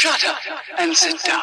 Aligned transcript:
Shut 0.00 0.24
up 0.24 0.38
and 0.78 0.96
sit 0.96 1.22
down. 1.24 1.42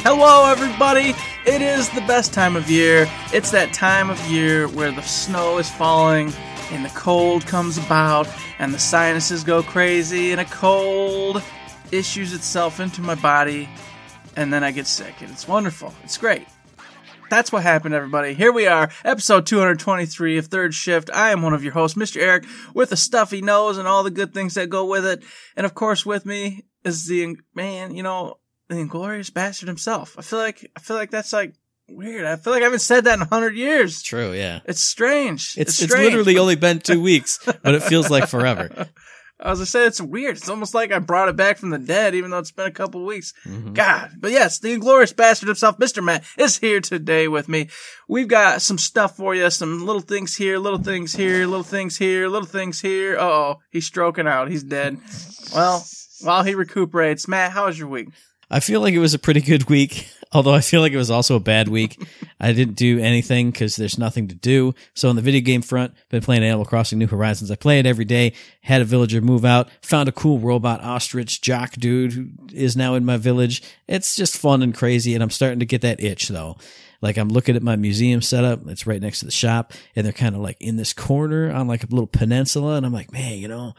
Hello, 0.00 0.44
everybody. 0.50 1.14
It 1.46 1.62
is 1.62 1.88
the 1.88 2.02
best 2.02 2.34
time 2.34 2.54
of 2.54 2.68
year. 2.68 3.06
It's 3.32 3.50
that 3.52 3.72
time 3.72 4.10
of 4.10 4.20
year 4.26 4.68
where 4.68 4.92
the 4.92 5.00
snow 5.00 5.56
is 5.56 5.70
falling 5.70 6.34
and 6.70 6.84
the 6.84 6.90
cold 6.90 7.46
comes 7.46 7.78
about 7.78 8.28
and 8.58 8.74
the 8.74 8.78
sinuses 8.78 9.42
go 9.42 9.62
crazy 9.62 10.32
and 10.32 10.40
a 10.42 10.44
cold 10.44 11.42
issues 11.90 12.34
itself 12.34 12.78
into 12.78 13.00
my 13.00 13.14
body 13.14 13.70
and 14.36 14.52
then 14.52 14.62
I 14.62 14.70
get 14.70 14.86
sick 14.86 15.22
and 15.22 15.30
it's 15.30 15.48
wonderful. 15.48 15.94
It's 16.04 16.18
great. 16.18 16.46
That's 17.32 17.50
what 17.50 17.62
happened, 17.62 17.94
everybody. 17.94 18.34
Here 18.34 18.52
we 18.52 18.66
are, 18.66 18.90
episode 19.06 19.46
223 19.46 20.36
of 20.36 20.48
Third 20.48 20.74
Shift. 20.74 21.08
I 21.14 21.30
am 21.30 21.40
one 21.40 21.54
of 21.54 21.64
your 21.64 21.72
hosts, 21.72 21.96
Mr. 21.96 22.20
Eric, 22.20 22.44
with 22.74 22.92
a 22.92 22.96
stuffy 22.96 23.40
nose 23.40 23.78
and 23.78 23.88
all 23.88 24.02
the 24.02 24.10
good 24.10 24.34
things 24.34 24.52
that 24.52 24.68
go 24.68 24.84
with 24.84 25.06
it. 25.06 25.24
And 25.56 25.64
of 25.64 25.74
course, 25.74 26.04
with 26.04 26.26
me 26.26 26.66
is 26.84 27.06
the 27.06 27.38
man, 27.54 27.94
you 27.94 28.02
know, 28.02 28.36
the 28.68 28.76
inglorious 28.76 29.30
bastard 29.30 29.68
himself. 29.68 30.14
I 30.18 30.20
feel 30.20 30.40
like 30.40 30.70
I 30.76 30.80
feel 30.80 30.98
like 30.98 31.10
that's 31.10 31.32
like 31.32 31.54
weird. 31.88 32.26
I 32.26 32.36
feel 32.36 32.52
like 32.52 32.60
I 32.60 32.66
haven't 32.66 32.80
said 32.80 33.04
that 33.04 33.14
in 33.14 33.22
a 33.22 33.28
hundred 33.28 33.56
years. 33.56 34.02
True, 34.02 34.34
yeah. 34.34 34.60
It's 34.66 34.82
strange. 34.82 35.54
It's 35.56 35.80
it's, 35.80 35.90
strange. 35.90 36.10
literally 36.10 36.36
only 36.36 36.56
been 36.56 36.80
two 36.80 37.00
weeks, 37.10 37.38
but 37.62 37.74
it 37.74 37.82
feels 37.82 38.10
like 38.10 38.28
forever. 38.28 38.88
I 39.44 39.64
said, 39.64 39.88
it's 39.88 40.00
weird. 40.00 40.36
It's 40.36 40.48
almost 40.48 40.74
like 40.74 40.92
I 40.92 41.00
brought 41.00 41.28
it 41.28 41.36
back 41.36 41.58
from 41.58 41.70
the 41.70 41.78
dead, 41.78 42.14
even 42.14 42.30
though 42.30 42.38
it's 42.38 42.52
been 42.52 42.66
a 42.66 42.70
couple 42.70 43.04
weeks. 43.04 43.34
Mm-hmm. 43.44 43.72
God, 43.72 44.12
but 44.18 44.30
yes, 44.30 44.58
the 44.58 44.72
inglorious 44.72 45.12
bastard 45.12 45.48
himself, 45.48 45.78
Mr. 45.78 46.02
Matt, 46.02 46.24
is 46.38 46.58
here 46.58 46.80
today 46.80 47.26
with 47.26 47.48
me. 47.48 47.68
We've 48.08 48.28
got 48.28 48.62
some 48.62 48.78
stuff 48.78 49.16
for 49.16 49.34
you, 49.34 49.50
some 49.50 49.84
little 49.84 50.00
things 50.00 50.36
here, 50.36 50.58
little 50.58 50.78
things 50.78 51.14
here, 51.14 51.46
little 51.46 51.64
things 51.64 51.98
here, 51.98 52.28
little 52.28 52.46
things 52.46 52.80
here. 52.80 53.18
Uh 53.18 53.22
oh, 53.22 53.60
he's 53.70 53.86
stroking 53.86 54.28
out. 54.28 54.48
He's 54.48 54.62
dead. 54.62 54.98
Well, 55.54 55.84
while 56.20 56.44
he 56.44 56.54
recuperates, 56.54 57.26
Matt, 57.26 57.52
how 57.52 57.66
was 57.66 57.78
your 57.78 57.88
week? 57.88 58.08
I 58.50 58.60
feel 58.60 58.80
like 58.80 58.94
it 58.94 58.98
was 58.98 59.14
a 59.14 59.18
pretty 59.18 59.40
good 59.40 59.68
week, 59.68 60.08
although 60.32 60.54
I 60.54 60.60
feel 60.60 60.80
like 60.80 60.92
it 60.92 60.98
was 60.98 61.10
also 61.10 61.36
a 61.36 61.40
bad 61.40 61.68
week. 61.68 62.02
I 62.40 62.52
didn't 62.52 62.74
do 62.74 62.98
anything 62.98 63.50
because 63.50 63.76
there's 63.76 63.98
nothing 63.98 64.28
to 64.28 64.34
do. 64.34 64.74
So 64.94 65.08
on 65.08 65.16
the 65.16 65.22
video 65.22 65.40
game 65.40 65.62
front, 65.62 65.94
been 66.08 66.22
playing 66.22 66.42
Animal 66.42 66.64
Crossing 66.64 66.98
New 66.98 67.06
Horizons. 67.06 67.50
I 67.50 67.56
play 67.56 67.78
it 67.78 67.86
every 67.86 68.04
day. 68.04 68.32
Had 68.62 68.80
a 68.82 68.84
villager 68.84 69.20
move 69.20 69.44
out. 69.44 69.68
Found 69.82 70.08
a 70.08 70.12
cool 70.12 70.38
robot 70.38 70.82
ostrich 70.82 71.40
jock 71.40 71.72
dude 71.72 72.12
who 72.12 72.28
is 72.52 72.76
now 72.76 72.94
in 72.94 73.04
my 73.04 73.16
village. 73.16 73.62
It's 73.86 74.16
just 74.16 74.36
fun 74.36 74.62
and 74.62 74.74
crazy, 74.74 75.14
and 75.14 75.22
I'm 75.22 75.30
starting 75.30 75.60
to 75.60 75.66
get 75.66 75.82
that 75.82 76.02
itch 76.02 76.28
though. 76.28 76.56
Like 77.00 77.16
I'm 77.16 77.28
looking 77.28 77.56
at 77.56 77.62
my 77.62 77.76
museum 77.76 78.22
setup. 78.22 78.66
It's 78.68 78.86
right 78.86 79.00
next 79.00 79.20
to 79.20 79.26
the 79.26 79.32
shop, 79.32 79.72
and 79.96 80.06
they're 80.06 80.12
kind 80.12 80.34
of 80.34 80.40
like 80.40 80.56
in 80.60 80.76
this 80.76 80.92
corner 80.92 81.52
on 81.52 81.66
like 81.66 81.82
a 81.82 81.88
little 81.88 82.06
peninsula, 82.06 82.76
and 82.76 82.86
I'm 82.86 82.92
like, 82.92 83.12
man, 83.12 83.38
you 83.38 83.48
know 83.48 83.74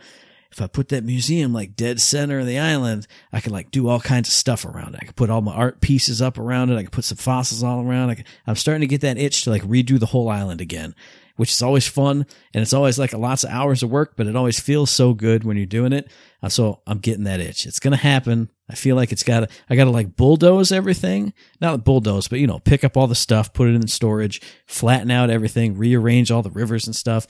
if 0.54 0.62
I 0.62 0.68
put 0.68 0.90
that 0.90 1.04
museum 1.04 1.52
like 1.52 1.76
dead 1.76 2.00
center 2.00 2.40
of 2.40 2.46
the 2.46 2.60
island, 2.60 3.08
I 3.32 3.40
could 3.40 3.52
like 3.52 3.72
do 3.72 3.88
all 3.88 4.00
kinds 4.00 4.30
of 4.30 4.36
stuff 4.36 4.66
around 4.66 4.94
it. 4.94 5.00
I 5.02 5.06
could 5.06 5.16
put 5.16 5.32
all 5.32 5.42
my 5.42 5.52
art 5.52 5.82
pieces 5.82 6.22
up 6.22 6.38
around 6.38 6.70
it. 6.70 6.78
I 6.78 6.84
could 6.84 6.92
put 6.92 7.06
some 7.06 7.18
fossils 7.18 7.64
all 7.64 7.82
around. 7.82 8.12
I 8.12 8.24
am 8.46 8.56
starting 8.56 8.82
to 8.82 8.88
get 8.88 9.02
that 9.02 9.18
itch 9.18 9.44
to 9.44 9.50
like 9.50 9.64
redo 9.64 10.00
the 10.00 10.06
whole 10.06 10.30
island 10.30 10.62
again, 10.62 10.94
which 11.38 11.52
is 11.52 11.64
always 11.64 11.88
fun. 11.88 12.28
And 12.54 12.62
it's 12.62 12.72
always 12.72 13.00
like 13.00 13.14
lots 13.14 13.44
of 13.44 13.50
hours 13.50 13.82
of 13.82 13.90
work, 13.90 14.14
but 14.16 14.28
it 14.28 14.36
always 14.36 14.60
feels 14.60 14.92
so 14.92 15.16
good 15.16 15.44
when 15.44 15.58
you're 15.58 15.66
doing 15.66 15.92
it. 15.92 16.12
Uh, 16.44 16.50
so 16.50 16.82
I'm 16.86 17.00
getting 17.00 17.24
that 17.24 17.40
itch. 17.40 17.66
It's 17.66 17.80
going 17.80 17.94
to 17.94 17.98
happen. 17.98 18.52
I 18.70 18.76
feel 18.76 18.96
like 18.96 19.12
it's 19.12 19.24
got 19.24 19.40
to, 19.40 19.48
I 19.72 19.76
got 19.76 19.86
to 19.86 19.90
like 19.90 20.16
bulldoze 20.16 20.72
everything. 20.72 21.34
Not 21.62 21.84
bulldoze, 21.84 22.28
but 22.28 22.38
you 22.38 22.46
know, 22.46 22.60
pick 22.60 22.84
up 22.84 22.96
all 22.96 23.08
the 23.08 23.16
stuff, 23.16 23.54
put 23.54 23.70
it 23.70 23.76
in 23.76 23.88
storage, 23.88 24.40
flatten 24.68 25.10
out 25.10 25.32
everything, 25.32 25.80
rearrange 25.80 26.30
all 26.30 26.44
the 26.44 26.52
rivers 26.52 26.86
and 26.86 26.96
stuff 26.96 27.26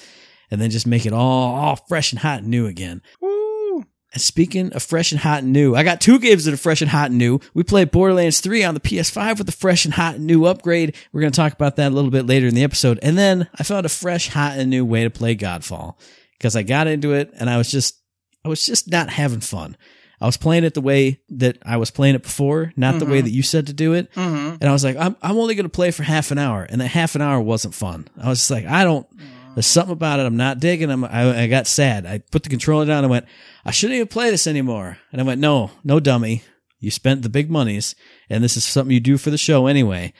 and 0.53 0.61
then 0.61 0.69
just 0.69 0.85
make 0.85 1.07
it 1.07 1.13
all, 1.13 1.55
all 1.55 1.75
fresh 1.75 2.11
and 2.11 2.19
hot 2.19 2.41
and 2.41 2.47
new 2.47 2.67
again. 2.67 3.01
Woo! 3.19 3.83
And 4.13 4.21
speaking 4.21 4.71
of 4.73 4.83
fresh 4.83 5.11
and 5.11 5.19
hot 5.19 5.41
and 5.41 5.51
new, 5.51 5.73
I 5.73 5.81
got 5.81 5.99
two 5.99 6.19
games 6.19 6.45
that 6.45 6.53
are 6.53 6.57
fresh 6.57 6.83
and 6.83 6.91
hot 6.91 7.09
and 7.09 7.17
new. 7.17 7.39
We 7.55 7.63
played 7.63 7.89
Borderlands 7.89 8.39
3 8.39 8.63
on 8.63 8.75
the 8.75 8.79
PS5 8.79 9.39
with 9.39 9.49
a 9.49 9.51
fresh 9.51 9.83
and 9.85 9.95
hot 9.95 10.13
and 10.15 10.27
new 10.27 10.45
upgrade. 10.45 10.95
We're 11.11 11.21
going 11.21 11.33
to 11.33 11.35
talk 11.35 11.53
about 11.53 11.77
that 11.77 11.91
a 11.91 11.95
little 11.95 12.11
bit 12.11 12.27
later 12.27 12.45
in 12.45 12.53
the 12.53 12.63
episode. 12.63 12.99
And 13.01 13.17
then 13.17 13.49
I 13.55 13.63
found 13.63 13.87
a 13.87 13.89
fresh, 13.89 14.29
hot 14.29 14.59
and 14.59 14.69
new 14.69 14.85
way 14.85 15.03
to 15.03 15.09
play 15.09 15.35
Godfall 15.35 15.95
because 16.37 16.55
I 16.55 16.61
got 16.61 16.85
into 16.85 17.13
it 17.13 17.31
and 17.39 17.49
I 17.49 17.57
was 17.57 17.71
just, 17.71 17.99
I 18.45 18.49
was 18.49 18.63
just 18.63 18.91
not 18.91 19.09
having 19.09 19.39
fun. 19.39 19.75
I 20.21 20.27
was 20.27 20.37
playing 20.37 20.65
it 20.65 20.75
the 20.75 20.81
way 20.81 21.19
that 21.29 21.57
I 21.65 21.77
was 21.77 21.89
playing 21.89 22.13
it 22.13 22.21
before, 22.23 22.71
not 22.77 22.99
the 22.99 23.05
way 23.05 23.19
that 23.19 23.31
you 23.31 23.41
said 23.41 23.67
to 23.67 23.73
do 23.73 23.93
it. 23.93 24.13
Mm-hmm. 24.13 24.57
And 24.61 24.63
I 24.63 24.71
was 24.71 24.83
like, 24.83 24.95
I'm, 24.97 25.17
I'm 25.21 25.37
only 25.37 25.55
going 25.55 25.65
to 25.65 25.69
play 25.69 25.89
for 25.89 26.03
half 26.03 26.29
an 26.29 26.37
hour. 26.37 26.63
And 26.63 26.79
that 26.79 26.87
half 26.87 27.15
an 27.15 27.21
hour 27.21 27.41
wasn't 27.41 27.73
fun. 27.73 28.07
I 28.21 28.29
was 28.29 28.39
just 28.39 28.51
like, 28.51 28.65
I 28.65 28.83
don't, 28.85 29.07
there's 29.55 29.67
something 29.67 29.93
about 29.93 30.19
it 30.19 30.25
I'm 30.25 30.37
not 30.37 30.59
digging. 30.59 30.89
I'm, 30.89 31.03
I, 31.03 31.43
I 31.43 31.47
got 31.47 31.67
sad. 31.67 32.05
I 32.05 32.19
put 32.19 32.43
the 32.43 32.49
controller 32.49 32.85
down 32.85 33.03
and 33.03 33.11
went, 33.11 33.25
I 33.65 33.71
shouldn't 33.71 33.95
even 33.95 34.07
play 34.07 34.29
this 34.29 34.47
anymore. 34.47 34.97
And 35.11 35.21
I 35.21 35.23
went, 35.23 35.41
no, 35.41 35.71
no 35.83 35.99
dummy. 35.99 36.43
You 36.79 36.91
spent 36.91 37.21
the 37.21 37.29
big 37.29 37.49
monies 37.49 37.95
and 38.29 38.43
this 38.43 38.57
is 38.57 38.65
something 38.65 38.93
you 38.93 38.99
do 38.99 39.17
for 39.17 39.29
the 39.29 39.37
show 39.37 39.67
anyway. 39.67 40.13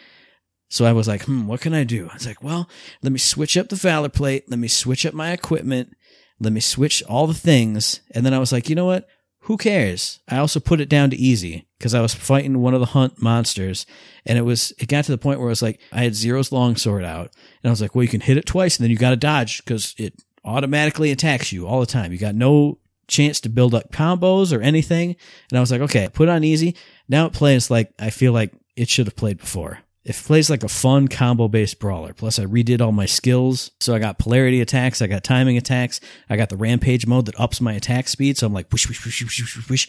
So 0.70 0.86
I 0.86 0.94
was 0.94 1.08
like, 1.08 1.24
hmm, 1.24 1.46
what 1.46 1.62
can 1.62 1.74
I 1.74 1.84
do? 1.84 2.08
I 2.10 2.16
was 2.16 2.26
like, 2.26 2.42
well, 2.44 2.70
let 3.02 3.12
me 3.12 3.20
switch 3.20 3.58
up 3.58 3.70
the 3.70 3.76
Valorplate. 3.76 4.44
Let 4.48 4.60
me 4.60 4.68
switch 4.68 5.06
up 5.06 5.14
my 5.14 5.32
equipment. 5.32 5.96
Let 6.40 6.54
me 6.54 6.62
switch 6.62 7.04
all 7.04 7.28
the 7.28 7.34
things. 7.34 8.02
And 8.12 8.26
then 8.26 8.34
I 8.34 8.40
was 8.40 8.52
like, 8.52 8.70
you 8.70 8.76
know 8.76 8.86
what? 8.86 9.08
Who 9.44 9.58
cares? 9.58 10.22
I 10.30 10.38
also 10.38 10.62
put 10.62 10.80
it 10.80 10.88
down 10.88 11.10
to 11.10 11.18
easy 11.18 11.68
because 11.78 11.94
I 11.94 12.02
was 12.02 12.14
fighting 12.14 12.62
one 12.62 12.74
of 12.74 12.80
the 12.80 12.88
hunt 12.88 13.22
monsters 13.22 13.86
and 14.26 14.38
it 14.38 14.44
was, 14.44 14.72
it 14.80 14.88
got 14.88 15.04
to 15.06 15.12
the 15.12 15.18
point 15.18 15.40
where 15.40 15.50
I 15.50 15.52
was 15.52 15.62
like, 15.62 15.82
I 15.92 16.04
had 16.04 16.16
Zero's 16.16 16.54
longsword 16.54 17.04
out 17.04 17.34
and 17.62 17.70
I 17.70 17.70
was 17.70 17.82
like, 17.82 17.94
well, 17.94 18.04
you 18.04 18.10
can 18.10 18.22
hit 18.22 18.38
it 18.38 18.46
twice 18.46 18.78
and 18.78 18.84
then 18.84 18.92
you 18.92 18.98
got 18.98 19.10
to 19.10 19.18
dodge 19.18 19.64
because 19.64 19.96
it 19.98 20.14
automatically 20.46 21.12
attacks 21.12 21.52
you 21.52 21.68
all 21.68 21.82
the 21.82 21.86
time. 21.86 22.14
You 22.14 22.18
got 22.18 22.36
no 22.36 22.80
chance 23.08 23.42
to 23.42 23.50
build 23.50 23.76
up 23.76 23.92
combos 23.92 24.58
or 24.58 24.62
anything. 24.62 25.18
And 25.50 25.58
I 25.58 25.60
was 25.60 25.72
like, 25.72 25.82
okay, 25.82 26.08
put 26.14 26.30
on 26.30 26.46
easy. 26.46 26.78
Now 27.10 27.26
it 27.26 27.34
plays 27.34 27.70
like 27.70 27.92
I 28.00 28.12
feel 28.12 28.32
like 28.32 28.54
it 28.78 28.88
should 28.88 29.08
have 29.08 29.18
played 29.18 29.40
before. 29.40 29.80
It 30.06 30.16
plays 30.16 30.50
like 30.50 30.64
a 30.64 30.70
fun 30.70 31.08
combo 31.08 31.48
based 31.48 31.80
brawler. 31.80 32.14
Plus, 32.14 32.38
I 32.38 32.46
redid 32.46 32.82
all 32.82 32.92
my 32.92 33.06
skills. 33.06 33.72
So 33.80 33.96
I 33.96 34.00
got 34.00 34.20
polarity 34.20 34.60
attacks, 34.60 35.02
I 35.02 35.08
got 35.08 35.24
timing 35.24 35.58
attacks, 35.58 36.02
I 36.30 36.36
got 36.36 36.50
the 36.50 36.58
rampage 36.58 37.08
mode 37.08 37.26
that 37.28 37.40
ups 37.40 37.62
my 37.62 37.74
attack 37.74 38.08
speed. 38.08 38.38
So 38.38 38.48
I'm 38.48 38.54
like, 38.54 38.72
whoosh, 38.72 38.88
whoosh, 38.88 39.06
whoosh, 39.06 39.24
whoosh, 39.24 39.56
whoosh, 39.56 39.70
whoosh. 39.70 39.88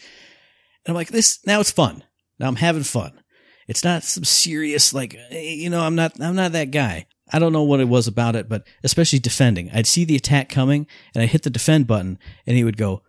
And 0.85 0.93
I'm 0.93 0.95
like, 0.95 1.09
this, 1.09 1.45
now 1.45 1.59
it's 1.59 1.71
fun. 1.71 2.03
Now 2.39 2.47
I'm 2.47 2.55
having 2.55 2.83
fun. 2.83 3.21
It's 3.67 3.83
not 3.83 4.03
some 4.03 4.23
serious, 4.23 4.93
like, 4.93 5.15
eh, 5.31 5.39
you 5.39 5.69
know, 5.69 5.81
I'm 5.81 5.95
not, 5.95 6.21
I'm 6.21 6.35
not 6.35 6.51
that 6.53 6.71
guy. 6.71 7.07
I 7.33 7.39
don't 7.39 7.53
know 7.53 7.63
what 7.63 7.79
it 7.79 7.87
was 7.87 8.07
about 8.07 8.35
it, 8.35 8.47
but 8.47 8.67
especially 8.83 9.19
defending. 9.19 9.71
I'd 9.71 9.87
see 9.87 10.05
the 10.05 10.15
attack 10.15 10.47
coming 10.47 10.85
and 11.13 11.23
I 11.23 11.25
hit 11.25 11.41
the 11.41 11.49
defend 11.49 11.87
button 11.87 12.19
and 12.45 12.55
he 12.55 12.63
would 12.63 12.77
go, 12.77 13.01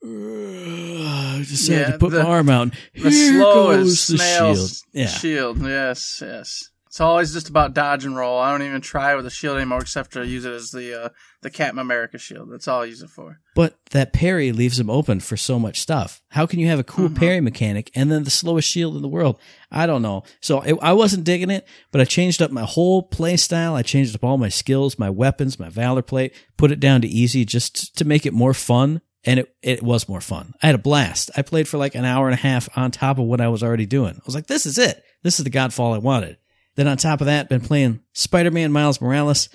I 0.04 1.44
decided 1.46 1.80
Yeah, 1.80 1.92
to 1.92 1.98
put 1.98 2.10
the- 2.12 2.22
my 2.22 2.28
arm 2.28 2.48
out. 2.48 2.74
Here 2.92 3.10
slow 3.10 3.66
goes 3.76 4.06
the 4.06 4.18
shield. 4.18 4.70
Yeah. 4.92 5.06
Shield. 5.06 5.58
Yes, 5.60 6.22
yes. 6.24 6.70
It's 6.86 7.02
always 7.02 7.34
just 7.34 7.50
about 7.50 7.74
dodge 7.74 8.06
and 8.06 8.16
roll. 8.16 8.38
I 8.40 8.50
don't 8.50 8.66
even 8.66 8.80
try 8.80 9.14
with 9.14 9.24
the 9.24 9.30
shield 9.30 9.56
anymore, 9.58 9.80
except 9.80 10.14
to 10.14 10.26
use 10.26 10.46
it 10.46 10.52
as 10.54 10.70
the 10.70 11.04
uh, 11.04 11.08
the 11.42 11.50
Captain 11.50 11.78
America 11.78 12.16
shield. 12.16 12.50
That's 12.50 12.66
all 12.66 12.80
I 12.80 12.86
use 12.86 13.02
it 13.02 13.10
for. 13.10 13.40
But 13.54 13.78
that 13.90 14.14
parry 14.14 14.52
leaves 14.52 14.80
him 14.80 14.88
open 14.88 15.20
for 15.20 15.36
so 15.36 15.58
much 15.58 15.80
stuff. 15.80 16.22
How 16.30 16.46
can 16.46 16.58
you 16.60 16.66
have 16.68 16.78
a 16.78 16.84
cool 16.84 17.10
parry 17.10 17.42
mechanic 17.42 17.90
and 17.94 18.10
then 18.10 18.24
the 18.24 18.30
slowest 18.30 18.68
shield 18.70 18.96
in 18.96 19.02
the 19.02 19.08
world? 19.08 19.38
I 19.70 19.86
don't 19.86 20.00
know. 20.02 20.22
So 20.40 20.62
it, 20.62 20.78
I 20.80 20.94
wasn't 20.94 21.24
digging 21.24 21.50
it, 21.50 21.68
but 21.92 22.00
I 22.00 22.04
changed 22.04 22.40
up 22.40 22.50
my 22.50 22.64
whole 22.64 23.02
play 23.02 23.36
style. 23.36 23.74
I 23.74 23.82
changed 23.82 24.14
up 24.14 24.24
all 24.24 24.38
my 24.38 24.48
skills, 24.48 24.98
my 24.98 25.10
weapons, 25.10 25.58
my 25.60 25.68
valorplate, 25.68 26.32
put 26.56 26.72
it 26.72 26.80
down 26.80 27.02
to 27.02 27.06
easy 27.08 27.44
just 27.44 27.96
to 27.98 28.06
make 28.06 28.24
it 28.24 28.32
more 28.32 28.54
fun. 28.54 29.02
And 29.24 29.40
it, 29.40 29.54
it 29.62 29.82
was 29.82 30.08
more 30.08 30.20
fun. 30.20 30.54
I 30.62 30.66
had 30.66 30.74
a 30.74 30.78
blast. 30.78 31.30
I 31.36 31.42
played 31.42 31.66
for 31.66 31.76
like 31.76 31.94
an 31.94 32.04
hour 32.04 32.26
and 32.28 32.34
a 32.34 32.40
half 32.42 32.68
on 32.76 32.90
top 32.90 33.18
of 33.18 33.24
what 33.24 33.40
I 33.40 33.48
was 33.48 33.62
already 33.62 33.86
doing. 33.86 34.14
I 34.14 34.22
was 34.24 34.34
like, 34.34 34.46
this 34.46 34.64
is 34.64 34.78
it. 34.78 35.02
This 35.22 35.38
is 35.38 35.44
the 35.44 35.50
Godfall 35.50 35.94
I 35.94 35.98
wanted. 35.98 36.38
Then 36.76 36.86
on 36.86 36.96
top 36.96 37.20
of 37.20 37.26
that, 37.26 37.48
been 37.48 37.60
playing 37.60 38.00
Spider-Man 38.12 38.70
Miles 38.70 39.00
Morales. 39.00 39.48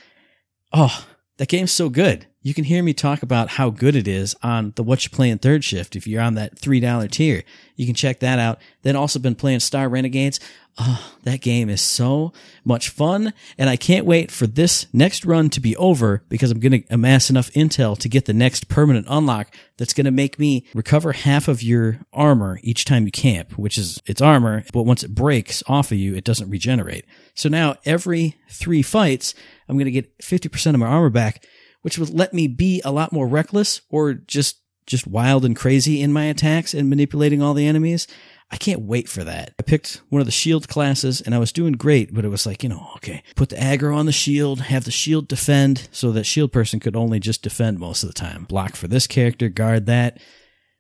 Oh, 0.74 1.06
that 1.38 1.48
game's 1.48 1.72
so 1.72 1.90
good. 1.90 2.28
You 2.46 2.54
can 2.54 2.66
hear 2.66 2.84
me 2.84 2.94
talk 2.94 3.24
about 3.24 3.52
how 3.52 3.70
good 3.70 3.96
it 3.96 4.06
is 4.06 4.36
on 4.44 4.74
the 4.76 4.84
What 4.84 5.06
You 5.06 5.10
Playing 5.10 5.38
Third 5.38 5.64
Shift. 5.64 5.96
If 5.96 6.06
you're 6.06 6.22
on 6.22 6.34
that 6.36 6.60
$3 6.60 7.10
tier, 7.10 7.44
you 7.78 7.86
can 7.86 7.96
check 7.96 8.20
that 8.20 8.38
out. 8.38 8.60
Then 8.82 8.98
also 8.98 9.18
been 9.18 9.34
playing 9.34 9.62
Star 9.62 9.88
Renegades. 9.88 10.42
Oh, 10.78 11.14
that 11.24 11.40
game 11.40 11.70
is 11.70 11.82
so 11.82 12.34
much 12.66 12.90
fun. 12.90 13.32
And 13.58 13.70
I 13.70 13.78
can't 13.78 14.06
wait 14.06 14.30
for 14.30 14.46
this 14.46 14.88
next 14.92 15.24
run 15.24 15.52
to 15.52 15.62
be 15.62 15.78
over 15.78 16.22
because 16.28 16.52
I'm 16.52 16.60
going 16.60 16.84
to 16.84 16.94
amass 16.94 17.30
enough 17.30 17.50
intel 17.52 17.98
to 18.00 18.10
get 18.10 18.26
the 18.26 18.34
next 18.34 18.68
permanent 18.68 19.06
unlock 19.10 19.56
that's 19.78 19.94
going 19.94 20.04
to 20.04 20.12
make 20.12 20.38
me 20.38 20.66
recover 20.74 21.14
half 21.14 21.48
of 21.48 21.64
your 21.64 22.02
armor 22.12 22.60
each 22.62 22.84
time 22.84 23.06
you 23.06 23.12
camp, 23.12 23.58
which 23.58 23.78
is 23.78 24.02
it's 24.06 24.22
armor, 24.22 24.66
but 24.74 24.84
once 24.84 25.02
it 25.02 25.16
breaks 25.16 25.64
off 25.68 25.94
of 25.94 25.98
you, 25.98 26.14
it 26.14 26.26
doesn't 26.26 26.50
regenerate. 26.50 27.06
So 27.36 27.48
now 27.48 27.76
every 27.86 28.36
three 28.50 28.82
fights, 28.82 29.34
I'm 29.70 29.78
going 29.78 29.86
to 29.86 29.92
get 29.92 30.18
50% 30.18 30.74
of 30.74 30.80
my 30.82 30.88
armor 30.88 31.10
back, 31.10 31.46
which 31.84 31.98
would 31.98 32.10
let 32.10 32.34
me 32.34 32.48
be 32.48 32.82
a 32.84 32.92
lot 32.92 33.14
more 33.14 33.28
reckless 33.28 33.82
or 33.90 34.14
just, 34.14 34.60
just 34.88 35.08
wild 35.08 35.46
and 35.46 35.56
crazy 35.56 36.02
in 36.02 36.12
my 36.12 36.26
attacks 36.26 36.74
and 36.74 36.90
manipulating 36.90 37.42
all 37.42 37.54
the 37.54 37.68
enemies. 37.68 38.08
I 38.52 38.58
can't 38.58 38.82
wait 38.82 39.10
for 39.10 39.24
that. 39.24 39.54
I 39.60 39.64
picked 39.64 40.02
one 40.10 40.20
of 40.20 40.28
the 40.28 40.32
shield 40.32 40.68
classes 40.68 41.22
and 41.22 41.34
I 41.34 41.40
was 41.40 41.52
doing 41.52 41.74
great, 41.74 42.14
but 42.14 42.26
it 42.26 42.30
was 42.30 42.46
like, 42.46 42.62
you 42.62 42.70
know, 42.70 42.92
okay, 42.98 43.24
put 43.36 43.50
the 43.50 43.56
aggro 43.56 43.96
on 43.96 44.06
the 44.06 44.12
shield, 44.12 44.62
have 44.62 44.84
the 44.84 44.92
shield 44.92 45.28
defend 45.28 45.88
so 45.92 46.12
that 46.12 46.26
shield 46.26 46.52
person 46.52 46.80
could 46.80 46.96
only 46.96 47.20
just 47.20 47.42
defend 47.42 47.80
most 47.80 48.04
of 48.04 48.10
the 48.10 48.14
time. 48.14 48.44
Block 48.44 48.76
for 48.76 48.88
this 48.88 49.08
character, 49.08 49.50
guard 49.50 49.86
that. 49.88 50.20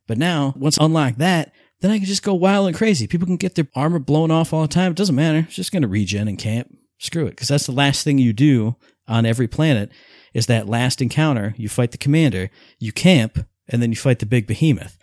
But 0.07 0.17
now, 0.17 0.53
once 0.57 0.77
I 0.79 0.85
unlock 0.85 1.15
that, 1.15 1.53
then 1.81 1.91
I 1.91 1.97
can 1.97 2.05
just 2.05 2.23
go 2.23 2.33
wild 2.33 2.67
and 2.67 2.75
crazy. 2.75 3.07
People 3.07 3.25
can 3.25 3.37
get 3.37 3.55
their 3.55 3.67
armor 3.75 3.99
blown 3.99 4.31
off 4.31 4.53
all 4.53 4.61
the 4.61 4.67
time. 4.67 4.91
It 4.91 4.97
doesn't 4.97 5.15
matter. 5.15 5.39
It's 5.39 5.55
just 5.55 5.71
going 5.71 5.81
to 5.81 5.87
regen 5.87 6.27
and 6.27 6.37
camp. 6.37 6.73
Screw 6.99 7.25
it. 7.25 7.31
Because 7.31 7.47
that's 7.47 7.65
the 7.65 7.71
last 7.71 8.03
thing 8.03 8.19
you 8.19 8.33
do 8.33 8.75
on 9.07 9.25
every 9.25 9.47
planet 9.47 9.91
is 10.33 10.47
that 10.47 10.67
last 10.67 11.01
encounter. 11.01 11.53
You 11.57 11.69
fight 11.69 11.91
the 11.91 11.97
commander, 11.97 12.49
you 12.79 12.91
camp, 12.91 13.45
and 13.67 13.81
then 13.81 13.91
you 13.91 13.95
fight 13.95 14.19
the 14.19 14.25
big 14.25 14.47
behemoth. 14.47 14.97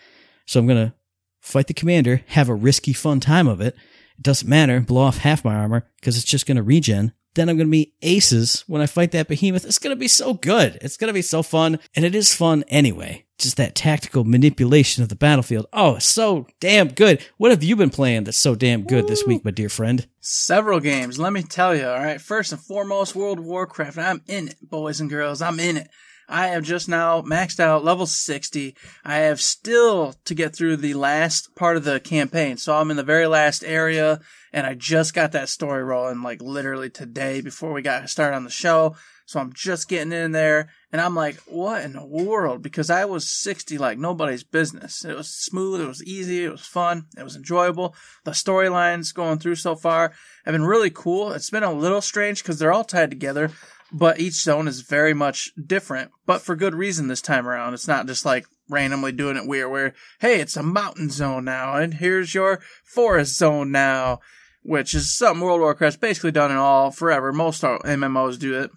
So 0.46 0.60
I'm 0.60 0.66
going 0.66 0.88
to 0.88 0.94
fight 1.40 1.66
the 1.66 1.74
commander, 1.74 2.22
have 2.28 2.48
a 2.48 2.54
risky 2.54 2.92
fun 2.92 3.20
time 3.20 3.48
of 3.48 3.60
it. 3.60 3.74
It 4.18 4.22
doesn't 4.22 4.48
matter, 4.48 4.80
blow 4.80 5.02
off 5.02 5.18
half 5.18 5.44
my 5.44 5.54
armor 5.54 5.86
because 6.00 6.16
it's 6.16 6.26
just 6.26 6.46
going 6.46 6.56
to 6.56 6.62
regen. 6.62 7.12
Then 7.34 7.48
I'm 7.48 7.56
going 7.56 7.68
to 7.68 7.70
be 7.70 7.92
aces 8.02 8.64
when 8.66 8.82
I 8.82 8.86
fight 8.86 9.12
that 9.12 9.28
behemoth. 9.28 9.64
It's 9.64 9.78
going 9.78 9.94
to 9.94 10.00
be 10.00 10.08
so 10.08 10.34
good. 10.34 10.78
It's 10.82 10.96
going 10.96 11.08
to 11.08 11.14
be 11.14 11.22
so 11.22 11.42
fun. 11.42 11.78
And 11.94 12.04
it 12.04 12.14
is 12.14 12.34
fun 12.34 12.64
anyway. 12.68 13.24
Just 13.38 13.56
that 13.56 13.74
tactical 13.74 14.24
manipulation 14.24 15.02
of 15.02 15.08
the 15.08 15.16
battlefield. 15.16 15.66
Oh, 15.72 15.98
so 15.98 16.46
damn 16.58 16.88
good. 16.88 17.24
What 17.38 17.52
have 17.52 17.62
you 17.62 17.76
been 17.76 17.90
playing 17.90 18.24
that's 18.24 18.36
so 18.36 18.54
damn 18.54 18.82
good 18.82 19.06
this 19.06 19.24
week, 19.26 19.44
my 19.44 19.50
dear 19.50 19.68
friend? 19.68 20.06
Several 20.20 20.80
games, 20.80 21.18
let 21.18 21.32
me 21.32 21.42
tell 21.42 21.74
you. 21.74 21.86
All 21.86 21.98
right, 21.98 22.20
first 22.20 22.52
and 22.52 22.60
foremost, 22.60 23.14
World 23.14 23.40
Warcraft. 23.40 23.96
I'm 23.96 24.22
in 24.26 24.48
it, 24.48 24.56
boys 24.60 25.00
and 25.00 25.08
girls. 25.08 25.40
I'm 25.40 25.58
in 25.58 25.78
it. 25.78 25.88
I 26.30 26.48
have 26.48 26.62
just 26.62 26.88
now 26.88 27.22
maxed 27.22 27.58
out 27.58 27.84
level 27.84 28.06
60. 28.06 28.76
I 29.04 29.16
have 29.16 29.40
still 29.40 30.14
to 30.24 30.34
get 30.34 30.54
through 30.54 30.76
the 30.76 30.94
last 30.94 31.56
part 31.56 31.76
of 31.76 31.84
the 31.84 31.98
campaign. 31.98 32.56
So 32.56 32.76
I'm 32.76 32.90
in 32.90 32.96
the 32.96 33.02
very 33.02 33.26
last 33.26 33.64
area 33.64 34.20
and 34.52 34.64
I 34.64 34.74
just 34.74 35.12
got 35.12 35.32
that 35.32 35.48
story 35.48 35.82
rolling 35.82 36.22
like 36.22 36.40
literally 36.40 36.88
today 36.88 37.40
before 37.40 37.72
we 37.72 37.82
got 37.82 38.08
started 38.08 38.36
on 38.36 38.44
the 38.44 38.50
show. 38.50 38.94
So 39.26 39.40
I'm 39.40 39.52
just 39.52 39.88
getting 39.88 40.12
in 40.12 40.32
there 40.32 40.70
and 40.92 41.00
I'm 41.00 41.14
like, 41.16 41.36
what 41.46 41.84
in 41.84 41.94
the 41.94 42.06
world? 42.06 42.62
Because 42.62 42.90
I 42.90 43.04
was 43.04 43.28
60 43.28 43.76
like 43.78 43.98
nobody's 43.98 44.44
business. 44.44 45.04
It 45.04 45.16
was 45.16 45.34
smooth. 45.34 45.80
It 45.80 45.88
was 45.88 46.02
easy. 46.04 46.44
It 46.44 46.50
was 46.50 46.66
fun. 46.66 47.06
It 47.18 47.24
was 47.24 47.36
enjoyable. 47.36 47.94
The 48.24 48.32
storylines 48.32 49.12
going 49.12 49.38
through 49.38 49.56
so 49.56 49.74
far 49.74 50.12
have 50.44 50.52
been 50.52 50.64
really 50.64 50.90
cool. 50.90 51.32
It's 51.32 51.50
been 51.50 51.64
a 51.64 51.72
little 51.72 52.00
strange 52.00 52.42
because 52.42 52.58
they're 52.58 52.72
all 52.72 52.84
tied 52.84 53.10
together 53.10 53.50
but 53.92 54.20
each 54.20 54.34
zone 54.34 54.68
is 54.68 54.82
very 54.82 55.14
much 55.14 55.52
different, 55.66 56.10
but 56.26 56.42
for 56.42 56.54
good 56.54 56.74
reason 56.74 57.08
this 57.08 57.22
time 57.22 57.46
around. 57.46 57.74
It's 57.74 57.88
not 57.88 58.06
just 58.06 58.24
like 58.24 58.46
randomly 58.68 59.12
doing 59.12 59.36
it 59.36 59.46
weird 59.46 59.70
where, 59.70 59.94
hey, 60.20 60.40
it's 60.40 60.56
a 60.56 60.62
mountain 60.62 61.10
zone 61.10 61.44
now, 61.44 61.76
and 61.76 61.94
here's 61.94 62.34
your 62.34 62.60
forest 62.84 63.36
zone 63.36 63.72
now, 63.72 64.20
which 64.62 64.94
is 64.94 65.16
something 65.16 65.44
World 65.44 65.60
Warcraft's 65.60 65.96
basically 65.98 66.32
done 66.32 66.50
in 66.50 66.56
all 66.56 66.90
forever. 66.90 67.32
Most 67.32 67.62
MMOs 67.62 68.38
do 68.38 68.60
it. 68.60 68.70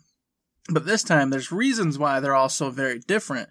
But 0.69 0.85
this 0.85 1.03
time 1.03 1.29
there's 1.29 1.51
reasons 1.51 1.99
why 1.99 2.19
they're 2.19 2.35
all 2.35 2.49
so 2.49 2.69
very 2.69 2.99
different. 2.99 3.49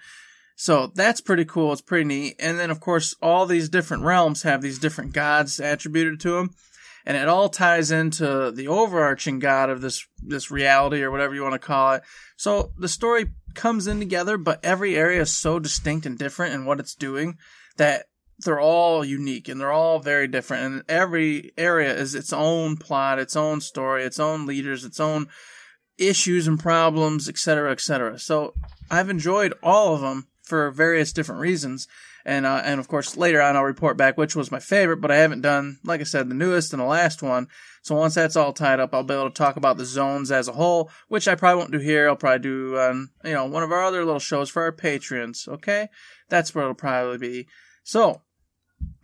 So 0.56 0.90
that's 0.94 1.20
pretty 1.20 1.44
cool. 1.44 1.72
It's 1.72 1.82
pretty 1.82 2.04
neat. 2.04 2.36
And 2.38 2.58
then 2.58 2.70
of 2.70 2.80
course 2.80 3.14
all 3.20 3.44
these 3.44 3.68
different 3.68 4.04
realms 4.04 4.44
have 4.44 4.62
these 4.62 4.78
different 4.78 5.12
gods 5.12 5.60
attributed 5.60 6.20
to 6.20 6.30
them 6.30 6.54
and 7.04 7.16
it 7.16 7.28
all 7.28 7.48
ties 7.48 7.90
into 7.90 8.50
the 8.50 8.68
overarching 8.68 9.38
god 9.38 9.70
of 9.70 9.80
this 9.80 10.06
this 10.18 10.50
reality 10.50 11.02
or 11.02 11.10
whatever 11.10 11.34
you 11.34 11.42
want 11.42 11.54
to 11.54 11.58
call 11.58 11.94
it. 11.94 12.02
So 12.36 12.72
the 12.78 12.88
story 12.88 13.26
comes 13.54 13.86
in 13.86 13.98
together, 13.98 14.38
but 14.38 14.64
every 14.64 14.96
area 14.96 15.22
is 15.22 15.32
so 15.32 15.58
distinct 15.58 16.06
and 16.06 16.18
different 16.18 16.54
in 16.54 16.64
what 16.64 16.80
it's 16.80 16.94
doing 16.94 17.38
that 17.76 18.06
they're 18.38 18.60
all 18.60 19.04
unique 19.04 19.48
and 19.48 19.60
they're 19.60 19.72
all 19.72 19.98
very 19.98 20.26
different. 20.26 20.64
And 20.64 20.82
every 20.88 21.52
area 21.56 21.94
is 21.94 22.14
its 22.14 22.32
own 22.32 22.76
plot, 22.76 23.18
its 23.18 23.36
own 23.36 23.60
story, 23.60 24.04
its 24.04 24.18
own 24.18 24.46
leaders, 24.46 24.84
its 24.84 25.00
own 25.00 25.28
issues 25.98 26.46
and 26.46 26.58
problems, 26.58 27.28
etc., 27.28 27.70
etc. 27.70 28.18
So 28.18 28.54
I've 28.90 29.10
enjoyed 29.10 29.54
all 29.62 29.94
of 29.94 30.00
them 30.00 30.28
for 30.42 30.70
various 30.70 31.12
different 31.12 31.40
reasons 31.40 31.86
and 32.24 32.46
uh, 32.46 32.62
and 32.64 32.80
of 32.80 32.88
course 32.88 33.16
later 33.16 33.40
on 33.40 33.56
I'll 33.56 33.64
report 33.64 33.96
back 33.96 34.16
which 34.16 34.36
was 34.36 34.50
my 34.50 34.58
favorite, 34.58 35.00
but 35.00 35.10
I 35.10 35.16
haven't 35.16 35.40
done 35.40 35.78
like 35.84 36.00
I 36.00 36.04
said 36.04 36.28
the 36.28 36.34
newest 36.34 36.72
and 36.72 36.80
the 36.80 36.86
last 36.86 37.22
one. 37.22 37.48
So 37.82 37.96
once 37.96 38.14
that's 38.14 38.36
all 38.36 38.52
tied 38.52 38.80
up, 38.80 38.94
I'll 38.94 39.02
be 39.02 39.14
able 39.14 39.30
to 39.30 39.34
talk 39.34 39.56
about 39.56 39.76
the 39.76 39.84
zones 39.84 40.30
as 40.30 40.48
a 40.48 40.52
whole, 40.52 40.90
which 41.08 41.26
I 41.26 41.34
probably 41.34 41.58
won't 41.58 41.72
do 41.72 41.78
here. 41.78 42.08
I'll 42.08 42.16
probably 42.16 42.40
do 42.40 42.78
um, 42.78 43.10
you 43.24 43.32
know 43.32 43.46
one 43.46 43.62
of 43.62 43.72
our 43.72 43.82
other 43.82 44.04
little 44.04 44.20
shows 44.20 44.50
for 44.50 44.62
our 44.62 44.72
patrons. 44.72 45.46
Okay, 45.48 45.88
that's 46.28 46.54
where 46.54 46.64
it'll 46.64 46.74
probably 46.74 47.18
be. 47.18 47.48
So 47.84 48.22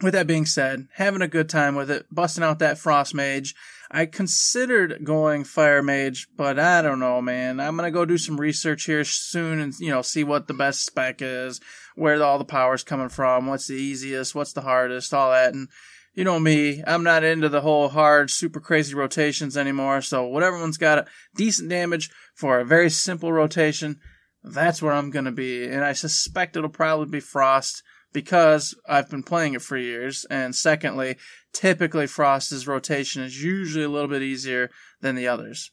with 0.01 0.15
that 0.15 0.27
being 0.27 0.47
said, 0.47 0.87
having 0.95 1.23
a 1.23 1.29
good 1.29 1.49
time 1.49 1.75
with 1.75 1.91
it, 1.91 2.07
busting 2.11 2.45
out 2.45 2.59
that 2.61 2.79
frost 2.79 3.15
mage. 3.15 3.55
I 3.91 4.07
considered 4.07 5.03
going 5.03 5.45
fire 5.45 5.83
mage, 5.83 6.29
but 6.37 6.59
I 6.59 6.83
don't 6.83 7.01
know, 7.01 7.23
man. 7.23 7.59
I'm 7.59 7.77
gonna 7.77 7.91
go 7.91 8.05
do 8.05 8.19
some 8.19 8.39
research 8.39 8.85
here 8.85 9.05
soon 9.05 9.61
and 9.61 9.73
you 9.79 9.91
know 9.91 10.03
see 10.03 10.25
what 10.25 10.47
the 10.47 10.55
best 10.55 10.85
spec 10.85 11.21
is, 11.21 11.61
where 11.97 12.23
all 12.23 12.39
the 12.39 12.45
power's 12.45 12.85
coming 12.85 13.09
from, 13.09 13.47
what's 13.47 13.67
the 13.67 13.75
easiest, 13.75 14.35
what's 14.35 14.53
the 14.53 14.61
hardest, 14.61 15.15
all 15.15 15.31
that. 15.31 15.55
And 15.55 15.69
you 16.15 16.25
know 16.25 16.39
me, 16.39 16.83
I'm 16.87 17.03
not 17.03 17.25
into 17.25 17.49
the 17.49 17.63
whole 17.63 17.89
hard, 17.89 18.31
super 18.31 18.61
crazy 18.61 18.95
rotations 18.95 19.57
anymore. 19.57 20.03
So 20.03 20.25
whatever 20.25 20.59
one's 20.59 20.79
got 20.79 20.99
a 20.99 21.07
decent 21.35 21.71
damage 21.71 22.11
for 22.35 22.61
a 22.61 22.65
very 22.65 22.91
simple 22.91 23.33
rotation, 23.33 24.01
that's 24.45 24.83
where 24.83 24.93
I'm 24.93 25.11
gonna 25.11 25.33
be. 25.33 25.65
And 25.65 25.83
I 25.83 25.95
suspect 25.95 26.57
it'll 26.57 26.69
probably 26.69 27.07
be 27.07 27.21
frost 27.21 27.83
because 28.13 28.75
I've 28.87 29.11
been 29.11 29.23
playing 29.23 29.55
it 29.55 29.63
for 29.63 29.77
years. 29.77 30.25
And 30.31 30.55
secondly, 30.55 31.17
typically 31.53 32.07
Frost's 32.07 32.67
rotation 32.67 33.23
is 33.23 33.43
usually 33.43 33.85
a 33.85 33.89
little 33.89 34.09
bit 34.09 34.23
easier 34.23 34.71
than 35.01 35.15
the 35.15 35.29
others. 35.29 35.71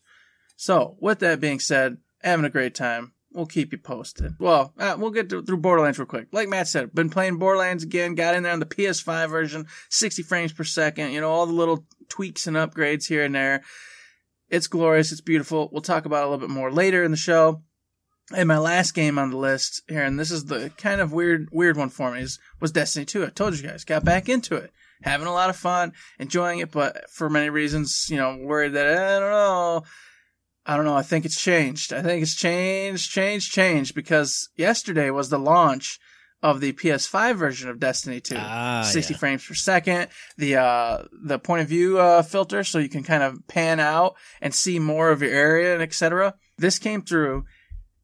So, 0.55 0.95
with 0.99 1.19
that 1.19 1.41
being 1.41 1.59
said, 1.59 1.97
having 2.25 2.45
a 2.45 2.49
great 2.49 2.75
time. 2.75 3.13
We'll 3.31 3.45
keep 3.45 3.73
you 3.73 3.77
posted. 3.77 4.35
Well, 4.39 4.73
uh, 4.79 4.95
we'll 4.97 5.11
get 5.11 5.29
to, 5.29 5.43
through 5.43 5.57
Borderlands 5.57 5.99
real 5.99 6.05
quick. 6.05 6.27
Like 6.31 6.47
Matt 6.47 6.69
said, 6.69 6.95
been 6.95 7.09
playing 7.09 7.37
Borderlands 7.37 7.83
again, 7.83 8.15
got 8.15 8.33
in 8.33 8.43
there 8.43 8.53
on 8.53 8.61
the 8.61 8.65
PS5 8.65 9.29
version, 9.29 9.67
60 9.89 10.23
frames 10.23 10.53
per 10.53 10.63
second, 10.63 11.11
you 11.11 11.19
know, 11.19 11.29
all 11.29 11.45
the 11.45 11.53
little 11.53 11.85
tweaks 12.07 12.47
and 12.47 12.55
upgrades 12.55 13.07
here 13.07 13.25
and 13.25 13.35
there. 13.35 13.61
It's 14.49 14.67
glorious, 14.67 15.11
it's 15.11 15.19
beautiful. 15.19 15.67
We'll 15.71 15.81
talk 15.81 16.05
about 16.05 16.23
it 16.23 16.27
a 16.27 16.29
little 16.29 16.47
bit 16.47 16.53
more 16.53 16.71
later 16.71 17.03
in 17.03 17.11
the 17.11 17.17
show. 17.17 17.61
And 18.33 18.47
my 18.47 18.57
last 18.57 18.93
game 18.93 19.19
on 19.19 19.29
the 19.29 19.37
list 19.37 19.83
here, 19.87 20.03
and 20.03 20.19
this 20.19 20.31
is 20.31 20.45
the 20.45 20.71
kind 20.77 20.99
of 20.99 21.13
weird, 21.13 21.49
weird 21.51 21.77
one 21.77 21.89
for 21.89 22.11
me, 22.11 22.21
is, 22.21 22.39
was 22.59 22.71
Destiny 22.71 23.05
2. 23.05 23.25
I 23.25 23.29
told 23.29 23.55
you 23.55 23.67
guys, 23.67 23.83
got 23.83 24.03
back 24.03 24.27
into 24.27 24.55
it. 24.55 24.71
Having 25.03 25.27
a 25.27 25.33
lot 25.33 25.51
of 25.51 25.55
fun, 25.55 25.93
enjoying 26.17 26.59
it, 26.59 26.71
but 26.71 27.07
for 27.11 27.29
many 27.29 27.49
reasons, 27.49 28.07
you 28.09 28.17
know, 28.17 28.35
worried 28.41 28.73
that, 28.73 28.87
I 28.87 29.19
don't 29.19 29.29
know, 29.29 29.83
I 30.65 30.75
don't 30.75 30.85
know, 30.85 30.95
I 30.95 31.03
think 31.03 31.25
it's 31.25 31.39
changed. 31.39 31.93
I 31.93 32.01
think 32.01 32.23
it's 32.23 32.35
changed, 32.35 33.11
changed, 33.11 33.51
changed, 33.51 33.93
because 33.93 34.49
yesterday 34.55 35.11
was 35.11 35.29
the 35.29 35.37
launch 35.37 35.99
of 36.41 36.61
the 36.61 36.73
PS5 36.73 37.35
version 37.35 37.69
of 37.69 37.79
Destiny 37.79 38.19
2. 38.19 38.35
Ah, 38.39 38.81
60 38.83 39.13
yeah. 39.13 39.17
frames 39.19 39.45
per 39.45 39.53
second, 39.53 40.07
the, 40.37 40.55
uh, 40.55 41.03
the 41.11 41.37
point 41.37 41.61
of 41.61 41.67
view, 41.67 41.99
uh, 41.99 42.23
filter, 42.23 42.63
so 42.63 42.79
you 42.79 42.89
can 42.89 43.03
kind 43.03 43.21
of 43.21 43.45
pan 43.47 43.79
out 43.79 44.15
and 44.41 44.55
see 44.55 44.79
more 44.79 45.11
of 45.11 45.21
your 45.21 45.31
area 45.31 45.73
and 45.73 45.83
etc. 45.83 46.33
This 46.57 46.79
came 46.79 47.03
through 47.03 47.45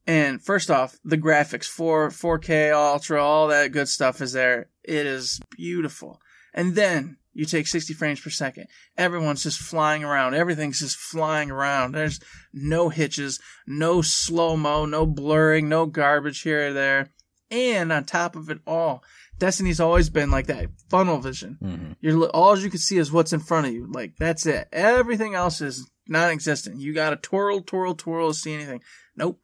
and 0.06 0.42
first 0.42 0.70
off, 0.70 0.98
the 1.04 1.18
graphics, 1.18 1.66
4 1.66 2.08
4K 2.10 2.72
Ultra, 2.72 3.22
all 3.22 3.48
that 3.48 3.72
good 3.72 3.88
stuff 3.88 4.20
is 4.20 4.32
there. 4.32 4.68
It 4.82 5.06
is 5.06 5.40
beautiful. 5.56 6.20
And 6.54 6.74
then 6.74 7.18
you 7.32 7.44
take 7.44 7.66
60 7.66 7.94
frames 7.94 8.20
per 8.20 8.30
second. 8.30 8.66
Everyone's 8.98 9.42
just 9.42 9.58
flying 9.58 10.04
around. 10.04 10.34
Everything's 10.34 10.80
just 10.80 10.96
flying 10.96 11.50
around. 11.50 11.92
There's 11.92 12.20
no 12.52 12.88
hitches, 12.88 13.40
no 13.66 14.02
slow 14.02 14.56
mo, 14.56 14.84
no 14.84 15.06
blurring, 15.06 15.68
no 15.68 15.86
garbage 15.86 16.42
here 16.42 16.68
or 16.68 16.72
there. 16.72 17.10
And 17.50 17.92
on 17.92 18.04
top 18.04 18.34
of 18.34 18.50
it 18.50 18.60
all, 18.66 19.02
Destiny's 19.38 19.80
always 19.80 20.10
been 20.10 20.30
like 20.30 20.46
that 20.46 20.68
funnel 20.88 21.18
vision. 21.18 21.58
Mm-hmm. 21.62 21.92
You're 22.00 22.26
all 22.28 22.58
you 22.58 22.70
can 22.70 22.78
see 22.78 22.98
is 22.98 23.12
what's 23.12 23.32
in 23.32 23.40
front 23.40 23.66
of 23.66 23.72
you. 23.72 23.90
Like 23.90 24.16
that's 24.16 24.46
it. 24.46 24.68
Everything 24.72 25.34
else 25.34 25.60
is 25.60 25.90
non-existent. 26.08 26.80
You 26.80 26.94
got 26.94 27.10
to 27.10 27.16
twirl, 27.16 27.60
twirl, 27.60 27.94
twirl 27.94 28.28
to 28.28 28.34
see 28.34 28.54
anything. 28.54 28.82
Nope. 29.16 29.40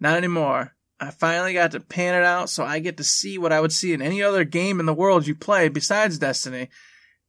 Not 0.00 0.16
anymore. 0.16 0.74
I 1.00 1.10
finally 1.10 1.52
got 1.52 1.72
to 1.72 1.80
pan 1.80 2.14
it 2.14 2.24
out 2.24 2.50
so 2.50 2.64
I 2.64 2.80
get 2.80 2.96
to 2.96 3.04
see 3.04 3.38
what 3.38 3.52
I 3.52 3.60
would 3.60 3.72
see 3.72 3.92
in 3.92 4.02
any 4.02 4.22
other 4.22 4.44
game 4.44 4.80
in 4.80 4.86
the 4.86 4.94
world 4.94 5.26
you 5.26 5.34
play 5.34 5.68
besides 5.68 6.18
Destiny. 6.18 6.68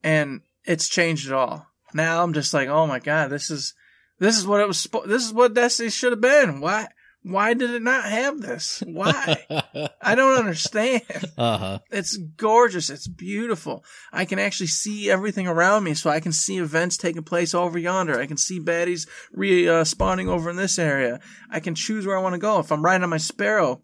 And 0.03 0.41
it's 0.65 0.89
changed 0.89 1.27
it 1.27 1.33
all. 1.33 1.67
Now 1.93 2.23
I'm 2.23 2.33
just 2.33 2.53
like, 2.53 2.69
oh 2.69 2.87
my 2.87 2.99
god, 2.99 3.29
this 3.29 3.49
is, 3.49 3.73
this 4.19 4.37
is 4.37 4.45
what 4.47 4.61
it 4.61 4.67
was, 4.67 4.87
this 5.05 5.25
is 5.25 5.33
what 5.33 5.53
Destiny 5.53 5.89
should 5.89 6.11
have 6.11 6.21
been. 6.21 6.61
Why, 6.61 6.87
why 7.31 7.53
did 7.53 7.71
it 7.71 7.81
not 7.81 8.05
have 8.05 8.41
this? 8.41 8.83
Why? 8.85 9.45
I 10.01 10.15
don't 10.15 10.37
understand. 10.37 11.01
uh 11.37 11.57
huh. 11.57 11.79
It's 11.91 12.17
gorgeous. 12.17 12.89
It's 12.89 13.07
beautiful. 13.07 13.83
I 14.11 14.25
can 14.25 14.39
actually 14.39 14.67
see 14.67 15.09
everything 15.09 15.47
around 15.47 15.83
me, 15.83 15.93
so 15.93 16.09
I 16.09 16.19
can 16.19 16.31
see 16.31 16.57
events 16.57 16.97
taking 16.97 17.23
place 17.23 17.53
over 17.53 17.77
yonder. 17.77 18.19
I 18.19 18.25
can 18.25 18.37
see 18.37 18.59
baddies 18.59 19.07
re 19.31 19.67
uh, 19.67 19.83
spawning 19.83 20.29
over 20.29 20.49
in 20.49 20.55
this 20.55 20.79
area. 20.79 21.19
I 21.49 21.59
can 21.59 21.75
choose 21.75 22.05
where 22.05 22.17
I 22.17 22.21
want 22.21 22.33
to 22.33 22.39
go. 22.39 22.59
If 22.59 22.71
I'm 22.71 22.83
riding 22.83 23.03
on 23.03 23.09
my 23.09 23.17
sparrow, 23.17 23.81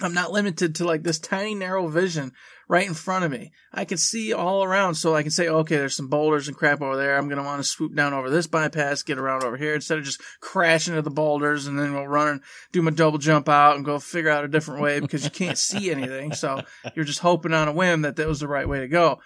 I'm 0.00 0.14
not 0.14 0.32
limited 0.32 0.74
to 0.76 0.84
like 0.84 1.02
this 1.02 1.18
tiny 1.18 1.54
narrow 1.54 1.88
vision 1.88 2.32
right 2.68 2.86
in 2.86 2.94
front 2.94 3.24
of 3.24 3.30
me. 3.30 3.52
I 3.72 3.84
can 3.84 3.98
see 3.98 4.32
all 4.32 4.64
around, 4.64 4.96
so 4.96 5.14
I 5.14 5.22
can 5.22 5.30
say, 5.30 5.48
okay, 5.48 5.76
there's 5.76 5.96
some 5.96 6.08
boulders 6.08 6.48
and 6.48 6.56
crap 6.56 6.82
over 6.82 6.96
there. 6.96 7.16
I'm 7.16 7.28
gonna 7.28 7.44
want 7.44 7.62
to 7.62 7.68
swoop 7.68 7.94
down 7.94 8.12
over 8.12 8.28
this 8.28 8.46
bypass, 8.46 9.02
get 9.02 9.18
around 9.18 9.44
over 9.44 9.56
here 9.56 9.74
instead 9.74 9.98
of 9.98 10.04
just 10.04 10.20
crashing 10.40 10.94
into 10.94 11.02
the 11.02 11.10
boulders 11.10 11.66
and 11.66 11.78
then 11.78 11.94
we'll 11.94 12.08
run 12.08 12.28
and 12.28 12.40
do 12.72 12.82
my 12.82 12.90
double 12.90 13.18
jump 13.18 13.48
out 13.48 13.76
and 13.76 13.84
go 13.84 13.98
figure 13.98 14.30
out 14.30 14.44
a 14.44 14.48
different 14.48 14.82
way 14.82 14.98
because 15.00 15.24
you 15.24 15.30
can't 15.30 15.58
see 15.58 15.90
anything. 15.92 16.32
So 16.32 16.62
you're 16.94 17.04
just 17.04 17.20
hoping 17.20 17.54
on 17.54 17.68
a 17.68 17.72
whim 17.72 18.02
that 18.02 18.16
that 18.16 18.28
was 18.28 18.40
the 18.40 18.48
right 18.48 18.68
way 18.68 18.80
to 18.80 18.88
go. 18.88 19.20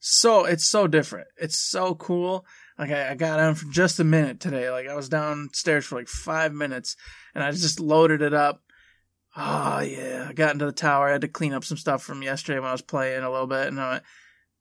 So 0.00 0.44
it's 0.44 0.64
so 0.64 0.86
different. 0.86 1.28
It's 1.38 1.56
so 1.56 1.94
cool. 1.94 2.44
Like 2.78 2.90
I, 2.90 3.12
I 3.12 3.14
got 3.14 3.40
on 3.40 3.54
for 3.54 3.66
just 3.70 4.00
a 4.00 4.04
minute 4.04 4.40
today. 4.40 4.70
Like 4.70 4.88
I 4.88 4.94
was 4.94 5.08
downstairs 5.08 5.86
for 5.86 5.96
like 5.96 6.08
five 6.08 6.52
minutes 6.52 6.96
and 7.34 7.44
I 7.44 7.52
just 7.52 7.80
loaded 7.80 8.20
it 8.20 8.34
up 8.34 8.60
oh 9.36 9.80
yeah, 9.80 10.26
I 10.28 10.32
got 10.32 10.52
into 10.52 10.66
the 10.66 10.72
tower. 10.72 11.08
I 11.08 11.12
had 11.12 11.20
to 11.22 11.28
clean 11.28 11.52
up 11.52 11.64
some 11.64 11.78
stuff 11.78 12.02
from 12.02 12.22
yesterday 12.22 12.58
when 12.58 12.68
I 12.68 12.72
was 12.72 12.82
playing 12.82 13.22
a 13.22 13.30
little 13.30 13.46
bit, 13.46 13.68
and 13.68 13.80
I 13.80 13.90
went, 13.90 14.04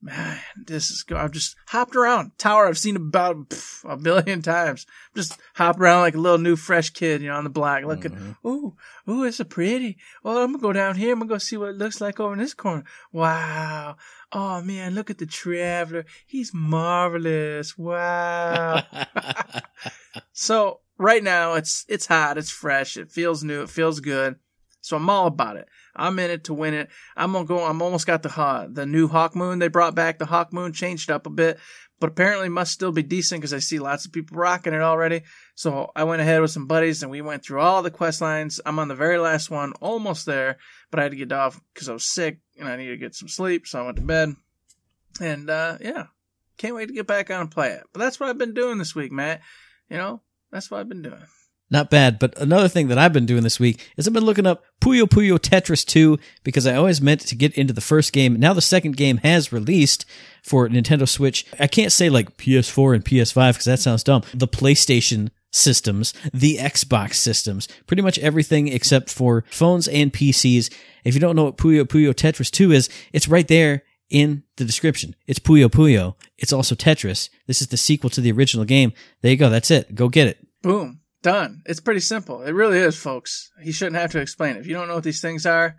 man, 0.03 0.39
this 0.57 0.91
is 0.91 1.03
good. 1.03 1.17
I've 1.17 1.31
just 1.31 1.55
hopped 1.67 1.95
around 1.95 2.37
tower. 2.37 2.67
I've 2.67 2.77
seen 2.77 2.95
about 2.95 3.49
pff, 3.49 3.89
a 3.89 3.97
billion 3.97 4.41
times. 4.43 4.85
Just 5.15 5.39
hop 5.55 5.79
around 5.79 6.01
like 6.01 6.15
a 6.15 6.19
little 6.19 6.37
new 6.37 6.55
fresh 6.55 6.89
kid, 6.89 7.21
you 7.21 7.29
know, 7.29 7.35
on 7.35 7.45
the 7.45 7.49
block, 7.49 7.83
looking. 7.83 8.11
Mm-hmm. 8.11 8.47
Ooh, 8.47 8.75
ooh, 9.09 9.23
it's 9.23 9.39
a 9.39 9.45
pretty. 9.45 9.97
Well, 10.23 10.37
I'm 10.37 10.51
gonna 10.51 10.61
go 10.61 10.73
down 10.73 10.95
here. 10.95 11.13
I'm 11.13 11.19
gonna 11.19 11.29
go 11.29 11.37
see 11.37 11.57
what 11.57 11.69
it 11.69 11.77
looks 11.77 12.01
like 12.01 12.19
over 12.19 12.33
in 12.33 12.39
this 12.39 12.53
corner. 12.53 12.83
Wow. 13.11 13.95
Oh 14.31 14.61
man, 14.61 14.93
look 14.95 15.09
at 15.09 15.19
the 15.19 15.25
traveler. 15.25 16.05
He's 16.25 16.53
marvelous. 16.53 17.77
Wow. 17.77 18.83
so 20.33 20.81
right 20.97 21.23
now 21.23 21.53
it's 21.53 21.85
it's 21.87 22.07
hot. 22.07 22.37
It's 22.37 22.51
fresh. 22.51 22.97
It 22.97 23.11
feels 23.11 23.43
new. 23.43 23.61
It 23.61 23.69
feels 23.69 23.99
good. 23.99 24.37
So 24.83 24.97
I'm 24.97 25.09
all 25.09 25.27
about 25.27 25.55
it. 25.55 25.69
I'm 25.95 26.19
in 26.19 26.29
it 26.29 26.43
to 26.45 26.53
win 26.53 26.73
it. 26.73 26.89
I'm 27.15 27.31
gonna 27.31 27.45
go. 27.45 27.63
I'm 27.63 27.81
almost 27.81 28.05
got 28.05 28.21
the 28.21 28.69
the 28.69 28.85
new 28.85 29.07
Hawkmoon 29.07 29.59
they 29.59 29.69
brought 29.69 29.95
back. 29.95 30.19
The 30.19 30.25
Hawkmoon 30.25 30.73
changed 30.73 31.09
up 31.09 31.25
a 31.25 31.29
bit, 31.29 31.57
but 32.01 32.09
apparently 32.09 32.49
must 32.49 32.73
still 32.73 32.91
be 32.91 33.01
decent 33.01 33.39
because 33.39 33.53
I 33.53 33.59
see 33.59 33.79
lots 33.79 34.05
of 34.05 34.11
people 34.11 34.37
rocking 34.37 34.73
it 34.73 34.81
already. 34.81 35.21
So 35.55 35.89
I 35.95 36.03
went 36.03 36.21
ahead 36.21 36.41
with 36.41 36.51
some 36.51 36.67
buddies 36.67 37.01
and 37.01 37.09
we 37.09 37.21
went 37.21 37.45
through 37.45 37.61
all 37.61 37.81
the 37.81 37.91
quest 37.91 38.19
lines. 38.19 38.59
I'm 38.65 38.77
on 38.77 38.89
the 38.89 38.95
very 38.95 39.17
last 39.17 39.49
one, 39.49 39.71
almost 39.79 40.25
there, 40.25 40.57
but 40.91 40.99
I 40.99 41.03
had 41.03 41.13
to 41.13 41.17
get 41.17 41.31
off 41.31 41.61
because 41.73 41.87
I 41.87 41.93
was 41.93 42.05
sick 42.05 42.39
and 42.59 42.67
I 42.67 42.75
needed 42.75 42.91
to 42.91 42.97
get 42.97 43.15
some 43.15 43.29
sleep. 43.29 43.67
So 43.67 43.79
I 43.79 43.85
went 43.85 43.95
to 43.95 44.03
bed. 44.03 44.35
And 45.21 45.49
uh, 45.49 45.77
yeah, 45.79 46.07
can't 46.57 46.75
wait 46.75 46.87
to 46.87 46.93
get 46.93 47.07
back 47.07 47.31
on 47.31 47.39
and 47.39 47.51
play 47.51 47.69
it. 47.69 47.83
But 47.93 47.99
that's 47.99 48.19
what 48.19 48.27
I've 48.27 48.37
been 48.37 48.53
doing 48.53 48.79
this 48.79 48.95
week, 48.95 49.13
Matt. 49.13 49.39
You 49.89 49.95
know, 49.95 50.21
that's 50.51 50.69
what 50.69 50.81
I've 50.81 50.89
been 50.89 51.03
doing. 51.03 51.23
Not 51.73 51.89
bad. 51.89 52.19
But 52.19 52.37
another 52.39 52.67
thing 52.67 52.89
that 52.89 52.99
I've 52.99 53.13
been 53.13 53.25
doing 53.25 53.41
this 53.41 53.59
week 53.59 53.83
is 53.97 54.07
I've 54.07 54.13
been 54.13 54.23
looking 54.23 54.45
up 54.45 54.63
Puyo 54.79 55.05
Puyo 55.05 55.39
Tetris 55.39 55.83
2 55.83 56.19
because 56.43 56.67
I 56.67 56.75
always 56.75 57.01
meant 57.01 57.21
to 57.21 57.35
get 57.35 57.57
into 57.57 57.73
the 57.73 57.81
first 57.81 58.13
game. 58.13 58.39
Now 58.39 58.53
the 58.53 58.61
second 58.61 58.95
game 58.95 59.17
has 59.17 59.51
released 59.51 60.05
for 60.43 60.69
Nintendo 60.69 61.09
Switch. 61.09 61.47
I 61.59 61.65
can't 61.65 61.91
say 61.91 62.09
like 62.09 62.37
PS4 62.37 62.93
and 62.93 63.03
PS5 63.03 63.53
because 63.53 63.65
that 63.65 63.79
sounds 63.79 64.03
dumb. 64.03 64.21
The 64.35 64.47
PlayStation 64.47 65.31
systems, 65.49 66.13
the 66.31 66.57
Xbox 66.57 67.15
systems, 67.15 67.67
pretty 67.87 68.03
much 68.03 68.19
everything 68.19 68.67
except 68.67 69.09
for 69.09 69.43
phones 69.49 69.87
and 69.87 70.13
PCs. 70.13 70.71
If 71.03 71.15
you 71.15 71.19
don't 71.19 71.35
know 71.35 71.45
what 71.45 71.57
Puyo 71.57 71.85
Puyo 71.85 72.13
Tetris 72.13 72.51
2 72.51 72.71
is, 72.71 72.87
it's 73.13 73.27
right 73.27 73.47
there 73.47 73.81
in 74.11 74.43
the 74.57 74.65
description. 74.65 75.15
It's 75.25 75.39
Puyo 75.39 75.69
Puyo. 75.69 76.13
It's 76.37 76.53
also 76.53 76.75
Tetris. 76.75 77.29
This 77.47 77.63
is 77.63 77.69
the 77.69 77.77
sequel 77.77 78.11
to 78.11 78.21
the 78.21 78.31
original 78.31 78.63
game. 78.63 78.93
There 79.23 79.31
you 79.31 79.37
go. 79.37 79.49
That's 79.49 79.71
it. 79.71 79.95
Go 79.95 80.07
get 80.07 80.27
it. 80.27 80.37
Boom. 80.61 80.99
Done. 81.23 81.63
It's 81.65 81.79
pretty 81.79 82.01
simple. 82.01 82.43
It 82.43 82.51
really 82.51 82.77
is, 82.77 82.97
folks. 82.97 83.49
He 83.61 83.71
shouldn't 83.71 83.95
have 83.95 84.11
to 84.11 84.19
explain 84.19 84.57
it. 84.57 84.59
If 84.59 84.67
you 84.67 84.73
don't 84.73 84.89
know 84.89 84.95
what 84.95 85.05
these 85.05 85.21
things 85.21 85.45
are, 85.45 85.77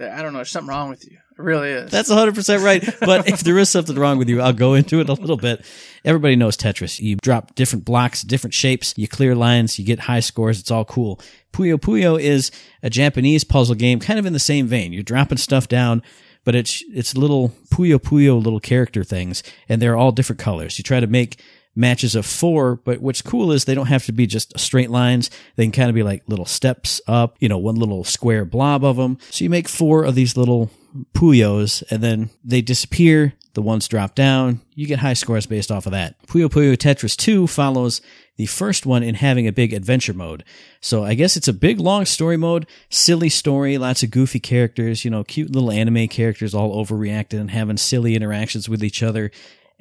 I 0.00 0.22
don't 0.22 0.32
know. 0.32 0.38
There's 0.38 0.50
something 0.50 0.68
wrong 0.68 0.88
with 0.88 1.04
you. 1.04 1.18
It 1.36 1.42
really 1.42 1.70
is. 1.70 1.90
That's 1.90 2.10
100% 2.10 2.62
right. 2.62 2.88
But 3.00 3.28
if 3.28 3.40
there 3.40 3.58
is 3.58 3.68
something 3.68 3.96
wrong 3.96 4.18
with 4.18 4.28
you, 4.28 4.40
I'll 4.40 4.52
go 4.52 4.74
into 4.74 5.00
it 5.00 5.08
a 5.08 5.14
little 5.14 5.36
bit. 5.36 5.64
Everybody 6.04 6.36
knows 6.36 6.56
Tetris. 6.56 7.00
You 7.00 7.16
drop 7.16 7.56
different 7.56 7.84
blocks, 7.84 8.22
different 8.22 8.54
shapes, 8.54 8.94
you 8.96 9.08
clear 9.08 9.34
lines, 9.34 9.78
you 9.78 9.84
get 9.84 9.98
high 9.98 10.20
scores. 10.20 10.60
It's 10.60 10.70
all 10.70 10.84
cool. 10.84 11.20
Puyo 11.52 11.76
Puyo 11.76 12.20
is 12.20 12.52
a 12.80 12.90
Japanese 12.90 13.42
puzzle 13.42 13.74
game, 13.74 13.98
kind 13.98 14.20
of 14.20 14.26
in 14.26 14.32
the 14.32 14.38
same 14.38 14.68
vein. 14.68 14.92
You're 14.92 15.02
dropping 15.02 15.38
stuff 15.38 15.66
down, 15.66 16.02
but 16.44 16.54
it's, 16.54 16.84
it's 16.92 17.16
little 17.16 17.48
Puyo 17.72 17.98
Puyo 17.98 18.40
little 18.40 18.60
character 18.60 19.02
things, 19.02 19.42
and 19.68 19.82
they're 19.82 19.96
all 19.96 20.12
different 20.12 20.38
colors. 20.38 20.78
You 20.78 20.84
try 20.84 21.00
to 21.00 21.08
make 21.08 21.42
matches 21.78 22.14
of 22.14 22.26
four, 22.26 22.76
but 22.76 23.00
what's 23.00 23.22
cool 23.22 23.52
is 23.52 23.64
they 23.64 23.74
don't 23.74 23.86
have 23.86 24.04
to 24.06 24.12
be 24.12 24.26
just 24.26 24.58
straight 24.58 24.90
lines. 24.90 25.30
They 25.56 25.64
can 25.64 25.72
kind 25.72 25.88
of 25.88 25.94
be 25.94 26.02
like 26.02 26.24
little 26.26 26.44
steps 26.44 27.00
up, 27.06 27.36
you 27.38 27.48
know, 27.48 27.58
one 27.58 27.76
little 27.76 28.04
square 28.04 28.44
blob 28.44 28.84
of 28.84 28.96
them. 28.96 29.18
So 29.30 29.44
you 29.44 29.50
make 29.50 29.68
four 29.68 30.04
of 30.04 30.14
these 30.14 30.36
little 30.36 30.70
Puyos 31.14 31.82
and 31.90 32.02
then 32.02 32.30
they 32.44 32.60
disappear. 32.60 33.34
The 33.54 33.62
ones 33.62 33.88
drop 33.88 34.14
down. 34.14 34.60
You 34.76 34.86
get 34.86 35.00
high 35.00 35.14
scores 35.14 35.46
based 35.46 35.72
off 35.72 35.86
of 35.86 35.92
that. 35.92 36.14
Puyo 36.28 36.48
Puyo 36.48 36.76
Tetris 36.76 37.16
2 37.16 37.48
follows 37.48 38.00
the 38.36 38.46
first 38.46 38.86
one 38.86 39.02
in 39.02 39.16
having 39.16 39.48
a 39.48 39.52
big 39.52 39.72
adventure 39.72 40.14
mode. 40.14 40.44
So 40.80 41.02
I 41.02 41.14
guess 41.14 41.36
it's 41.36 41.48
a 41.48 41.52
big 41.52 41.80
long 41.80 42.04
story 42.04 42.36
mode, 42.36 42.68
silly 42.88 43.28
story, 43.28 43.76
lots 43.76 44.04
of 44.04 44.12
goofy 44.12 44.38
characters, 44.38 45.04
you 45.04 45.10
know, 45.10 45.24
cute 45.24 45.50
little 45.50 45.72
anime 45.72 46.06
characters 46.06 46.54
all 46.54 46.84
overreacted 46.84 47.40
and 47.40 47.50
having 47.50 47.78
silly 47.78 48.14
interactions 48.14 48.68
with 48.68 48.84
each 48.84 49.02
other 49.02 49.32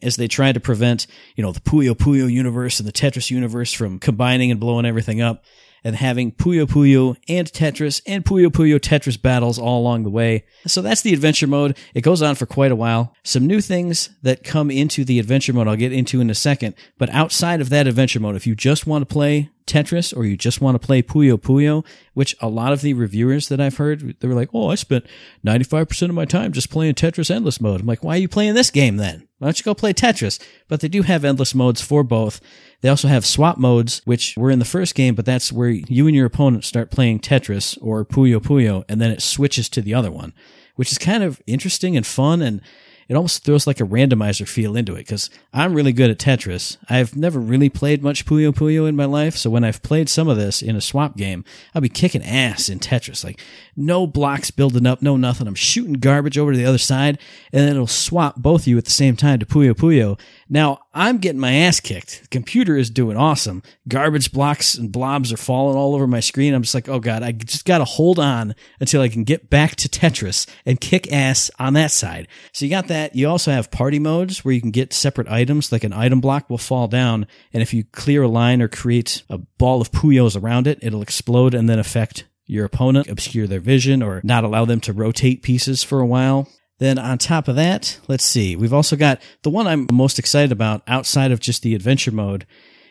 as 0.01 0.15
they 0.15 0.27
try 0.27 0.51
to 0.51 0.59
prevent, 0.59 1.07
you 1.35 1.43
know, 1.43 1.51
the 1.51 1.59
Puyo 1.59 1.93
Puyo 1.93 2.31
universe 2.31 2.79
and 2.79 2.87
the 2.87 2.93
Tetris 2.93 3.31
universe 3.31 3.73
from 3.73 3.99
combining 3.99 4.51
and 4.51 4.59
blowing 4.59 4.85
everything 4.85 5.21
up 5.21 5.43
and 5.88 5.96
having 5.96 6.34
Puyo 6.34 6.65
Puyo 6.65 7.15
and 7.29 7.48
Tetris 7.48 8.01
and 8.06 8.25
Puyo 8.25 8.48
Puyo 8.48 8.77
Tetris 8.77 9.20
battles 9.20 9.58
all 9.58 9.79
along 9.79 10.03
the 10.03 10.10
way. 10.10 10.44
So 10.65 10.82
that's 10.82 11.01
the 11.01 11.13
adventure 11.13 11.48
mode. 11.48 11.77
It 11.94 12.01
goes 12.01 12.22
on 12.22 12.36
for 12.36 12.46
quite 12.46 12.74
a 12.74 12.75
while. 12.75 13.15
Some 13.24 13.48
new 13.48 13.62
things 13.62 14.10
that 14.22 14.44
come 14.44 14.70
into 14.70 15.06
the 15.06 15.17
adventure 15.17 15.53
mode 15.53 15.70
I'll 15.70 15.77
get 15.77 15.94
into 15.94 16.20
in 16.20 16.29
a 16.29 16.36
second. 16.36 16.75
But 16.98 17.10
outside 17.12 17.62
of 17.62 17.70
that 17.70 17.88
adventure 17.88 18.20
mode, 18.20 18.36
if 18.36 18.46
you 18.46 18.53
just 18.53 18.86
want 18.86 19.08
to 19.08 19.13
play 19.13 19.50
Tetris 19.65 20.15
or 20.15 20.25
you 20.25 20.36
just 20.36 20.60
want 20.60 20.75
to 20.75 20.86
play 20.86 21.01
Puyo 21.01 21.38
Puyo, 21.38 21.86
which 22.13 22.36
a 22.41 22.50
lot 22.50 22.74
of 22.74 22.82
the 22.82 22.94
reviewers 22.94 23.48
that 23.48 23.62
I've 23.62 23.77
heard, 23.77 24.20
they 24.20 24.27
were 24.27 24.34
like, 24.34 24.50
oh, 24.53 24.70
I 24.70 24.75
spent 24.75 25.06
95% 25.46 26.10
of 26.10 26.15
my 26.15 26.25
time 26.25 26.51
just 26.51 26.70
playing 26.70 26.96
Tetris 26.96 27.32
Endless 27.32 27.62
Mode. 27.62 27.79
I'm 27.79 27.88
like, 27.88 28.03
why 28.03 28.15
are 28.15 28.20
you 28.20 28.27
playing 28.27 28.56
this 28.56 28.72
game 28.72 28.98
then? 28.98 29.25
Why 29.39 29.48
don't 29.48 29.60
you 29.60 29.63
go 29.63 29.74
play 29.74 29.94
Tetris? 29.94 30.41
But 30.67 30.82
they 30.82 30.89
do 30.89 31.03
have 31.03 31.24
endless 31.24 31.56
modes 31.56 31.82
for 31.82 32.03
both. 32.03 32.41
They 32.81 32.89
also 32.89 33.07
have 33.07 33.25
swap 33.25 33.57
modes, 33.57 34.01
which 34.05 34.36
were 34.38 34.51
in 34.51 34.60
the 34.60 34.65
first 34.65 34.93
game, 34.93 35.15
but 35.15 35.25
that's 35.25 35.51
where 35.51 35.69
you 35.69 36.07
and 36.07 36.15
your 36.15 36.27
opponent 36.27 36.63
start 36.63 36.91
playing 36.91 37.19
Tetris 37.19 37.77
or 37.81 38.05
Puyo 38.05 38.39
Puyo, 38.39 38.84
and 38.88 39.01
then 39.01 39.12
it 39.12 39.22
switches 39.22 39.67
to 39.69 39.81
the 39.81 39.93
other 39.93 40.12
one, 40.12 40.34
which 40.75 40.91
is 40.91 40.98
kind 40.98 41.24
of 41.24 41.41
interesting 41.48 41.98
and 41.98 42.05
fun. 42.05 42.41
And 42.41 42.62
it 43.07 43.15
almost 43.15 43.43
throws 43.43 43.65
like 43.65 43.79
a 43.79 43.86
randomizer 43.86 44.48
feel 44.48 44.75
into 44.75 44.93
it 44.93 45.00
because 45.00 45.29
I'm 45.53 45.74
really 45.74 45.93
good 45.93 46.12
at 46.12 46.17
Tetris. 46.17 46.77
I've 46.89 47.15
never 47.15 47.39
really 47.39 47.69
played 47.69 48.03
much 48.03 48.25
Puyo 48.25 48.51
Puyo 48.51 48.88
in 48.88 48.96
my 48.96 49.05
life, 49.05 49.38
so 49.38 49.50
when 49.50 49.63
I've 49.63 49.81
played 49.81 50.10
some 50.10 50.27
of 50.27 50.38
this 50.38 50.62
in 50.62 50.75
a 50.75 50.81
swap 50.81 51.15
game, 51.15 51.46
I'll 51.74 51.81
be 51.81 51.89
kicking 51.89 52.24
ass 52.24 52.67
in 52.69 52.79
Tetris. 52.79 53.24
Like 53.24 53.39
no 53.75 54.07
blocks 54.07 54.51
building 54.51 54.86
up, 54.86 55.01
no 55.01 55.15
nothing. 55.15 55.48
I'm 55.48 55.55
shooting 55.55 55.93
garbage 55.93 56.38
over 56.38 56.51
to 56.51 56.57
the 56.57 56.65
other 56.65 56.77
side, 56.77 57.17
and 57.53 57.62
then 57.62 57.75
it'll 57.75 57.88
swap 57.88 58.36
both 58.36 58.62
of 58.62 58.67
you 58.67 58.77
at 58.77 58.86
the 58.86 58.91
same 58.91 59.15
time 59.15 59.39
to 59.39 59.46
Puyo 59.46 59.74
Puyo. 59.74 60.19
Now 60.49 60.79
I'm 60.93 61.17
getting 61.17 61.39
my 61.39 61.53
ass 61.53 61.79
kicked. 61.79 62.23
The 62.23 62.27
computer 62.27 62.75
is 62.75 62.89
doing 62.89 63.15
awesome. 63.15 63.63
Garbage 63.87 64.31
blocks 64.31 64.75
and 64.75 64.91
blobs 64.91 65.31
are 65.31 65.37
falling 65.37 65.77
all 65.77 65.95
over 65.95 66.07
my 66.07 66.19
screen. 66.19 66.53
I'm 66.53 66.63
just 66.63 66.75
like, 66.75 66.89
oh 66.89 66.99
god, 66.99 67.23
I 67.23 67.31
just 67.31 67.65
gotta 67.65 67.85
hold 67.85 68.19
on 68.19 68.53
until 68.79 69.01
I 69.01 69.09
can 69.09 69.23
get 69.23 69.49
back 69.49 69.75
to 69.77 69.89
Tetris 69.89 70.47
and 70.65 70.81
kick 70.81 71.11
ass 71.11 71.49
on 71.57 71.73
that 71.73 71.91
side. 71.91 72.27
So 72.51 72.65
you 72.65 72.69
got 72.69 72.87
that 72.87 72.97
that, 72.97 73.15
you 73.15 73.29
also 73.29 73.51
have 73.51 73.69
party 73.69 73.99
modes 73.99 74.43
where 74.43 74.53
you 74.53 74.61
can 74.61 74.71
get 74.71 74.91
separate 74.91 75.27
items, 75.27 75.71
like 75.71 75.83
an 75.83 75.93
item 75.93 76.19
block 76.19 76.49
will 76.49 76.57
fall 76.57 76.87
down, 76.87 77.27
and 77.53 77.61
if 77.61 77.73
you 77.73 77.83
clear 77.83 78.23
a 78.23 78.27
line 78.27 78.61
or 78.61 78.67
create 78.67 79.23
a 79.29 79.37
ball 79.37 79.81
of 79.81 79.91
puyos 79.91 80.41
around 80.41 80.67
it, 80.67 80.79
it'll 80.81 81.01
explode 81.01 81.53
and 81.53 81.69
then 81.69 81.79
affect 81.79 82.25
your 82.45 82.65
opponent, 82.65 83.07
obscure 83.07 83.45
their 83.45 83.59
vision, 83.59 84.01
or 84.01 84.21
not 84.23 84.43
allow 84.43 84.65
them 84.65 84.79
to 84.81 84.93
rotate 84.93 85.43
pieces 85.43 85.83
for 85.83 85.99
a 85.99 86.05
while. 86.05 86.47
Then 86.79 87.00
on 87.00 87.17
top 87.17 87.48
of 87.48 87.55
that, 87.55 88.00
let's 88.07 88.25
see, 88.25 88.55
we've 88.55 88.74
also 88.74 88.96
got 88.96 89.22
the 89.41 89.50
one 89.50 89.67
I'm 89.67 89.88
most 89.91 90.19
excited 90.19 90.51
about 90.51 90.84
outside 90.88 91.31
of 91.31 91.39
just 91.39 91.63
the 91.63 91.74
adventure 91.75 92.12
mode 92.12 92.46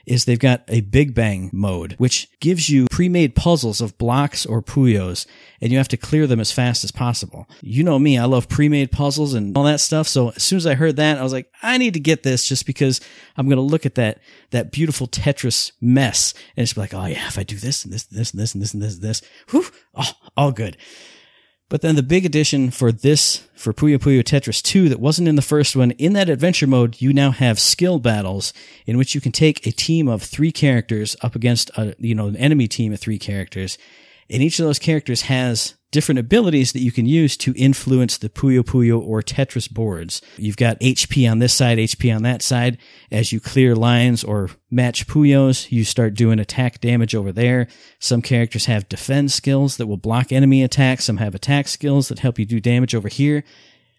is 0.07 0.25
they've 0.25 0.39
got 0.39 0.63
a 0.69 0.81
Big 0.83 1.15
Bang 1.15 1.51
mode, 1.53 1.95
which 1.99 2.29
gives 2.39 2.71
you 2.71 2.87
pre-made 2.91 3.35
puzzles 3.35 3.81
of 3.81 3.99
blocks 3.99 4.47
or 4.47 4.63
puyos, 4.63 5.27
and 5.61 5.73
you 5.73 5.79
have 5.79 5.89
to 5.89 5.97
clear 5.97 6.29
them 6.29 6.39
as 6.39 6.53
fast 6.53 6.85
as 6.85 6.93
possible. 6.93 7.49
You 7.61 7.83
know 7.83 7.99
me, 7.99 8.17
I 8.17 8.25
love 8.25 8.49
pre-made 8.49 8.93
puzzles 8.93 9.35
and 9.35 9.57
all 9.57 9.65
that 9.65 9.81
stuff. 9.81 10.07
So 10.07 10.31
as 10.31 10.45
soon 10.45 10.59
as 10.59 10.67
I 10.67 10.75
heard 10.75 10.97
that, 10.97 11.19
I 11.19 11.23
was 11.23 11.33
like, 11.33 11.51
I 11.61 11.77
need 11.77 11.95
to 11.95 12.01
get 12.01 12.23
this 12.23 12.45
just 12.45 12.67
because 12.67 13.01
I'm 13.37 13.47
going 13.47 13.57
to 13.57 13.63
look 13.63 13.85
at 13.85 13.97
that, 13.97 14.21
that 14.51 14.71
beautiful 14.71 15.09
Tetris 15.09 15.73
mess 15.81 16.35
and 16.57 16.65
just 16.65 16.77
be 16.77 16.83
like, 16.83 16.95
oh 16.95 17.07
yeah, 17.07 17.27
if 17.27 17.37
I 17.37 17.43
do 17.43 17.57
this 17.57 17.85
and 17.85 17.93
this 17.93 18.07
and 18.09 18.19
this 18.19 18.31
and 18.33 18.41
this 18.41 18.55
and 18.55 18.63
this 18.63 18.75
and 18.75 18.83
this 18.83 18.95
and 18.95 19.03
this, 19.03 19.23
whew, 19.51 19.67
oh, 19.97 20.13
all 20.37 20.53
good. 20.53 20.77
But 21.69 21.81
then 21.81 21.97
the 21.97 22.03
big 22.03 22.25
addition 22.25 22.71
for 22.71 22.93
this, 22.93 23.49
for 23.57 23.73
Puyo 23.73 23.99
Puyo 23.99 24.23
Tetris 24.23 24.63
2 24.63 24.89
that 24.89 25.01
wasn't 25.01 25.27
in 25.27 25.35
the 25.35 25.43
first 25.43 25.75
one, 25.75 25.91
in 25.93 26.13
that 26.13 26.29
adventure 26.29 26.67
mode, 26.69 27.01
you 27.01 27.13
now 27.13 27.33
have 27.33 27.59
skill 27.59 27.99
battles 27.99 28.53
in 28.87 28.97
which 28.97 29.17
you 29.17 29.21
can 29.21 29.33
take 29.33 29.67
a 29.67 29.73
team 29.73 30.07
of 30.07 30.23
three 30.23 30.53
characters 30.53 31.17
up 31.23 31.35
against 31.35 31.71
a, 31.77 31.97
you 31.99 32.15
know, 32.15 32.29
an 32.29 32.37
enemy 32.37 32.69
team 32.69 32.93
of 32.93 33.01
three 33.01 33.19
characters. 33.19 33.79
And 34.31 34.43
each 34.43 34.59
of 34.59 34.67
those 34.67 34.79
characters 34.79 35.23
has 35.23 35.77
different 35.93 36.19
abilities 36.19 36.73
that 36.73 36.83
you 36.83 36.93
can 36.93 37.07
use 37.07 37.37
to 37.39 37.55
influence 37.57 38.19
the 38.19 38.29
Puyo 38.29 38.61
Puyo 38.61 39.01
or 39.01 39.23
Tetris 39.23 39.71
boards. 39.71 40.21
You've 40.37 40.57
got 40.57 40.81
HP 40.81 41.31
on 41.31 41.39
this 41.39 41.55
side, 41.55 41.79
HP 41.79 42.15
on 42.15 42.23
that 42.23 42.43
side. 42.43 42.79
As 43.11 43.33
you 43.33 43.41
clear 43.41 43.75
lines 43.75 44.25
or 44.25 44.51
match 44.71 45.07
Puyos, 45.07 45.71
you 45.71 45.85
start 45.85 46.15
doing 46.15 46.39
attack 46.39 46.81
damage 46.81 47.15
over 47.15 47.33
there. 47.33 47.69
Some 47.99 48.21
characters 48.21 48.67
have 48.67 48.89
defense 48.89 49.35
skills 49.35 49.77
that 49.77 49.87
will 49.87 49.97
block 49.97 50.33
enemy 50.33 50.63
attacks. 50.63 51.05
Some 51.05 51.19
have 51.19 51.35
attack 51.35 51.69
skills 51.69 52.09
that 52.09 52.19
help 52.19 52.39
you 52.39 52.45
do 52.45 52.61
damage 52.61 52.95
over 52.95 53.09
here. 53.09 53.45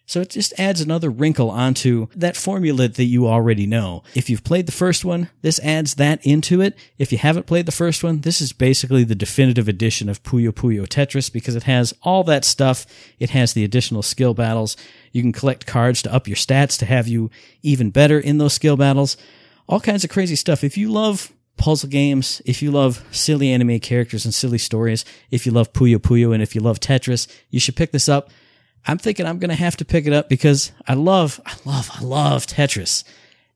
So 0.08 0.22
it 0.22 0.30
just 0.30 0.58
adds 0.58 0.80
another 0.80 1.10
wrinkle 1.10 1.50
onto 1.50 2.06
that 2.16 2.34
formula 2.34 2.88
that 2.88 3.04
you 3.04 3.28
already 3.28 3.66
know. 3.66 4.02
If 4.14 4.30
you've 4.30 4.42
played 4.42 4.64
the 4.64 4.72
first 4.72 5.04
one, 5.04 5.28
this 5.42 5.60
adds 5.60 5.96
that 5.96 6.24
into 6.24 6.62
it. 6.62 6.74
If 6.96 7.12
you 7.12 7.18
haven't 7.18 7.44
played 7.44 7.66
the 7.66 7.72
first 7.72 8.02
one, 8.02 8.22
this 8.22 8.40
is 8.40 8.54
basically 8.54 9.04
the 9.04 9.14
definitive 9.14 9.68
edition 9.68 10.08
of 10.08 10.22
Puyo 10.22 10.50
Puyo 10.50 10.88
Tetris 10.88 11.30
because 11.30 11.54
it 11.56 11.64
has 11.64 11.92
all 12.02 12.24
that 12.24 12.46
stuff. 12.46 12.86
It 13.18 13.30
has 13.30 13.52
the 13.52 13.64
additional 13.64 14.00
skill 14.00 14.32
battles. 14.32 14.78
You 15.12 15.20
can 15.20 15.30
collect 15.30 15.66
cards 15.66 16.00
to 16.02 16.12
up 16.14 16.26
your 16.26 16.36
stats 16.36 16.78
to 16.78 16.86
have 16.86 17.06
you 17.06 17.30
even 17.60 17.90
better 17.90 18.18
in 18.18 18.38
those 18.38 18.54
skill 18.54 18.78
battles. 18.78 19.18
All 19.68 19.78
kinds 19.78 20.04
of 20.04 20.10
crazy 20.10 20.36
stuff. 20.36 20.64
If 20.64 20.78
you 20.78 20.90
love 20.90 21.34
puzzle 21.58 21.90
games, 21.90 22.40
if 22.46 22.62
you 22.62 22.70
love 22.70 23.04
silly 23.10 23.52
anime 23.52 23.78
characters 23.80 24.24
and 24.24 24.32
silly 24.32 24.56
stories, 24.56 25.04
if 25.30 25.44
you 25.44 25.52
love 25.52 25.74
Puyo 25.74 25.98
Puyo 25.98 26.32
and 26.32 26.42
if 26.42 26.54
you 26.54 26.62
love 26.62 26.80
Tetris, 26.80 27.28
you 27.50 27.60
should 27.60 27.76
pick 27.76 27.92
this 27.92 28.08
up. 28.08 28.30
I'm 28.86 28.98
thinking 28.98 29.26
I'm 29.26 29.38
going 29.38 29.50
to 29.50 29.56
have 29.56 29.76
to 29.78 29.84
pick 29.84 30.06
it 30.06 30.12
up 30.12 30.28
because 30.28 30.72
I 30.86 30.94
love, 30.94 31.40
I 31.44 31.54
love, 31.64 31.90
I 31.94 32.02
love 32.02 32.46
Tetris. 32.46 33.04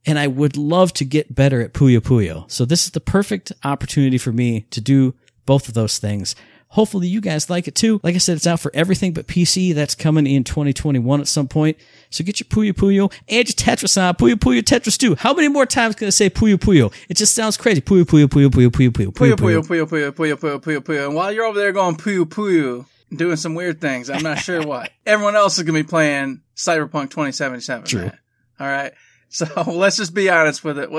And 0.04 0.18
I 0.18 0.26
would 0.26 0.56
love 0.56 0.92
to 0.94 1.04
get 1.04 1.32
better 1.34 1.60
at 1.60 1.72
Puyo 1.72 2.00
Puyo. 2.00 2.50
So 2.50 2.64
this 2.64 2.84
is 2.84 2.90
the 2.90 3.00
perfect 3.00 3.52
opportunity 3.62 4.18
for 4.18 4.32
me 4.32 4.62
to 4.70 4.80
do 4.80 5.14
both 5.46 5.68
of 5.68 5.74
those 5.74 5.98
things. 5.98 6.34
Hopefully 6.72 7.06
you 7.06 7.20
guys 7.20 7.50
like 7.50 7.68
it 7.68 7.74
too. 7.74 8.00
Like 8.02 8.14
I 8.14 8.18
said, 8.18 8.38
it's 8.38 8.46
out 8.46 8.58
for 8.58 8.70
everything 8.74 9.12
but 9.12 9.26
PC. 9.26 9.74
That's 9.74 9.94
coming 9.94 10.26
in 10.26 10.42
2021 10.42 11.20
at 11.20 11.28
some 11.28 11.46
point. 11.46 11.76
So 12.08 12.24
get 12.24 12.40
your 12.40 12.46
Puyo 12.46 12.72
Puyo 12.72 13.12
and 13.28 13.46
your 13.46 13.54
Tetris 13.54 14.00
on. 14.00 14.14
Puyo 14.14 14.36
Puyo 14.36 14.62
Tetris 14.62 14.96
2. 14.96 15.16
How 15.16 15.34
many 15.34 15.48
more 15.48 15.66
times 15.66 15.96
can 15.96 16.06
I 16.06 16.10
say 16.10 16.30
Puyo 16.30 16.56
Puyo? 16.56 16.90
It 17.10 17.18
just 17.18 17.34
sounds 17.34 17.58
crazy. 17.58 17.82
Puyo 17.82 18.04
Puyo 18.04 18.24
Puyo 18.24 18.48
Puyo 18.48 18.70
Puyo 18.70 18.90
Puyo 18.90 19.12
Puyo 19.12 19.36
Puyo 19.36 19.62
Puyo 19.62 19.62
Puyo 19.62 19.86
Puyo 19.86 20.12
Puyo 20.12 20.36
Puyo 20.36 20.60
Puyo 20.62 20.80
Puyo. 20.80 21.06
And 21.06 21.14
while 21.14 21.30
you're 21.30 21.44
over 21.44 21.58
there 21.58 21.72
going 21.72 21.96
Puyo 21.96 22.24
Puyo, 22.24 22.86
doing 23.16 23.36
some 23.36 23.54
weird 23.54 23.80
things. 23.80 24.10
I'm 24.10 24.22
not 24.22 24.38
sure 24.38 24.66
what. 24.66 24.90
Everyone 25.06 25.36
else 25.36 25.58
is 25.58 25.64
going 25.64 25.76
to 25.76 25.82
be 25.82 25.88
playing 25.88 26.42
Cyberpunk 26.56 27.10
2077. 27.10 27.84
True. 27.84 28.00
man. 28.02 28.18
All 28.60 28.66
right. 28.66 28.92
So 29.34 29.46
let's 29.66 29.96
just 29.96 30.12
be 30.12 30.28
honest 30.28 30.62
with 30.62 30.78
it. 30.78 30.90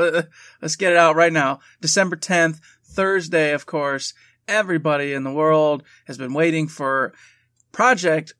Let's 0.60 0.76
get 0.76 0.92
it 0.92 0.98
out 0.98 1.16
right 1.16 1.32
now. 1.32 1.60
December 1.82 2.16
10th, 2.16 2.62
Thursday, 2.84 3.52
of 3.54 3.68
course. 3.68 4.16
Everybody 4.48 5.14
in 5.14 5.24
the 5.24 5.32
world 5.32 5.84
has 6.08 6.18
been 6.18 6.34
waiting 6.34 6.68
for 6.68 7.14
Project 7.72 8.34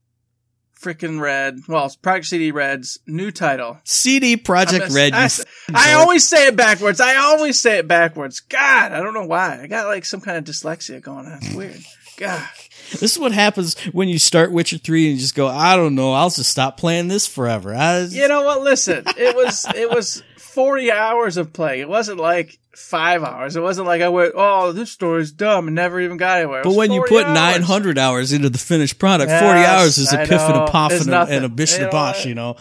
freaking 0.84 1.20
Red. 1.20 1.60
Well, 1.68 1.86
it's 1.86 1.96
Project 1.96 2.26
CD 2.26 2.52
Red's 2.52 2.98
new 3.06 3.30
title. 3.30 3.80
CD 3.84 4.36
Projekt 4.36 4.88
I'm 4.88 4.96
Red. 4.96 5.14
I, 5.14 5.30
I, 5.74 5.94
always 5.94 6.28
say 6.28 6.48
it 6.48 6.56
backwards. 6.56 7.00
I 7.00 7.18
always 7.18 7.60
say 7.60 7.78
it 7.78 7.88
backwards. 7.88 8.40
God, 8.40 8.92
I 8.92 9.00
don't 9.00 9.14
know 9.14 9.28
why. 9.28 9.62
I 9.62 9.68
got 9.68 9.86
like 9.86 10.06
some 10.06 10.22
kind 10.22 10.38
of 10.38 10.44
dyslexia 10.44 11.02
going 11.02 11.28
on. 11.28 11.38
It's 11.42 11.54
weird. 11.54 11.82
God. 12.18 12.48
This 12.92 13.14
is 13.14 13.20
what 13.20 13.32
happens 13.32 13.78
when 13.92 14.10
you 14.10 14.20
start 14.20 14.52
Witcher 14.52 14.78
3 14.78 15.06
and 15.08 15.16
you 15.16 15.20
just 15.22 15.36
go, 15.36 15.48
I 15.48 15.76
don't 15.76 15.96
know, 15.96 16.14
I'll 16.14 16.30
just 16.30 16.50
stop 16.50 16.78
playing 16.78 17.08
this 17.08 17.28
forever. 17.28 17.74
I, 17.74 18.02
You 18.04 18.28
know 18.28 18.44
what? 18.44 18.62
Listen, 18.62 19.04
it 19.18 19.36
was 19.36 19.66
it 19.76 19.90
was 19.90 20.22
forty 20.38 20.92
hours 20.92 21.38
of 21.38 21.52
play. 21.54 21.82
It 21.82 21.90
wasn't 21.90 22.20
like 22.20 22.60
five 22.76 23.24
hours. 23.24 23.56
It 23.56 23.62
wasn't 23.62 23.88
like 23.88 24.02
I 24.02 24.10
went, 24.10 24.34
oh, 24.36 24.72
this 24.72 24.92
story's 24.92 25.32
dumb 25.32 25.68
and 25.68 25.76
never 25.76 26.00
even 26.00 26.18
got 26.18 26.40
anywhere. 26.40 26.64
But 26.64 26.74
when 26.76 26.92
you 26.92 27.04
put 27.08 27.26
hours. 27.26 27.36
900 27.60 27.98
hours 28.00 28.34
into 28.34 28.50
the 28.50 28.58
finished 28.58 28.98
product, 29.00 29.30
Yes, 29.30 29.42
40 29.42 29.60
hours 29.60 29.98
is 30.00 30.12
a 30.12 30.18
piff 30.18 30.42
and 30.42 30.58
a 30.58 30.68
puff 30.68 30.92
and 30.92 31.10
a, 31.10 31.22
and 31.22 31.46
a 31.46 31.50
bish 31.50 31.76
and 31.76 31.86
a 31.86 31.90
bosh, 31.90 32.26
you 32.26 32.34
know? 32.34 32.56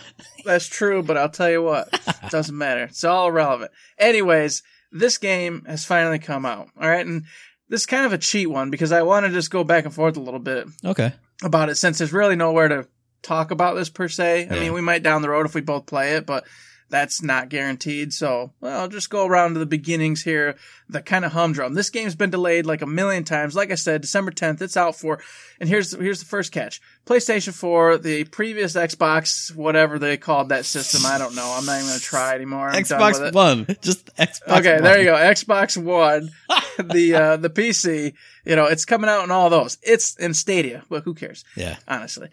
that's 0.45 0.67
true, 0.67 1.03
but 1.03 1.17
I'll 1.17 1.31
tell 1.31 1.51
you 1.51 1.63
what, 1.63 1.89
it 1.93 2.15
doesn't 2.31 2.57
matter. 2.57 2.85
It's 2.85 3.05
all 3.05 3.29
irrelevant. 3.29 3.71
Anyways, 3.99 4.63
this 4.91 5.17
game 5.17 5.65
has 5.67 5.85
finally 5.87 6.19
come 6.19 6.45
out. 6.45 6.69
All 6.79 6.89
right, 6.89 7.07
and 7.07 7.25
this 7.73 7.81
is 7.81 7.87
kind 7.87 8.05
of 8.05 8.13
a 8.13 8.19
cheat 8.19 8.51
one 8.51 8.69
because 8.69 8.93
I 8.93 9.01
want 9.01 9.25
to 9.25 9.33
just 9.33 9.51
go 9.51 9.65
back 9.65 9.87
and 9.87 9.95
forth 9.95 10.19
a 10.19 10.21
little 10.21 10.39
bit 10.39 10.67
Okay. 10.85 11.11
about 11.43 11.71
it 11.71 11.77
since 11.77 11.97
there's 11.97 12.13
really 12.13 12.37
nowhere 12.37 12.69
to 12.69 12.87
talk 13.23 13.51
about 13.51 13.77
this 13.77 13.89
per 13.89 14.09
se. 14.09 14.47
I 14.51 14.55
Yeah. 14.55 14.61
mean, 14.61 14.73
we 14.75 14.83
might 14.83 15.03
down 15.03 15.23
the 15.23 15.31
road 15.31 15.47
if 15.47 15.55
we 15.55 15.63
both 15.63 15.87
play 15.87 16.17
it, 16.17 16.27
but 16.27 16.45
that's 16.93 17.23
not 17.23 17.49
guaranteed. 17.49 18.13
So, 18.13 18.53
well, 18.61 18.83
I'll 18.83 18.89
just 18.89 19.09
go 19.09 19.27
around 19.27 19.55
to 19.55 19.59
the 19.59 19.67
beginnings 19.67 20.23
here, 20.23 20.57
the 20.91 21.01
kind 21.01 21.25
of 21.25 21.33
humdrum. 21.33 21.73
This 21.73 21.89
game's 21.89 22.15
been 22.15 22.29
delayed 22.29 22.67
like 22.67 22.83
a 22.83 22.87
million 22.87 23.25
times. 23.25 23.57
Like 23.57 23.73
I 23.73 23.77
said, 23.77 24.03
December 24.03 24.31
10th, 24.31 24.61
it's 24.61 24.77
out 24.77 24.95
for, 24.95 25.19
and 25.59 25.69
here's, 25.71 25.93
here's 25.93 26.21
the 26.21 26.27
first 26.27 26.53
catch. 26.53 26.83
PlayStation 27.07 27.55
4, 27.55 27.97
the 27.99 28.25
previous 28.25 28.75
Xbox, 28.77 29.53
whatever 29.57 29.99
they 29.99 30.19
called 30.19 30.51
that 30.51 30.67
system, 30.67 31.01
I 31.07 31.17
don't 31.17 31.35
know. 31.35 31.55
I'm 31.57 31.65
not 31.65 31.77
even 31.77 31.87
going 31.89 31.99
to 31.99 32.05
try 32.05 32.35
anymore. 32.35 32.69
I'm 32.69 32.83
Xbox. 32.85 33.33
One. 33.33 33.67
Just 33.81 34.15
Xbox 34.17 34.59
Okay, 34.61 34.75
One. 34.75 34.83
there 34.85 34.99
you 34.99 35.05
go. 35.07 35.15
Xbox 35.17 35.83
One, 35.83 36.31
the 36.79 37.15
uh, 37.15 37.37
the 37.39 37.49
PC. 37.51 38.13
You 38.45 38.55
know, 38.57 38.67
it's 38.67 38.85
coming 38.85 39.09
out 39.09 39.25
in 39.25 39.31
all 39.31 39.49
those. 39.49 39.79
It's 39.83 40.15
in 40.17 40.35
Stadia, 40.35 40.85
but 40.91 41.05
who 41.05 41.15
cares? 41.15 41.45
Yeah. 41.57 41.77
Honestly, 41.89 42.29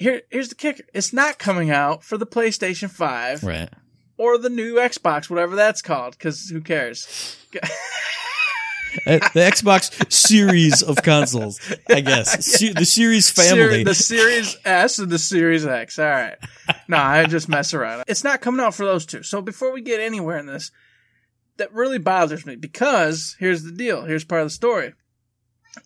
here 0.00 0.22
here's 0.30 0.48
the 0.48 0.54
kicker. 0.56 0.82
It's 0.92 1.12
not 1.12 1.38
coming 1.38 1.70
out 1.70 2.02
for 2.02 2.18
the 2.18 2.26
PlayStation 2.26 2.90
Five 2.90 3.42
Right. 3.44 3.68
or 4.16 4.38
the 4.38 4.50
new 4.50 4.74
Xbox, 4.76 5.30
whatever 5.30 5.54
that's 5.54 5.82
called. 5.82 6.18
Because 6.18 6.48
who 6.48 6.60
cares? 6.60 7.36
Uh, 9.06 9.18
the 9.34 9.40
Xbox 9.40 10.12
series 10.12 10.82
of 10.82 10.96
consoles, 11.04 11.60
I 11.88 12.00
guess. 12.00 12.44
Se- 12.58 12.72
the 12.72 12.84
series 12.84 13.30
family. 13.30 13.84
The 13.84 13.94
Series 13.94 14.56
S 14.64 14.98
and 14.98 15.08
the 15.10 15.18
Series 15.18 15.64
X. 15.64 15.96
All 16.00 16.06
right. 16.06 16.36
No, 16.88 16.96
I 16.96 17.24
just 17.26 17.48
mess 17.48 17.72
around. 17.72 18.02
It's 18.08 18.24
not 18.24 18.40
coming 18.40 18.60
out 18.60 18.74
for 18.74 18.84
those 18.84 19.06
two. 19.06 19.22
So 19.22 19.40
before 19.42 19.72
we 19.72 19.80
get 19.80 20.00
anywhere 20.00 20.38
in 20.38 20.46
this, 20.46 20.72
that 21.58 21.72
really 21.72 21.98
bothers 21.98 22.44
me 22.44 22.56
because 22.56 23.36
here's 23.38 23.62
the 23.62 23.70
deal. 23.70 24.06
Here's 24.06 24.24
part 24.24 24.42
of 24.42 24.46
the 24.46 24.50
story. 24.54 24.94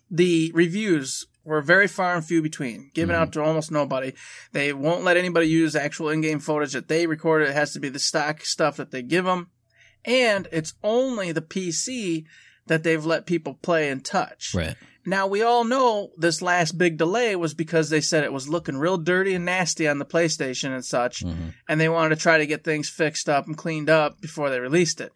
The 0.09 0.51
reviews 0.55 1.27
were 1.45 1.61
very 1.61 1.87
far 1.87 2.15
and 2.15 2.25
few 2.25 2.41
between, 2.41 2.91
given 2.93 3.15
out 3.15 3.31
to 3.33 3.41
almost 3.41 3.71
nobody. 3.71 4.13
They 4.51 4.73
won't 4.73 5.03
let 5.03 5.15
anybody 5.15 5.47
use 5.47 5.75
actual 5.75 6.09
in-game 6.09 6.39
footage 6.39 6.73
that 6.73 6.87
they 6.87 7.07
recorded. 7.07 7.49
It 7.49 7.53
has 7.53 7.71
to 7.73 7.79
be 7.79 7.89
the 7.89 7.99
stock 7.99 8.43
stuff 8.43 8.77
that 8.77 8.91
they 8.91 9.01
give 9.03 9.25
them. 9.25 9.51
And 10.03 10.47
it's 10.51 10.73
only 10.83 11.31
the 11.31 11.41
PC 11.41 12.25
that 12.67 12.83
they've 12.83 13.05
let 13.05 13.25
people 13.25 13.53
play 13.53 13.89
and 13.89 14.03
touch. 14.03 14.53
right. 14.55 14.75
Now 15.07 15.27
we 15.27 15.43
all 15.43 15.63
know 15.63 16.09
this 16.17 16.41
last 16.41 16.79
big 16.79 16.97
delay 16.97 17.35
was 17.35 17.53
because 17.53 17.91
they 17.91 18.01
said 18.01 18.23
it 18.23 18.33
was 18.33 18.49
looking 18.49 18.77
real 18.77 18.97
dirty 18.97 19.35
and 19.35 19.45
nasty 19.45 19.87
on 19.87 19.99
the 19.99 20.05
PlayStation 20.05 20.73
and 20.73 20.83
such, 20.83 21.23
Mhm. 21.23 21.53
and 21.69 21.79
they 21.79 21.89
wanted 21.89 22.15
to 22.15 22.21
try 22.21 22.39
to 22.39 22.47
get 22.47 22.63
things 22.63 22.89
fixed 22.89 23.29
up 23.29 23.45
and 23.45 23.55
cleaned 23.55 23.87
up 23.87 24.19
before 24.19 24.49
they 24.49 24.59
released 24.59 24.99
it. 24.99 25.11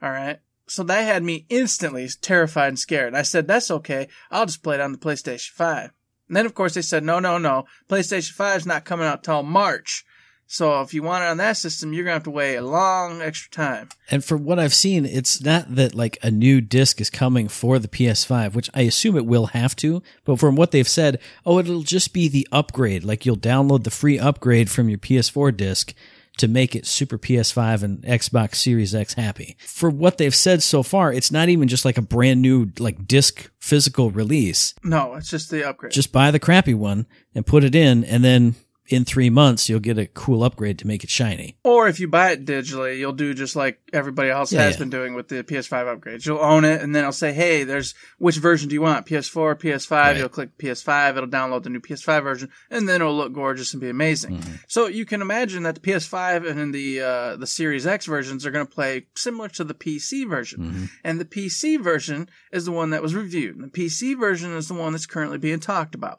All 0.00 0.12
right. 0.12 0.38
So 0.66 0.82
that 0.84 1.02
had 1.02 1.22
me 1.22 1.46
instantly 1.48 2.08
terrified 2.20 2.68
and 2.68 2.78
scared. 2.78 3.08
And 3.08 3.16
I 3.16 3.22
said, 3.22 3.46
that's 3.46 3.70
okay. 3.70 4.08
I'll 4.30 4.46
just 4.46 4.62
play 4.62 4.76
it 4.76 4.80
on 4.80 4.92
the 4.92 4.98
PlayStation 4.98 5.50
5. 5.50 5.90
And 6.28 6.36
then 6.36 6.46
of 6.46 6.54
course 6.54 6.74
they 6.74 6.82
said, 6.82 7.04
no, 7.04 7.18
no, 7.18 7.38
no. 7.38 7.66
PlayStation 7.88 8.30
5 8.30 8.58
is 8.58 8.66
not 8.66 8.84
coming 8.84 9.06
out 9.06 9.22
till 9.22 9.42
March. 9.42 10.04
So 10.46 10.82
if 10.82 10.92
you 10.92 11.02
want 11.02 11.24
it 11.24 11.28
on 11.28 11.38
that 11.38 11.56
system, 11.56 11.92
you're 11.92 12.04
going 12.04 12.12
to 12.12 12.16
have 12.16 12.24
to 12.24 12.30
wait 12.30 12.56
a 12.56 12.62
long 12.62 13.22
extra 13.22 13.50
time. 13.50 13.88
And 14.10 14.22
from 14.22 14.44
what 14.44 14.58
I've 14.58 14.74
seen, 14.74 15.06
it's 15.06 15.42
not 15.42 15.74
that 15.74 15.94
like 15.94 16.18
a 16.22 16.30
new 16.30 16.60
disc 16.60 17.00
is 17.00 17.08
coming 17.10 17.48
for 17.48 17.78
the 17.78 17.88
PS5, 17.88 18.54
which 18.54 18.70
I 18.74 18.82
assume 18.82 19.16
it 19.16 19.26
will 19.26 19.46
have 19.46 19.74
to. 19.76 20.02
But 20.24 20.38
from 20.38 20.54
what 20.54 20.70
they've 20.70 20.88
said, 20.88 21.18
oh, 21.46 21.58
it'll 21.58 21.82
just 21.82 22.12
be 22.12 22.28
the 22.28 22.46
upgrade. 22.52 23.04
Like 23.04 23.24
you'll 23.24 23.36
download 23.36 23.84
the 23.84 23.90
free 23.90 24.18
upgrade 24.18 24.70
from 24.70 24.88
your 24.88 24.98
PS4 24.98 25.56
disc 25.56 25.94
to 26.38 26.48
make 26.48 26.74
it 26.74 26.86
Super 26.86 27.18
PS5 27.18 27.82
and 27.82 28.02
Xbox 28.02 28.56
Series 28.56 28.94
X 28.94 29.14
happy. 29.14 29.56
For 29.60 29.88
what 29.90 30.18
they've 30.18 30.34
said 30.34 30.62
so 30.62 30.82
far, 30.82 31.12
it's 31.12 31.30
not 31.30 31.48
even 31.48 31.68
just 31.68 31.84
like 31.84 31.98
a 31.98 32.02
brand 32.02 32.42
new 32.42 32.70
like 32.78 33.06
disc 33.06 33.50
physical 33.60 34.10
release. 34.10 34.74
No, 34.82 35.14
it's 35.14 35.30
just 35.30 35.50
the 35.50 35.68
upgrade. 35.68 35.92
Just 35.92 36.12
buy 36.12 36.30
the 36.30 36.40
crappy 36.40 36.74
one 36.74 37.06
and 37.34 37.46
put 37.46 37.64
it 37.64 37.74
in, 37.74 38.04
and 38.04 38.24
then 38.24 38.54
in 38.88 39.02
three 39.04 39.30
months 39.30 39.68
you'll 39.68 39.80
get 39.80 39.96
a 39.96 40.06
cool 40.06 40.42
upgrade 40.44 40.78
to 40.78 40.86
make 40.86 41.02
it 41.02 41.08
shiny. 41.10 41.56
Or 41.64 41.88
if 41.88 41.98
you 41.98 42.06
buy 42.06 42.32
it 42.32 42.44
digitally, 42.44 42.98
you'll 42.98 43.12
do 43.12 43.32
just 43.32 43.56
like 43.56 43.80
everybody 43.94 44.28
else 44.28 44.52
Yeah, 44.52 44.62
has 44.64 44.74
yeah. 44.74 44.78
been 44.80 44.90
doing 44.90 45.14
with 45.14 45.28
the 45.28 45.42
PS5 45.42 45.98
upgrades. 45.98 46.26
You'll 46.26 46.38
own 46.40 46.64
it, 46.66 46.82
and 46.82 46.94
then 46.94 47.00
it'll 47.04 47.12
say, 47.12 47.32
"Hey, 47.32 47.64
there's 47.64 47.94
which 48.18 48.36
version 48.36 48.68
do 48.68 48.74
you 48.74 48.82
want? 48.82 49.06
PS4, 49.06 49.54
PS5." 49.56 49.90
Right. 49.90 50.16
You'll 50.18 50.28
click 50.28 50.58
PS5. 50.58 51.16
It'll 51.16 51.28
download 51.28 51.62
the 51.62 51.70
new 51.70 51.80
PS5 51.80 52.22
version, 52.22 52.50
and 52.70 52.86
then 52.88 53.00
it'll 53.00 53.16
look 53.16 53.32
gorgeous 53.32 53.72
and 53.72 53.80
be 53.80 53.88
amazing. 53.88 54.38
Mm-hmm. 54.38 54.54
So 54.68 54.86
you 54.86 55.06
can 55.06 55.22
imagine 55.22 55.62
that 55.62 55.76
the 55.76 55.80
PS5 55.80 56.46
and 56.48 56.58
then 56.58 56.72
the 56.72 57.00
uh, 57.00 57.36
the 57.36 57.46
Series 57.46 57.86
X 57.86 58.04
versions 58.06 58.44
are 58.44 58.50
going 58.50 58.66
to 58.66 58.72
play 58.74 59.06
similar 59.16 59.48
to 59.50 59.64
the 59.64 59.74
PC 59.74 60.28
version, 60.28 60.60
Mm-hmm. 60.60 60.84
and 61.04 61.18
the 61.18 61.24
PC 61.24 61.82
version 61.82 62.28
is 62.52 62.64
the 62.66 62.72
one 62.72 62.90
that 62.90 63.02
was 63.02 63.14
reviewed. 63.14 63.56
And 63.56 63.64
the 63.72 63.80
PC 63.80 64.18
version 64.18 64.54
is 64.54 64.68
the 64.68 64.74
one 64.74 64.92
that's 64.92 65.06
currently 65.06 65.38
being 65.38 65.60
talked 65.60 65.94
about, 65.94 66.18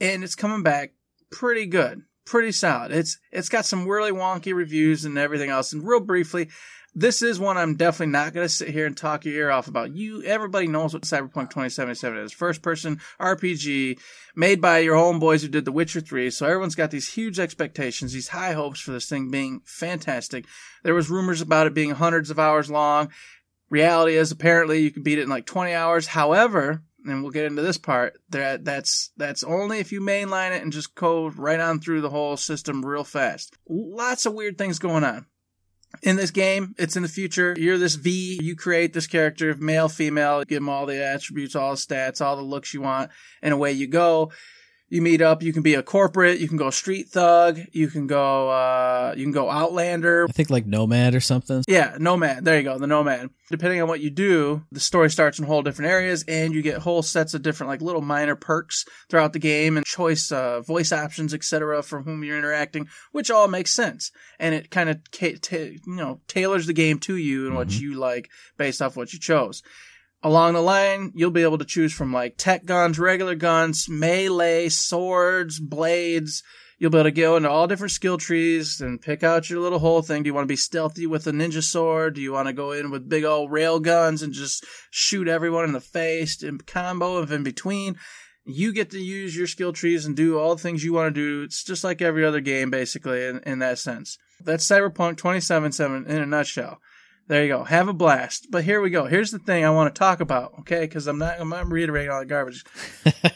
and 0.00 0.22
it's 0.22 0.34
coming 0.34 0.62
back 0.62 0.92
pretty 1.34 1.66
good, 1.66 2.02
pretty 2.24 2.52
solid. 2.52 2.92
It's 2.92 3.18
it's 3.32 3.48
got 3.48 3.66
some 3.66 3.88
really 3.88 4.12
wonky 4.12 4.54
reviews 4.54 5.04
and 5.04 5.18
everything 5.18 5.50
else. 5.50 5.72
And 5.72 5.86
real 5.86 6.00
briefly, 6.00 6.48
this 6.94 7.22
is 7.22 7.40
one 7.40 7.58
I'm 7.58 7.74
definitely 7.74 8.12
not 8.12 8.32
going 8.32 8.44
to 8.44 8.52
sit 8.52 8.68
here 8.68 8.86
and 8.86 8.96
talk 8.96 9.24
your 9.24 9.34
ear 9.34 9.50
off 9.50 9.66
about. 9.66 9.96
You, 9.96 10.22
everybody 10.22 10.68
knows 10.68 10.94
what 10.94 11.02
Cyberpunk 11.02 11.50
2077 11.50 12.18
is. 12.18 12.32
First 12.32 12.62
person 12.62 13.00
RPG 13.20 13.98
made 14.36 14.60
by 14.60 14.78
your 14.78 14.96
homeboys 14.96 15.42
who 15.42 15.48
did 15.48 15.64
The 15.64 15.72
Witcher 15.72 16.00
3. 16.00 16.30
So 16.30 16.46
everyone's 16.46 16.76
got 16.76 16.92
these 16.92 17.12
huge 17.12 17.40
expectations, 17.40 18.12
these 18.12 18.28
high 18.28 18.52
hopes 18.52 18.78
for 18.78 18.92
this 18.92 19.08
thing 19.08 19.28
being 19.28 19.60
fantastic. 19.64 20.46
There 20.84 20.94
was 20.94 21.10
rumors 21.10 21.40
about 21.40 21.66
it 21.66 21.74
being 21.74 21.90
hundreds 21.90 22.30
of 22.30 22.38
hours 22.38 22.70
long. 22.70 23.10
Reality 23.70 24.14
is 24.14 24.30
apparently 24.30 24.78
you 24.78 24.92
can 24.92 25.02
beat 25.02 25.18
it 25.18 25.22
in 25.22 25.28
like 25.28 25.46
20 25.46 25.72
hours. 25.72 26.06
However, 26.06 26.84
and 27.04 27.22
we'll 27.22 27.30
get 27.30 27.44
into 27.44 27.62
this 27.62 27.78
part. 27.78 28.18
That 28.30 28.64
that's 28.64 29.10
that's 29.16 29.44
only 29.44 29.78
if 29.78 29.92
you 29.92 30.00
mainline 30.00 30.56
it 30.56 30.62
and 30.62 30.72
just 30.72 30.94
code 30.94 31.36
right 31.36 31.60
on 31.60 31.80
through 31.80 32.00
the 32.00 32.10
whole 32.10 32.36
system 32.36 32.84
real 32.84 33.04
fast. 33.04 33.56
Lots 33.68 34.26
of 34.26 34.34
weird 34.34 34.58
things 34.58 34.78
going 34.78 35.04
on. 35.04 35.26
In 36.02 36.16
this 36.16 36.32
game, 36.32 36.74
it's 36.76 36.96
in 36.96 37.02
the 37.02 37.08
future. 37.08 37.54
You're 37.56 37.78
this 37.78 37.94
V. 37.94 38.40
You 38.42 38.56
create 38.56 38.92
this 38.92 39.06
character, 39.06 39.54
male, 39.54 39.88
female. 39.88 40.42
Give 40.44 40.56
them 40.56 40.68
all 40.68 40.86
the 40.86 41.04
attributes, 41.04 41.54
all 41.54 41.70
the 41.70 41.76
stats, 41.76 42.20
all 42.20 42.36
the 42.36 42.42
looks 42.42 42.74
you 42.74 42.82
want, 42.82 43.10
and 43.42 43.54
away 43.54 43.72
you 43.72 43.86
go 43.86 44.32
you 44.94 45.02
meet 45.02 45.20
up. 45.20 45.42
You 45.42 45.52
can 45.52 45.62
be 45.62 45.74
a 45.74 45.82
corporate. 45.82 46.38
You 46.38 46.46
can 46.46 46.56
go 46.56 46.70
street 46.70 47.08
thug. 47.08 47.58
You 47.72 47.88
can 47.88 48.06
go. 48.06 48.48
Uh, 48.48 49.12
you 49.16 49.24
can 49.24 49.32
go 49.32 49.50
outlander. 49.50 50.26
I 50.28 50.32
think 50.32 50.50
like 50.50 50.66
nomad 50.66 51.16
or 51.16 51.20
something. 51.20 51.64
Yeah, 51.66 51.96
nomad. 51.98 52.44
There 52.44 52.56
you 52.56 52.62
go, 52.62 52.78
the 52.78 52.86
nomad. 52.86 53.30
Depending 53.50 53.82
on 53.82 53.88
what 53.88 54.00
you 54.00 54.10
do, 54.10 54.62
the 54.70 54.78
story 54.78 55.10
starts 55.10 55.38
in 55.38 55.46
whole 55.46 55.62
different 55.62 55.90
areas, 55.90 56.24
and 56.28 56.54
you 56.54 56.62
get 56.62 56.78
whole 56.78 57.02
sets 57.02 57.34
of 57.34 57.42
different 57.42 57.70
like 57.70 57.82
little 57.82 58.02
minor 58.02 58.36
perks 58.36 58.84
throughout 59.10 59.32
the 59.32 59.40
game 59.40 59.76
and 59.76 59.84
choice 59.84 60.30
uh, 60.30 60.60
voice 60.60 60.92
options, 60.92 61.34
etc. 61.34 61.82
from 61.82 62.04
whom 62.04 62.22
you're 62.22 62.38
interacting, 62.38 62.86
which 63.10 63.32
all 63.32 63.48
makes 63.48 63.74
sense, 63.74 64.12
and 64.38 64.54
it 64.54 64.70
kind 64.70 64.88
of 64.88 65.00
ca- 65.12 65.36
ta- 65.42 65.56
you 65.56 65.80
know 65.86 66.20
tailors 66.28 66.66
the 66.66 66.72
game 66.72 67.00
to 67.00 67.16
you 67.16 67.40
and 67.40 67.48
mm-hmm. 67.48 67.56
what 67.56 67.72
you 67.72 67.98
like 67.98 68.30
based 68.56 68.80
off 68.80 68.96
what 68.96 69.12
you 69.12 69.18
chose. 69.18 69.60
Along 70.24 70.54
the 70.54 70.62
line, 70.62 71.12
you'll 71.14 71.30
be 71.30 71.42
able 71.42 71.58
to 71.58 71.66
choose 71.66 71.92
from 71.92 72.10
like 72.10 72.38
tech 72.38 72.64
guns, 72.64 72.98
regular 72.98 73.34
guns, 73.34 73.90
melee, 73.90 74.70
swords, 74.70 75.60
blades. 75.60 76.42
You'll 76.78 76.90
be 76.90 76.96
able 76.96 77.10
to 77.10 77.12
go 77.12 77.36
into 77.36 77.50
all 77.50 77.66
different 77.66 77.90
skill 77.90 78.16
trees 78.16 78.80
and 78.80 79.02
pick 79.02 79.22
out 79.22 79.50
your 79.50 79.60
little 79.60 79.80
whole 79.80 80.00
thing. 80.00 80.22
Do 80.22 80.28
you 80.28 80.34
want 80.34 80.44
to 80.44 80.52
be 80.52 80.56
stealthy 80.56 81.06
with 81.06 81.26
a 81.26 81.30
ninja 81.30 81.62
sword? 81.62 82.14
Do 82.14 82.22
you 82.22 82.32
want 82.32 82.48
to 82.48 82.54
go 82.54 82.72
in 82.72 82.90
with 82.90 83.06
big 83.06 83.24
old 83.24 83.52
rail 83.52 83.80
guns 83.80 84.22
and 84.22 84.32
just 84.32 84.64
shoot 84.90 85.28
everyone 85.28 85.66
in 85.66 85.72
the 85.72 85.80
face 85.80 86.42
and 86.42 86.66
combo 86.66 87.16
of 87.16 87.30
in 87.30 87.42
between? 87.42 87.96
You 88.46 88.72
get 88.72 88.90
to 88.92 88.98
use 88.98 89.36
your 89.36 89.46
skill 89.46 89.74
trees 89.74 90.06
and 90.06 90.16
do 90.16 90.38
all 90.38 90.54
the 90.54 90.62
things 90.62 90.82
you 90.82 90.94
want 90.94 91.14
to 91.14 91.20
do. 91.20 91.42
It's 91.42 91.62
just 91.62 91.84
like 91.84 92.00
every 92.00 92.24
other 92.24 92.40
game, 92.40 92.70
basically, 92.70 93.26
in, 93.26 93.40
in 93.40 93.58
that 93.58 93.78
sense. 93.78 94.16
That's 94.42 94.66
Cyberpunk 94.66 95.18
2077 95.18 96.06
in 96.06 96.22
a 96.22 96.26
nutshell. 96.26 96.80
There 97.26 97.42
you 97.42 97.48
go. 97.48 97.64
Have 97.64 97.88
a 97.88 97.92
blast. 97.92 98.48
But 98.50 98.64
here 98.64 98.80
we 98.80 98.90
go. 98.90 99.06
Here's 99.06 99.30
the 99.30 99.38
thing 99.38 99.64
I 99.64 99.70
want 99.70 99.94
to 99.94 99.98
talk 99.98 100.20
about, 100.20 100.52
okay? 100.60 100.80
Because 100.80 101.06
I'm 101.06 101.18
not, 101.18 101.40
I'm 101.40 101.48
not 101.48 101.70
reiterating 101.70 102.10
all 102.10 102.20
the 102.20 102.26
garbage. 102.26 102.64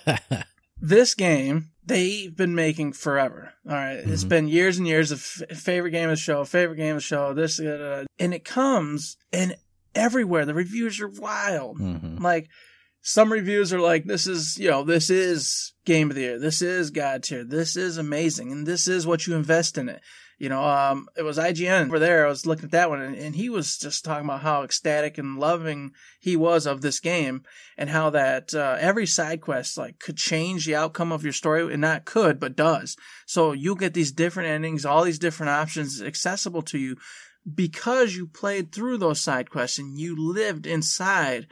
this 0.81 1.15
game, 1.15 1.71
they've 1.85 2.35
been 2.37 2.55
making 2.55 2.93
forever. 2.93 3.55
All 3.67 3.73
right? 3.73 3.99
mm-hmm. 3.99 4.13
It's 4.13 4.25
been 4.25 4.49
years 4.49 4.79
and 4.79 4.87
years 4.87 5.11
of 5.11 5.19
f- 5.19 5.59
favorite 5.59 5.93
game 5.93 6.11
of 6.11 6.17
the 6.17 6.23
show, 6.23 6.45
favorite 6.45 6.77
game 6.77 6.97
of 6.97 7.03
the 7.03 7.07
show, 7.07 7.33
this, 7.33 7.59
uh, 7.59 8.05
and 8.19 8.35
it 8.35 8.45
comes 8.45 9.17
and 9.33 9.57
everywhere. 9.95 10.45
The 10.45 10.55
reviews 10.55 11.01
are 11.01 11.09
wild. 11.09 11.79
Mm-hmm. 11.79 12.23
Like, 12.23 12.49
some 13.01 13.33
reviews 13.33 13.73
are 13.73 13.81
like, 13.81 14.05
this 14.05 14.27
is, 14.27 14.59
you 14.59 14.69
know, 14.69 14.85
this 14.85 15.09
is 15.09 15.73
game 15.87 16.11
of 16.11 16.15
the 16.17 16.23
year. 16.23 16.39
This 16.39 16.61
is 16.61 16.91
God 16.91 17.23
tier. 17.23 17.45
This 17.45 17.77
is 17.77 17.97
amazing. 17.97 18.53
And 18.53 18.67
this 18.67 18.87
is 18.87 19.07
what 19.07 19.27
you 19.27 19.35
invest 19.35 19.79
in 19.79 19.89
it. 19.89 20.03
You 20.39 20.49
know, 20.49 20.63
um, 20.63 21.09
it 21.17 21.23
was 21.23 21.37
IGN 21.37 21.87
over 21.87 21.99
there. 21.99 22.25
I 22.25 22.29
was 22.29 22.47
looking 22.47 22.67
at 22.67 22.71
that 22.71 22.91
one, 22.91 23.01
and, 23.01 23.17
and, 23.17 23.35
he 23.35 23.49
was 23.49 23.77
just 23.77 24.05
talking 24.05 24.25
about 24.25 24.43
how 24.43 24.63
ecstatic 24.63 25.19
and 25.19 25.37
loving 25.37 25.91
he 26.21 26.37
was 26.37 26.65
of 26.65 26.81
this 26.81 27.01
game, 27.01 27.43
and 27.77 27.91
how 27.91 28.11
that 28.11 28.55
uh, 28.55 28.77
every 28.79 29.05
side 29.07 29.41
quest 29.41 29.77
like 29.77 29.99
could 29.99 30.17
change 30.17 30.65
the 30.65 30.77
outcome 30.77 31.11
of 31.11 31.25
your 31.25 31.33
story, 31.33 31.73
and 31.73 31.81
not 31.81 32.05
could, 32.05 32.39
but 32.39 32.55
does. 32.55 32.97
So 33.27 33.51
you'll 33.53 33.75
get 33.75 33.95
these 33.95 34.13
different 34.13 34.49
endings, 34.49 34.87
all 34.87 35.03
these 35.03 35.19
different 35.19 35.51
options 35.51 36.01
accessible 36.01 36.63
to 36.63 36.79
you 36.79 36.97
because 37.53 38.15
you 38.15 38.27
played 38.27 38.73
through 38.73 38.99
those 38.99 39.21
side 39.21 39.51
quests 39.51 39.79
and 39.79 39.99
you 39.99 40.15
lived 40.17 40.67
inside 40.67 41.49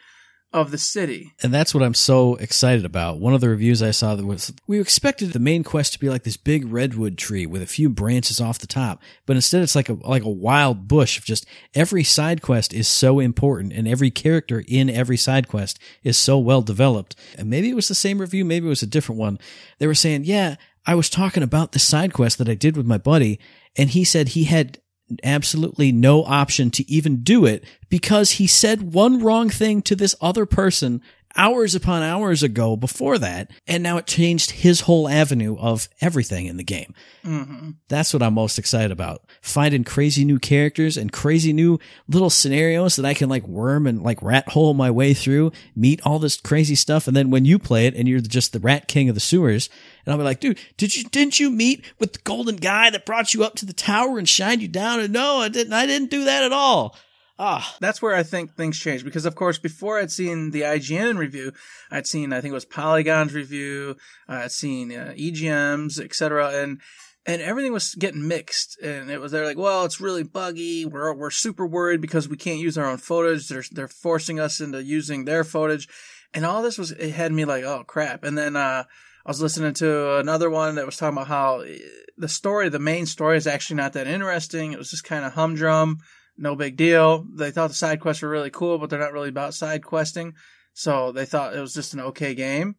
of 0.57 0.71
the 0.71 0.79
city. 0.79 1.35
And 1.43 1.53
that's 1.53 1.75
what 1.75 1.83
I'm 1.83 1.95
so 1.95 2.37
excited 2.37 2.87
about. 2.87 3.21
One 3.21 3.35
of 3.35 3.43
the 3.43 3.51
reviews 3.51 3.83
I 3.83 3.91
saw 3.91 4.17
that 4.17 4.25
was 4.25 4.55
we 4.67 4.81
expected 4.81 5.35
the 5.35 5.39
main 5.39 5.63
quest 5.63 5.93
to 5.93 5.99
be 5.99 6.09
like 6.09 6.23
this 6.23 6.39
big 6.39 6.65
redwood 6.73 7.19
tree 7.19 7.45
with 7.45 7.61
a 7.61 7.67
few 7.67 7.91
branches 7.91 8.41
off 8.41 8.59
the 8.59 8.67
top, 8.67 9.03
but 9.27 9.37
instead 9.37 9.63
it's 9.63 9.75
like 9.77 9.91
a 9.91 9.93
like 9.93 10.23
a 10.23 10.31
wild 10.31 10.89
bush 10.89 11.19
of 11.19 11.27
just 11.27 11.45
every 11.75 12.03
side 12.03 12.41
quest 12.41 12.73
is 12.73 12.89
so 12.89 13.21
important 13.21 13.75
and 13.75 13.87
every 13.87 14.11
character 14.11 14.65
in 14.67 14.89
every 14.89 15.19
side 15.19 15.47
quest 15.47 15.79
is 16.03 16.17
so 16.17 16.39
well 16.39 16.63
developed. 16.63 17.15
And 17.37 17.51
maybe 17.51 17.69
it 17.69 17.77
was 17.77 17.89
the 17.89 17.95
same 17.95 18.19
review, 18.19 18.43
maybe 18.43 18.65
it 18.65 18.71
was 18.71 18.83
a 18.83 18.87
different 18.87 19.21
one. 19.21 19.39
They 19.79 19.87
were 19.87 19.95
saying, 19.95 20.25
"Yeah, 20.25 20.57
I 20.87 20.95
was 20.95 21.11
talking 21.11 21.43
about 21.43 21.73
the 21.73 21.79
side 21.79 22.15
quest 22.15 22.39
that 22.39 22.49
I 22.49 22.55
did 22.55 22.79
with 22.79 22.87
my 22.87 22.99
buddy, 22.99 23.39
and 23.77 23.91
he 23.91 24.05
said 24.05 24.29
he 24.29 24.45
had 24.45 24.79
absolutely 25.23 25.93
no 25.93 26.25
option 26.25 26.71
to 26.71 26.91
even 26.91 27.23
do 27.23 27.47
it 27.47 27.65
because 27.89 28.33
he 28.33 28.47
said 28.47 28.93
one 28.93 29.23
wrong 29.23 29.49
thing 29.49 29.81
to 29.83 29.95
this 29.95 30.15
other 30.21 30.47
person 30.47 31.01
hours 31.37 31.75
upon 31.75 32.03
hours 32.03 32.43
ago 32.43 32.77
before 32.77 33.19
that, 33.19 33.51
and 33.67 33.83
now 33.83 33.97
it 33.97 34.07
changed 34.07 34.51
his 34.51 34.83
whole 34.83 35.09
avenue 35.09 35.57
of 35.59 35.89
everything 36.01 36.47
in 36.47 36.57
the 36.57 36.65
game. 36.65 36.95
Mm-hmm. 37.25 37.71
That's 37.89 38.13
what 38.13 38.23
I'm 38.23 38.35
most 38.35 38.59
excited 38.59 38.91
about. 38.91 39.23
Finding 39.41 39.85
crazy 39.85 40.25
new 40.25 40.39
characters 40.39 40.97
and 40.97 41.13
crazy 41.13 41.53
new 41.53 41.79
little 42.09 42.31
scenarios 42.31 42.97
that 42.97 43.05
I 43.05 43.15
can 43.15 43.29
like 43.29 43.47
worm 43.47 43.87
and 43.87 44.03
like 44.03 44.23
rat 44.23 44.49
hole 44.49 44.75
my 44.75 44.91
way 44.91 45.15
through, 45.15 45.53
meet 45.75 46.01
all 46.05 46.19
this 46.19 46.41
crazy 46.41 46.75
stuff, 46.75 47.07
and 47.07 47.17
then 47.17 47.31
when 47.31 47.45
you 47.45 47.59
play 47.59 47.87
it 47.87 47.95
and 47.95 48.09
you're 48.09 48.21
just 48.21 48.53
the 48.53 48.61
rat 48.61 48.89
king 48.89 49.09
of 49.09 49.15
the 49.15 49.21
sewers, 49.21 49.69
and 50.05 50.13
I'll 50.13 50.19
be 50.19 50.25
like, 50.25 50.41
dude, 50.41 50.59
did 50.77 50.97
you 50.97 51.05
didn't 51.05 51.41
you 51.41 51.51
meet 51.51 51.85
with 51.99 52.13
the 52.13 52.21
golden 52.21 52.57
guy 52.57 52.91
that 52.91 53.07
brought 53.07 53.35
you 53.35 53.45
up 53.45 53.57
to 53.57 53.67
the 53.67 53.73
tower 53.73 54.19
and 54.19 54.29
shined 54.29 54.63
you 54.63 54.69
down? 54.69 55.01
And 55.01 55.13
no, 55.13 55.39
I 55.39 55.49
didn't. 55.49 55.73
I 55.73 55.87
didn't 55.87 56.11
do 56.11 56.25
that 56.25 56.45
at 56.45 56.53
all. 56.53 56.97
Ah, 57.39 57.77
that's 57.81 58.01
where 58.01 58.15
I 58.15 58.23
think 58.23 58.55
things 58.55 58.79
changed 58.79 59.05
because, 59.05 59.27
of 59.27 59.35
course, 59.35 59.59
before 59.59 59.99
I'd 59.99 60.11
seen 60.11 60.53
the 60.53 60.63
IGN 60.63 61.19
review, 61.19 61.53
I'd 61.91 62.07
seen 62.07 62.33
I 62.33 62.41
think 62.41 62.53
it 62.53 62.55
was 62.55 62.65
Polygon's 62.65 63.35
review, 63.35 63.97
I'd 64.27 64.53
seen 64.53 64.91
uh, 64.91 65.13
EGM's, 65.15 66.01
etc., 66.01 66.51
and 66.55 66.81
and 67.27 67.43
everything 67.43 67.73
was 67.73 67.95
getting 67.97 68.27
mixed. 68.27 68.79
And 68.81 69.11
it 69.11 69.21
was 69.21 69.33
they're 69.33 69.45
like, 69.45 69.59
well, 69.59 69.85
it's 69.85 70.01
really 70.01 70.23
buggy. 70.23 70.87
We're 70.87 71.13
we're 71.13 71.31
super 71.31 71.67
worried 71.67 72.01
because 72.01 72.27
we 72.27 72.39
can't 72.39 72.61
use 72.61 72.79
our 72.79 72.87
own 72.87 72.99
footage. 72.99 73.49
They're 73.49 73.65
they're 73.71 73.89
forcing 73.89 74.41
us 74.41 74.61
into 74.61 74.83
using 74.83 75.27
their 75.27 75.45
footage, 75.45 75.89
and 76.33 76.47
all 76.47 76.63
this 76.63 76.79
was 76.79 76.93
it 76.93 77.13
had 77.13 77.33
me 77.33 77.45
like, 77.45 77.65
oh 77.65 77.85
crap. 77.85 78.25
And 78.25 78.39
then 78.39 78.57
uh, 78.57 78.85
I 79.27 79.31
was 79.31 79.43
listening 79.43 79.75
to 79.75 80.17
another 80.17 80.49
one 80.49 80.77
that 80.77 80.87
was 80.87 80.97
talking 80.97 81.19
about 81.19 81.29
how 81.29 81.61
eh, 81.61 81.77
the 82.17 82.29
story, 82.29 82.71
the 82.71 82.79
main 82.79 83.05
story, 83.05 83.37
is 83.37 83.47
actually 83.47 83.77
not 83.77 83.93
that 83.93 84.07
interesting. 84.07 84.73
It 84.73 84.79
was 84.79 84.91
just 84.91 85.05
kind 85.05 85.27
of 85.27 85.35
humdrum 85.35 85.99
no 86.39 86.57
big 86.57 86.77
deal. 86.77 87.27
They 87.35 87.51
thought 87.51 87.69
the 87.69 87.75
side 87.75 88.01
quests 88.01 88.23
were 88.23 88.29
really 88.29 88.51
cool, 88.51 88.79
but 88.79 88.91
they're 88.91 88.99
not 88.99 89.13
really 89.13 89.29
about 89.29 89.55
side 89.55 89.85
questing. 89.85 90.35
So 90.73 91.13
they 91.13 91.25
thought 91.25 91.57
it 91.57 91.61
was 91.61 91.75
just 91.75 91.95
an 91.95 92.01
okay 92.01 92.35
game. 92.35 92.77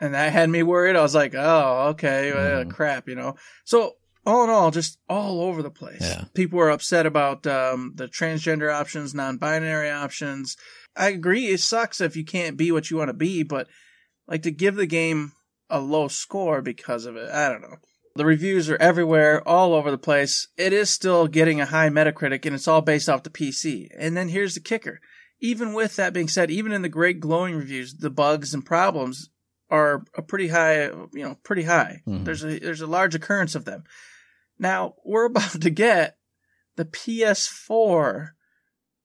And 0.00 0.14
that 0.14 0.32
had 0.32 0.50
me 0.50 0.62
worried. 0.62 0.96
I 0.96 1.02
was 1.02 1.14
like, 1.14 1.34
oh, 1.34 1.88
okay, 1.90 2.32
mm. 2.34 2.66
uh, 2.66 2.70
crap, 2.70 3.08
you 3.08 3.14
know. 3.14 3.36
So 3.64 3.96
all 4.26 4.44
in 4.44 4.50
all, 4.50 4.70
just 4.70 4.98
all 5.08 5.40
over 5.40 5.62
the 5.62 5.70
place. 5.70 6.02
Yeah. 6.02 6.24
People 6.34 6.58
were 6.58 6.70
upset 6.70 7.06
about 7.06 7.46
um, 7.46 7.92
the 7.94 8.08
transgender 8.08 8.72
options, 8.74 9.14
non-binary 9.14 9.90
options. 9.90 10.56
I 10.96 11.08
agree. 11.08 11.46
It 11.46 11.60
sucks 11.60 12.00
if 12.00 12.16
you 12.16 12.24
can't 12.24 12.56
be 12.56 12.72
what 12.72 12.90
you 12.90 12.96
want 12.96 13.08
to 13.08 13.14
be, 13.14 13.42
but 13.42 13.68
like 14.26 14.42
to 14.42 14.50
give 14.50 14.74
the 14.74 14.86
game 14.86 15.32
a 15.70 15.80
low 15.80 16.08
score 16.08 16.60
because 16.60 17.06
of 17.06 17.16
it, 17.16 17.30
I 17.30 17.48
don't 17.48 17.62
know. 17.62 17.76
The 18.16 18.24
reviews 18.24 18.70
are 18.70 18.76
everywhere, 18.80 19.46
all 19.46 19.74
over 19.74 19.90
the 19.90 19.98
place. 19.98 20.48
It 20.56 20.72
is 20.72 20.90
still 20.90 21.26
getting 21.26 21.60
a 21.60 21.66
high 21.66 21.90
Metacritic, 21.90 22.46
and 22.46 22.54
it's 22.54 22.66
all 22.66 22.80
based 22.80 23.08
off 23.08 23.22
the 23.22 23.30
PC. 23.30 23.88
And 23.96 24.16
then 24.16 24.28
here's 24.28 24.54
the 24.54 24.60
kicker. 24.60 25.00
Even 25.40 25.74
with 25.74 25.96
that 25.96 26.12
being 26.12 26.28
said, 26.28 26.50
even 26.50 26.72
in 26.72 26.82
the 26.82 26.88
great 26.88 27.20
glowing 27.20 27.54
reviews, 27.54 27.94
the 27.94 28.10
bugs 28.10 28.54
and 28.54 28.64
problems 28.64 29.28
are 29.70 30.04
a 30.14 30.22
pretty 30.22 30.48
high, 30.48 30.84
you 30.84 31.10
know, 31.14 31.36
pretty 31.42 31.64
high. 31.64 32.02
Mm-hmm. 32.06 32.24
There's 32.24 32.44
a 32.44 32.58
there's 32.58 32.80
a 32.80 32.86
large 32.86 33.14
occurrence 33.14 33.54
of 33.54 33.64
them. 33.64 33.84
Now 34.58 34.94
we're 35.04 35.24
about 35.26 35.60
to 35.60 35.70
get 35.70 36.16
the 36.76 36.84
PS4 36.84 38.30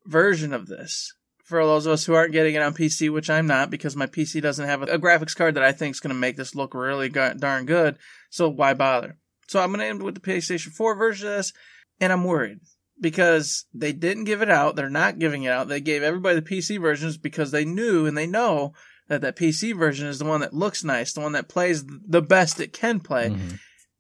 version 0.06 0.54
of 0.54 0.68
this 0.68 1.14
for 1.52 1.64
those 1.64 1.86
of 1.86 1.92
us 1.92 2.06
who 2.06 2.14
aren't 2.14 2.32
getting 2.32 2.56
it 2.56 2.62
on 2.62 2.74
PC, 2.74 3.12
which 3.12 3.30
I'm 3.30 3.46
not 3.46 3.70
because 3.70 3.96
my 3.96 4.08
PC 4.08 4.42
doesn't 4.42 4.66
have 4.66 4.82
a, 4.84 4.98
graphics 4.98 5.36
card 5.36 5.56
that 5.56 5.64
I 5.64 5.74
think 5.74 5.94
is 5.94 6.00
going 6.00 6.16
to 6.16 6.20
make 6.20 6.38
this 6.38 6.56
look 6.56 6.74
really 6.74 7.10
darn 7.10 7.66
good. 7.66 7.98
So 8.30 8.50
why 8.50 8.74
bother? 8.74 9.18
So 9.48 9.60
I'm 9.60 9.70
going 9.70 9.82
to 9.82 9.86
end 9.86 10.02
with 10.02 10.16
the 10.16 10.22
PlayStation 10.22 10.70
4 10.70 10.96
version 10.96 11.28
of 11.28 11.36
this, 11.36 11.54
and 12.00 12.14
I'm 12.14 12.24
worried 12.24 12.60
because 13.02 13.66
they 13.74 13.92
didn't 13.92 14.24
give 14.24 14.42
it 14.42 14.50
out. 14.50 14.76
They're 14.76 14.90
not 14.90 15.20
giving 15.20 15.44
it 15.44 15.50
out. 15.50 15.68
They 15.68 15.82
gave 15.82 16.04
everybody 16.04 16.40
the 16.40 16.50
PC 16.50 16.80
versions 16.80 17.18
because 17.18 17.52
they 17.52 17.66
knew 17.66 18.06
and 18.06 18.18
they 18.18 18.28
know 18.28 18.74
that 19.10 19.22
that 19.22 19.36
PC 19.36 19.78
version 19.78 20.08
is 20.08 20.20
the 20.20 20.26
one 20.26 20.40
that 20.40 20.54
looks 20.54 20.86
nice, 20.86 21.12
the 21.12 21.20
one 21.20 21.34
that 21.34 21.50
plays 21.50 21.84
the 21.86 22.22
best 22.22 22.62
it 22.62 22.72
can 22.72 23.02
play. 23.02 23.30
Mm-hmm. 23.30 23.56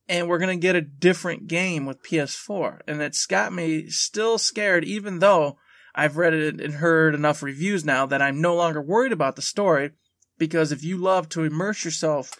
and 0.07 0.29
we're 0.29 0.39
going 0.39 0.57
to 0.57 0.61
get 0.61 0.75
a 0.75 0.81
different 0.81 1.47
game 1.47 1.85
with 1.85 2.03
PS4. 2.03 2.79
And 2.87 3.01
it's 3.01 3.25
got 3.25 3.51
me 3.51 3.89
still 3.89 4.37
scared, 4.37 4.85
even 4.85 5.19
though 5.19 5.57
I've 5.93 6.17
read 6.17 6.33
it 6.33 6.61
and 6.61 6.75
heard 6.75 7.15
enough 7.15 7.43
reviews 7.43 7.83
now 7.83 8.05
that 8.05 8.21
I'm 8.21 8.41
no 8.41 8.55
longer 8.55 8.81
worried 8.81 9.11
about 9.11 9.35
the 9.35 9.41
story. 9.41 9.91
Because 10.37 10.71
if 10.71 10.83
you 10.83 10.97
love 10.97 11.29
to 11.29 11.43
immerse 11.43 11.85
yourself 11.85 12.33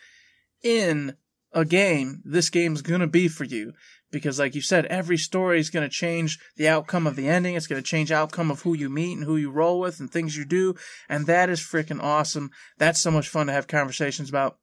in 0.63 1.15
a 1.53 1.65
game, 1.65 2.21
this 2.25 2.49
game's 2.49 2.81
to 3.01 3.07
be 3.07 3.27
for 3.27 3.43
you. 3.43 3.73
Because, 4.11 4.39
like 4.39 4.55
you 4.55 4.61
said, 4.61 4.85
every 4.87 5.17
story 5.17 5.59
is 5.59 5.69
to 5.83 5.89
change 5.89 6.37
the 6.57 6.67
outcome 6.67 7.07
of 7.07 7.15
the 7.15 7.29
ending. 7.29 7.55
It's 7.55 7.67
to 7.67 7.87
change 7.87 8.11
outcome 8.11 8.51
of 8.51 8.61
who 8.61 8.75
you 8.75 8.89
meet 8.89 9.17
and 9.17 9.23
who 9.23 9.37
you 9.37 9.51
roll 9.51 9.79
with 9.79 9.99
and 9.99 10.11
things 10.11 10.35
you 10.35 10.43
do. 10.43 10.75
And 11.07 11.27
that 11.27 11.49
is 11.49 11.61
freaking 11.61 12.01
awesome. 12.01 12.51
That's 12.77 12.99
so 12.99 13.11
much 13.11 13.29
fun 13.29 13.47
to 13.47 13.53
have 13.53 13.67
conversations 13.67 14.29
about. 14.29 14.57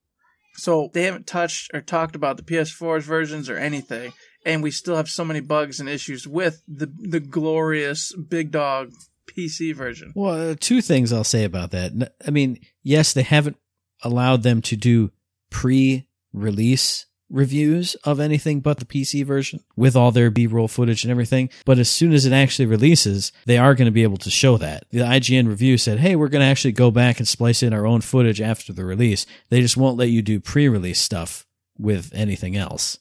So 0.55 0.91
they 0.93 1.05
haven't 1.05 1.27
touched 1.27 1.71
or 1.73 1.81
talked 1.81 2.17
about 2.17 2.37
the 2.37 2.43
PS4's 2.43 3.07
versions 3.07 3.49
or 3.49 3.57
anything, 3.57 4.13
and 4.49 4.63
we 4.63 4.71
still 4.71 4.97
have 4.97 5.11
so 5.11 5.25
many 5.25 5.41
bugs 5.41 5.79
and 5.79 5.89
issues 5.89 6.27
with 6.27 6.63
the 6.67 6.87
the 6.87 7.21
glorious 7.21 8.13
big 8.17 8.51
dog 8.51 8.93
PC 9.27 9.75
version. 9.75 10.13
Well, 10.17 10.51
uh, 10.51 10.55
two 10.59 10.81
things 10.81 11.13
I'll 11.13 11.23
say 11.23 11.45
about 11.45 11.71
that. 11.73 12.15
I 12.27 12.31
mean, 12.31 12.59
yes, 12.83 13.13
they 13.13 13.23
haven't 13.23 13.59
allowed 14.03 14.43
them 14.43 14.63
to 14.63 14.77
do 14.77 15.13
pre-release 15.51 17.05
reviews 17.31 17.95
of 18.05 18.21
anything 18.21 18.61
but 18.61 18.79
the 18.79 18.87
PC 18.87 19.23
version 19.23 19.63
with 19.77 19.95
all 19.95 20.11
their 20.11 20.31
B-roll 20.31 20.67
footage 20.67 21.05
and 21.05 21.11
everything. 21.11 21.51
But 21.67 21.79
as 21.79 21.91
soon 21.91 22.15
as 22.15 22.25
it 22.25 22.33
actually 22.33 22.65
releases, 22.65 23.33
they 23.45 23.59
are 23.59 23.75
going 23.75 23.85
to 23.85 23.93
be 23.93 24.03
able 24.03 24.17
to 24.19 24.31
show 24.31 24.57
that. 24.57 24.85
The 24.91 25.01
IGN 25.01 25.47
review 25.47 25.77
said, 25.77 25.99
"Hey, 25.99 26.17
we're 26.17 26.29
going 26.29 26.41
to 26.41 26.51
actually 26.51 26.73
go 26.73 26.91
back 26.91 27.19
and 27.19 27.29
splice 27.29 27.63
in 27.63 27.75
our 27.75 27.87
own 27.87 28.01
footage 28.01 28.41
after 28.41 28.73
the 28.73 28.87
release. 28.87 29.27
They 29.51 29.61
just 29.61 29.77
won't 29.77 29.99
let 29.99 30.09
you 30.09 30.23
do 30.23 30.41
pre-release 30.41 31.03
stuff 31.03 31.47
with 31.77 32.11
anything 32.15 32.57
else." 32.57 32.99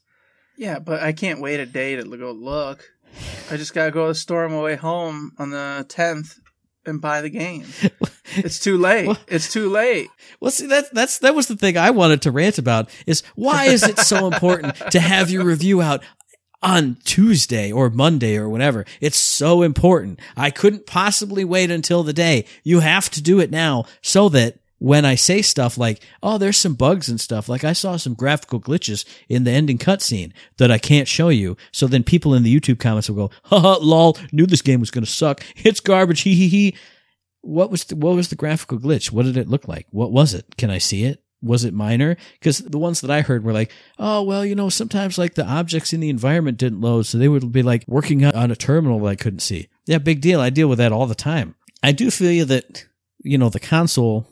Yeah, 0.58 0.80
but 0.80 1.02
I 1.02 1.14
can't 1.14 1.40
wait 1.40 1.60
a 1.60 1.66
day 1.66 1.96
to 1.96 2.04
go 2.04 2.32
look. 2.32 2.92
I 3.50 3.58
just 3.58 3.74
gotta 3.74 3.92
go 3.92 4.04
to 4.04 4.08
the 4.10 4.16
store 4.16 4.46
on 4.46 4.52
my 4.52 4.62
way 4.62 4.76
home 4.76 5.32
on 5.38 5.52
the 5.52 5.86
tenth 5.88 6.40
and 6.86 7.00
buy 7.00 7.22
the 7.22 7.30
game. 7.30 7.66
It's 8.36 8.60
too 8.60 8.78
late. 8.78 9.10
It's 9.30 9.52
too 9.52 9.70
late. 9.70 10.10
Well, 10.42 10.52
see, 10.52 10.68
that's 10.68 10.90
that's 10.90 11.20
that 11.20 11.34
was 11.34 11.48
the 11.48 11.56
thing 11.56 11.78
I 11.78 11.92
wanted 11.92 12.22
to 12.24 12.32
rant 12.32 12.58
about. 12.58 12.90
Is 13.08 13.24
why 13.36 13.66
is 13.66 13.84
it 13.84 13.98
so 14.00 14.28
important 14.28 14.76
to 14.92 15.00
have 15.00 15.32
your 15.32 15.46
review 15.46 15.82
out 15.82 16.04
on 16.62 16.98
Tuesday 17.06 17.72
or 17.72 17.90
Monday 17.90 18.36
or 18.36 18.50
whatever? 18.50 18.86
It's 19.00 19.18
so 19.18 19.62
important. 19.64 20.20
I 20.36 20.52
couldn't 20.52 20.86
possibly 20.86 21.46
wait 21.46 21.72
until 21.72 22.04
the 22.04 22.12
day. 22.12 22.46
You 22.64 22.82
have 22.82 23.10
to 23.12 23.24
do 23.24 23.40
it 23.40 23.50
now 23.50 23.86
so 24.02 24.28
that 24.30 24.60
when 24.80 25.06
I 25.06 25.16
say 25.16 25.42
stuff 25.42 25.78
like, 25.78 26.02
"Oh, 26.22 26.38
there's 26.38 26.58
some 26.58 26.76
bugs 26.76 27.10
and 27.10 27.20
stuff," 27.20 27.50
like 27.50 27.64
I 27.64 27.74
saw 27.74 27.98
some 27.98 28.14
graphical 28.14 28.60
glitches 28.60 29.06
in 29.28 29.44
the 29.44 29.52
ending 29.52 29.78
cutscene 29.78 30.32
that 30.58 30.72
I 30.72 30.78
can't 30.78 31.08
show 31.08 31.30
you, 31.30 31.58
so 31.72 31.88
then 31.88 32.04
people 32.04 32.34
in 32.34 32.44
the 32.44 32.60
YouTube 32.60 32.80
comments 32.80 33.10
will 33.10 33.28
go, 33.28 33.32
"Haha, 33.46 33.78
lol, 33.82 34.18
knew 34.32 34.46
this 34.46 34.62
game 34.62 34.80
was 34.80 34.92
gonna 34.92 35.06
suck. 35.06 35.44
It's 35.58 35.80
garbage. 35.80 36.22
Hee 36.22 36.36
hee 36.36 36.48
hee." 36.48 36.76
what 37.48 37.72
was 37.72 37.86
the, 37.86 37.96
what 37.96 38.16
was 38.16 38.30
the 38.30 38.36
graphical 38.36 38.78
glitch? 38.78 39.12
What 39.12 39.26
did 39.26 39.38
it 39.38 39.48
look 39.48 39.68
like? 39.68 39.88
What 39.92 40.12
was 40.12 40.34
it? 40.34 40.58
Can 40.58 40.70
I 40.70 40.80
see 40.80 41.06
it? 41.06 41.24
Was 41.42 41.64
it 41.64 41.74
minor? 41.74 42.18
Because 42.34 42.58
the 42.60 42.80
ones 42.80 43.02
that 43.02 43.12
I 43.12 43.22
heard 43.22 43.44
were 43.44 43.54
like, 43.54 43.72
oh 44.00 44.24
well, 44.24 44.44
you 44.46 44.56
know, 44.56 44.70
sometimes 44.70 45.18
like 45.18 45.36
the 45.36 45.46
objects 45.46 45.94
in 45.94 46.00
the 46.00 46.10
environment 46.10 46.58
didn't 46.58 46.82
load, 46.82 47.06
so 47.06 47.18
they 47.18 47.30
would 47.30 47.52
be 47.52 47.64
like 47.64 47.84
working 47.88 48.26
on 48.26 48.52
a 48.52 48.56
terminal 48.56 49.00
that 49.00 49.08
I 49.08 49.16
couldn't 49.16 49.40
see. 49.40 49.70
Yeah, 49.86 50.00
big 50.00 50.20
deal. 50.20 50.42
I 50.42 50.50
deal 50.50 50.68
with 50.68 50.80
that 50.80 50.92
all 50.92 51.06
the 51.06 51.16
time. 51.16 51.56
I 51.84 51.92
do 51.92 52.10
feel 52.12 52.32
you 52.32 52.46
that 52.46 52.86
you 53.20 53.38
know 53.38 53.50
the 53.50 53.60
console 53.60 54.28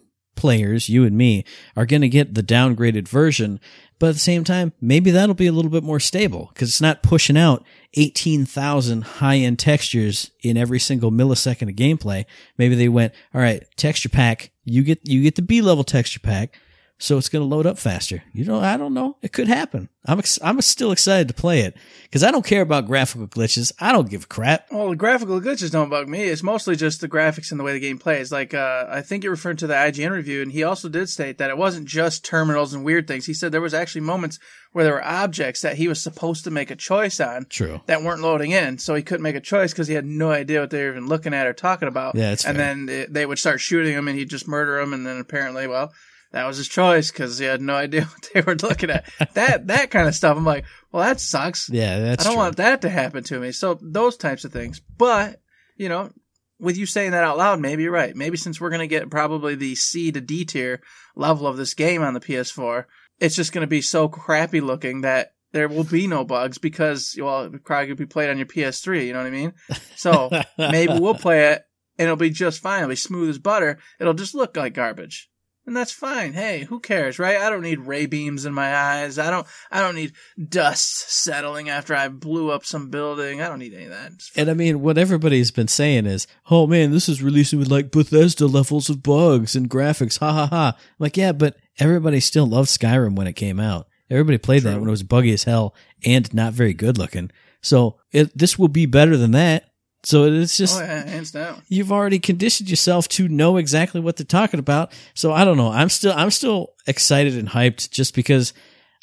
players, 0.45 0.89
you 0.89 1.05
and 1.05 1.17
me, 1.17 1.43
are 1.75 1.87
going 1.87 2.03
to 2.03 2.07
get 2.07 2.35
the 2.35 2.43
downgraded 2.43 3.07
version. 3.07 3.59
But 3.97 4.09
at 4.09 4.13
the 4.13 4.19
same 4.19 4.43
time, 4.43 4.73
maybe 4.79 5.09
that'll 5.09 5.33
be 5.33 5.47
a 5.47 5.51
little 5.51 5.71
bit 5.71 5.81
more 5.81 5.99
stable 5.99 6.51
because 6.53 6.69
it's 6.69 6.81
not 6.81 7.01
pushing 7.01 7.35
out 7.35 7.65
18,000 7.95 9.01
high 9.01 9.37
end 9.37 9.57
textures 9.57 10.29
in 10.43 10.55
every 10.55 10.77
single 10.77 11.11
millisecond 11.11 11.69
of 11.69 11.75
gameplay. 11.75 12.25
Maybe 12.59 12.75
they 12.75 12.89
went, 12.89 13.11
all 13.33 13.41
right, 13.41 13.63
texture 13.75 14.09
pack, 14.09 14.51
you 14.65 14.83
get, 14.83 14.99
you 15.01 15.23
get 15.23 15.33
the 15.33 15.41
B 15.41 15.63
level 15.63 15.83
texture 15.83 16.19
pack. 16.19 16.55
So 16.97 17.17
it's 17.17 17.27
going 17.27 17.41
to 17.41 17.55
load 17.55 17.65
up 17.65 17.77
faster. 17.77 18.23
You 18.31 18.45
know, 18.45 18.59
I 18.59 18.77
don't 18.77 18.93
know. 18.93 19.17
It 19.21 19.33
could 19.33 19.49
happen. 19.49 19.89
I'm, 20.05 20.19
ex- 20.19 20.39
I'm 20.41 20.61
still 20.61 20.93
excited 20.93 21.27
to 21.27 21.33
play 21.33 21.61
it 21.61 21.75
because 22.03 22.23
I 22.23 22.31
don't 22.31 22.45
care 22.45 22.61
about 22.61 22.87
graphical 22.87 23.27
glitches. 23.27 23.73
I 23.79 23.91
don't 23.91 24.09
give 24.09 24.23
a 24.23 24.27
crap. 24.27 24.71
Well, 24.71 24.91
the 24.91 24.95
graphical 24.95 25.41
glitches 25.41 25.71
don't 25.71 25.89
bug 25.89 26.07
me. 26.07 26.23
It's 26.23 26.43
mostly 26.43 26.77
just 26.77 27.01
the 27.01 27.09
graphics 27.09 27.51
and 27.51 27.59
the 27.59 27.65
way 27.65 27.73
the 27.73 27.81
game 27.81 27.97
plays. 27.97 28.31
Like, 28.31 28.53
uh, 28.53 28.85
I 28.89 29.01
think 29.01 29.23
you're 29.23 29.33
referring 29.33 29.57
to 29.57 29.67
the 29.67 29.73
IGN 29.73 30.11
review, 30.11 30.41
and 30.41 30.53
he 30.53 30.63
also 30.63 30.87
did 30.87 31.09
state 31.09 31.37
that 31.39 31.49
it 31.49 31.57
wasn't 31.57 31.85
just 31.85 32.23
terminals 32.23 32.73
and 32.73 32.85
weird 32.85 33.07
things. 33.07 33.25
He 33.25 33.33
said 33.33 33.51
there 33.51 33.59
was 33.59 33.73
actually 33.73 34.01
moments 34.01 34.39
where 34.71 34.85
there 34.85 34.93
were 34.93 35.03
objects 35.03 35.61
that 35.61 35.75
he 35.75 35.89
was 35.89 36.01
supposed 36.01 36.45
to 36.45 36.51
make 36.51 36.71
a 36.71 36.75
choice 36.77 37.19
on 37.19 37.45
True. 37.49 37.81
that 37.87 38.03
weren't 38.03 38.21
loading 38.21 38.51
in, 38.51 38.77
so 38.77 38.95
he 38.95 39.03
couldn't 39.03 39.23
make 39.23 39.35
a 39.35 39.41
choice 39.41 39.73
because 39.73 39.89
he 39.89 39.95
had 39.95 40.05
no 40.05 40.31
idea 40.31 40.61
what 40.61 40.69
they 40.69 40.83
were 40.83 40.91
even 40.91 41.07
looking 41.07 41.33
at 41.33 41.47
or 41.47 41.53
talking 41.53 41.89
about. 41.89 42.15
Yeah, 42.15 42.29
and 42.29 42.39
fair. 42.39 42.53
then 42.53 42.87
it, 42.89 43.13
they 43.13 43.25
would 43.25 43.39
start 43.39 43.59
shooting 43.59 43.93
him, 43.93 44.07
and 44.07 44.17
he'd 44.17 44.29
just 44.29 44.47
murder 44.47 44.79
him, 44.79 44.93
and 44.93 45.05
then 45.05 45.17
apparently, 45.19 45.67
well, 45.67 45.91
that 46.31 46.45
was 46.45 46.57
his 46.57 46.67
choice 46.67 47.11
because 47.11 47.37
he 47.37 47.45
had 47.45 47.61
no 47.61 47.75
idea 47.85 48.03
what 48.05 48.29
they 48.33 48.41
were 48.41 48.55
looking 48.55 48.89
at. 48.89 49.05
that 49.33 49.67
that 49.67 49.91
kind 49.91 50.07
of 50.07 50.15
stuff. 50.15 50.37
I'm 50.37 50.45
like, 50.45 50.65
well, 50.91 51.03
that 51.03 51.19
sucks. 51.19 51.69
Yeah, 51.69 51.99
that's 51.99 52.23
I 52.25 52.27
don't 52.27 52.33
true. 52.35 52.43
want 52.43 52.57
that 52.57 52.81
to 52.81 52.89
happen 52.89 53.23
to 53.25 53.39
me. 53.39 53.51
So 53.51 53.79
those 53.81 54.17
types 54.17 54.45
of 54.45 54.51
things. 54.51 54.79
But 54.79 55.41
you 55.77 55.89
know, 55.89 56.11
with 56.59 56.77
you 56.77 56.85
saying 56.85 57.11
that 57.11 57.23
out 57.23 57.37
loud, 57.37 57.59
maybe 57.59 57.83
you're 57.83 57.91
right. 57.91 58.15
Maybe 58.15 58.37
since 58.37 58.59
we're 58.59 58.69
gonna 58.69 58.87
get 58.87 59.09
probably 59.09 59.55
the 59.55 59.75
C 59.75 60.11
to 60.11 60.21
D 60.21 60.45
tier 60.45 60.81
level 61.15 61.47
of 61.47 61.57
this 61.57 61.73
game 61.73 62.01
on 62.01 62.13
the 62.13 62.19
PS4, 62.19 62.85
it's 63.19 63.35
just 63.35 63.53
gonna 63.53 63.67
be 63.67 63.81
so 63.81 64.07
crappy 64.07 64.61
looking 64.61 65.01
that 65.01 65.33
there 65.51 65.69
will 65.69 65.85
be 65.85 66.05
no 66.05 66.25
bugs 66.25 66.57
because 66.57 67.15
well, 67.19 67.43
it 67.45 67.63
probably 67.63 67.87
could 67.87 67.97
be 67.97 68.05
played 68.05 68.29
on 68.29 68.37
your 68.37 68.45
PS3. 68.45 69.07
You 69.07 69.13
know 69.13 69.19
what 69.19 69.27
I 69.27 69.31
mean? 69.31 69.53
So 69.95 70.29
maybe 70.57 70.99
we'll 70.99 71.15
play 71.15 71.53
it 71.53 71.63
and 71.97 72.05
it'll 72.05 72.17
be 72.17 72.29
just 72.29 72.61
fine. 72.61 72.79
It'll 72.79 72.89
be 72.89 72.95
smooth 72.97 73.29
as 73.29 73.39
butter. 73.39 73.79
It'll 73.99 74.13
just 74.13 74.35
look 74.35 74.57
like 74.57 74.73
garbage. 74.73 75.29
And 75.67 75.75
that's 75.75 75.91
fine. 75.91 76.33
Hey, 76.33 76.65
who 76.65 76.79
cares, 76.79 77.17
right? 77.17 77.37
I 77.37 77.49
don't 77.49 77.63
need 77.63 77.79
ray 77.79 78.05
beams 78.05 78.45
in 78.45 78.53
my 78.53 78.75
eyes. 78.75 79.17
I 79.17 79.31
don't 79.31 79.47
I 79.71 79.81
don't 79.81 79.95
need 79.95 80.13
dust 80.47 81.09
settling 81.09 81.69
after 81.69 81.95
I 81.95 82.07
blew 82.07 82.51
up 82.51 82.65
some 82.65 82.89
building. 82.91 83.41
I 83.41 83.47
don't 83.47 83.59
need 83.59 83.73
any 83.73 83.85
of 83.85 83.89
that. 83.89 84.11
And 84.35 84.49
I 84.49 84.53
mean, 84.53 84.81
what 84.81 84.99
everybody's 84.99 85.49
been 85.49 85.67
saying 85.67 86.05
is, 86.05 86.27
oh 86.51 86.67
man, 86.67 86.91
this 86.91 87.09
is 87.09 87.23
releasing 87.23 87.57
with 87.57 87.71
like 87.71 87.89
Bethesda 87.89 88.45
levels 88.45 88.89
of 88.89 89.01
bugs 89.01 89.55
and 89.55 89.69
graphics. 89.69 90.19
Ha 90.19 90.31
ha 90.31 90.45
ha. 90.47 90.77
Like, 90.99 91.17
yeah, 91.17 91.31
but 91.31 91.57
everybody 91.79 92.19
still 92.19 92.45
loved 92.45 92.69
Skyrim 92.69 93.15
when 93.15 93.27
it 93.27 93.33
came 93.33 93.59
out. 93.59 93.87
Everybody 94.09 94.37
played 94.37 94.63
that 94.63 94.79
when 94.79 94.87
it 94.87 94.91
was 94.91 95.01
buggy 95.01 95.33
as 95.33 95.45
hell 95.45 95.73
and 96.05 96.31
not 96.31 96.53
very 96.53 96.73
good 96.73 96.99
looking. 96.99 97.31
So 97.61 97.97
it, 98.11 98.37
this 98.37 98.59
will 98.59 98.67
be 98.67 98.85
better 98.85 99.17
than 99.17 99.31
that. 99.31 99.71
So 100.05 100.25
it's 100.25 100.55
just, 100.55 100.79
oh 100.79 100.83
yeah, 100.83 101.07
hands 101.07 101.31
down. 101.31 101.63
you've 101.67 101.91
already 101.91 102.19
conditioned 102.19 102.69
yourself 102.69 103.07
to 103.09 103.27
know 103.27 103.57
exactly 103.57 103.99
what 103.99 104.17
they're 104.17 104.25
talking 104.25 104.59
about. 104.59 104.91
So 105.15 105.33
I 105.33 105.43
don't 105.43 105.57
know. 105.57 105.71
I'm 105.71 105.89
still 105.89 106.13
I'm 106.15 106.31
still 106.31 106.73
excited 106.85 107.35
and 107.35 107.49
hyped 107.49 107.89
just 107.89 108.13
because 108.13 108.53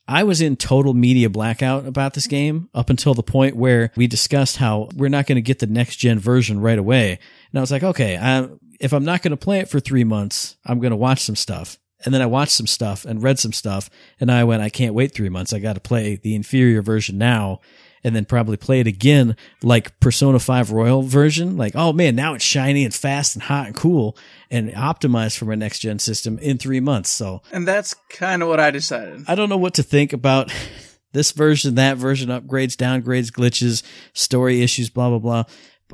I 0.07 0.25
was 0.25 0.41
in 0.41 0.57
total 0.57 0.95
media 0.95 1.29
blackout 1.29 1.87
about 1.87 2.15
this 2.15 2.27
game 2.27 2.69
up 2.75 2.91
until 2.91 3.15
the 3.15 3.23
point 3.23 3.57
where 3.57 3.91
we 3.97 4.07
discussed 4.07 4.57
how 4.57 4.89
we're 4.95 5.09
not 5.09 5.27
going 5.27 5.37
to 5.37 5.43
get 5.43 5.59
the 5.59 5.67
next 5.67 5.97
gen 5.97 6.19
version 6.19 6.61
right 6.61 6.79
away. 6.79 7.19
And 7.51 7.59
I 7.59 7.61
was 7.61 7.71
like, 7.71 7.83
okay, 7.83 8.17
i 8.17 8.49
if 8.81 8.93
I'm 8.93 9.05
not 9.05 9.23
going 9.23 9.31
to 9.31 9.37
play 9.37 9.61
it 9.61 9.69
for 9.69 9.79
three 9.79 10.03
months, 10.03 10.57
I'm 10.67 10.81
going 10.81 10.91
to 10.91 10.97
watch 10.97 11.21
some 11.21 11.37
stuff. 11.37 11.79
And 12.05 12.13
then 12.13 12.21
I 12.21 12.27
watched 12.27 12.53
some 12.53 12.67
stuff 12.67 13.05
and 13.05 13.23
read 13.23 13.39
some 13.39 13.53
stuff, 13.53 13.89
and 14.19 14.29
I 14.29 14.43
went, 14.43 14.61
I 14.61 14.71
can't 14.71 14.93
wait 14.93 15.15
three 15.15 15.29
months. 15.29 15.53
I 15.53 15.61
got 15.61 15.75
to 15.75 15.81
play 15.81 16.17
the 16.17 16.35
inferior 16.35 16.83
version 16.83 17.17
now 17.17 17.61
and 18.05 18.17
then 18.17 18.25
probably 18.25 18.57
play 18.57 18.81
it 18.81 18.87
again 18.87 19.37
like 19.63 19.99
Persona 20.01 20.39
5 20.39 20.73
Royal 20.73 21.03
version. 21.03 21.57
Like, 21.57 21.75
oh 21.77 21.93
man, 21.93 22.15
now 22.17 22.35
it's 22.35 22.45
shiny 22.45 22.85
and 22.85 22.95
fast 22.95 23.35
and 23.37 23.43
hot 23.43 23.67
and 23.67 23.75
cool 23.75 24.17
and 24.51 24.71
optimized 24.73 25.39
for 25.39 25.45
my 25.45 25.55
next 25.55 25.81
gen 25.81 25.99
system 25.99 26.39
in 26.39 26.59
three 26.59 26.81
months. 26.81 27.11
So 27.11 27.43
And 27.53 27.67
that's 27.67 27.95
kind 28.11 28.43
of 28.43 28.49
what 28.49 28.61
I 28.61 28.71
decided. 28.71 29.25
I 29.29 29.35
don't 29.35 29.49
know 29.49 29.57
what 29.57 29.75
to 29.75 29.83
think 29.83 30.13
about 30.13 30.53
this 31.13 31.33
version, 31.33 31.77
that 31.77 31.97
version, 31.97 32.29
upgrades, 32.29 32.75
downgrades, 32.77 33.31
glitches, 33.31 33.83
story 34.15 34.63
issues, 34.63 34.91
blah, 34.91 35.09
blah, 35.09 35.19
blah. 35.19 35.45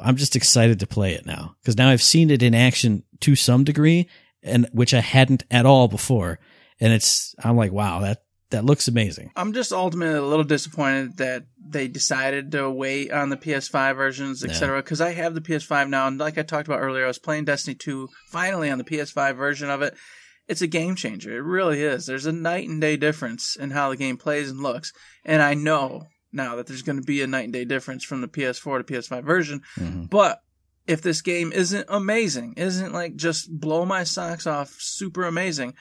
I'm 0.00 0.16
just 0.16 0.36
excited 0.36 0.80
to 0.80 0.86
play 0.86 1.14
it 1.14 1.26
now 1.26 1.56
because 1.60 1.76
now 1.76 1.88
I've 1.90 2.02
seen 2.02 2.30
it 2.30 2.42
in 2.42 2.54
action 2.54 3.02
to 3.20 3.34
some 3.34 3.64
degree 3.64 4.08
and 4.42 4.68
which 4.72 4.94
I 4.94 5.00
hadn't 5.00 5.42
at 5.50 5.66
all 5.66 5.88
before. 5.88 6.38
And 6.80 6.92
it's, 6.92 7.34
I'm 7.42 7.56
like, 7.56 7.72
wow, 7.72 8.00
that, 8.00 8.22
that 8.50 8.64
looks 8.64 8.88
amazing. 8.88 9.30
I'm 9.36 9.52
just 9.52 9.72
ultimately 9.72 10.16
a 10.16 10.22
little 10.22 10.44
disappointed 10.44 11.18
that 11.18 11.44
they 11.58 11.88
decided 11.88 12.52
to 12.52 12.70
wait 12.70 13.12
on 13.12 13.28
the 13.28 13.36
PS5 13.36 13.96
versions, 13.96 14.44
etc. 14.44 14.82
Because 14.82 15.00
I 15.00 15.12
have 15.12 15.34
the 15.34 15.40
PS5 15.40 15.88
now, 15.88 16.06
and 16.06 16.18
like 16.18 16.38
I 16.38 16.42
talked 16.42 16.66
about 16.66 16.80
earlier, 16.80 17.04
I 17.04 17.08
was 17.08 17.18
playing 17.18 17.44
Destiny 17.44 17.74
2 17.74 18.08
finally 18.30 18.70
on 18.70 18.78
the 18.78 18.84
PS5 18.84 19.36
version 19.36 19.68
of 19.68 19.82
it. 19.82 19.94
It's 20.46 20.62
a 20.62 20.66
game 20.66 20.94
changer. 20.94 21.36
It 21.36 21.42
really 21.42 21.82
is. 21.82 22.06
There's 22.06 22.24
a 22.24 22.32
night 22.32 22.68
and 22.68 22.80
day 22.80 22.96
difference 22.96 23.54
in 23.54 23.70
how 23.70 23.90
the 23.90 23.96
game 23.96 24.16
plays 24.16 24.50
and 24.50 24.62
looks, 24.62 24.92
and 25.24 25.42
I 25.42 25.52
know 25.54 26.06
now 26.32 26.56
that 26.56 26.66
there's 26.66 26.82
going 26.82 26.98
to 26.98 27.04
be 27.04 27.22
a 27.22 27.26
night 27.26 27.44
and 27.44 27.52
day 27.52 27.66
difference 27.66 28.04
from 28.04 28.22
the 28.22 28.28
PS4 28.28 28.78
to 28.78 28.84
PS5 28.84 29.24
version. 29.24 29.62
Mm-hmm. 29.78 30.04
But 30.04 30.40
if 30.86 31.02
this 31.02 31.20
game 31.20 31.52
isn't 31.52 31.84
amazing, 31.88 32.54
isn't 32.56 32.94
like 32.94 33.16
just 33.16 33.50
blow 33.60 33.84
my 33.84 34.04
socks 34.04 34.46
off, 34.46 34.74
super 34.78 35.24
amazing, 35.24 35.74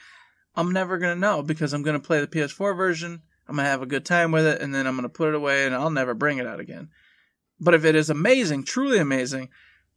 I'm 0.57 0.71
never 0.71 0.97
gonna 0.97 1.15
know 1.15 1.43
because 1.43 1.71
I'm 1.71 1.83
gonna 1.83 1.99
play 1.99 2.19
the 2.19 2.27
PS4 2.27 2.75
version. 2.75 3.21
I'm 3.47 3.55
gonna 3.55 3.69
have 3.69 3.83
a 3.83 3.85
good 3.85 4.05
time 4.05 4.31
with 4.31 4.45
it, 4.45 4.59
and 4.59 4.73
then 4.73 4.87
I'm 4.87 4.95
gonna 4.95 5.07
put 5.07 5.29
it 5.29 5.35
away, 5.35 5.65
and 5.65 5.73
I'll 5.73 5.91
never 5.91 6.15
bring 6.15 6.39
it 6.39 6.47
out 6.47 6.59
again. 6.59 6.89
But 7.59 7.75
if 7.75 7.85
it 7.85 7.95
is 7.95 8.09
amazing, 8.09 8.63
truly 8.63 8.97
amazing, 8.97 9.49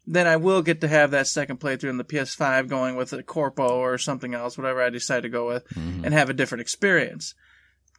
then 0.07 0.27
I 0.27 0.37
will 0.37 0.63
get 0.63 0.83
to 0.83 0.89
have 0.89 1.11
that 1.11 1.27
second 1.27 1.61
playthrough 1.61 1.89
on 1.89 1.97
the 1.97 2.05
PS5 2.05 2.69
going 2.69 2.95
with 2.95 3.13
a 3.13 3.23
Corpo 3.23 3.79
or 3.79 3.97
something 3.99 4.35
else, 4.35 4.57
whatever 4.57 4.83
I 4.83 4.91
decide 4.91 5.23
to 5.23 5.29
go 5.29 5.47
with, 5.47 5.67
mm-hmm. 5.69 6.05
and 6.05 6.15
have 6.15 6.31
a 6.31 6.35
different 6.35 6.63
experience. 6.63 7.35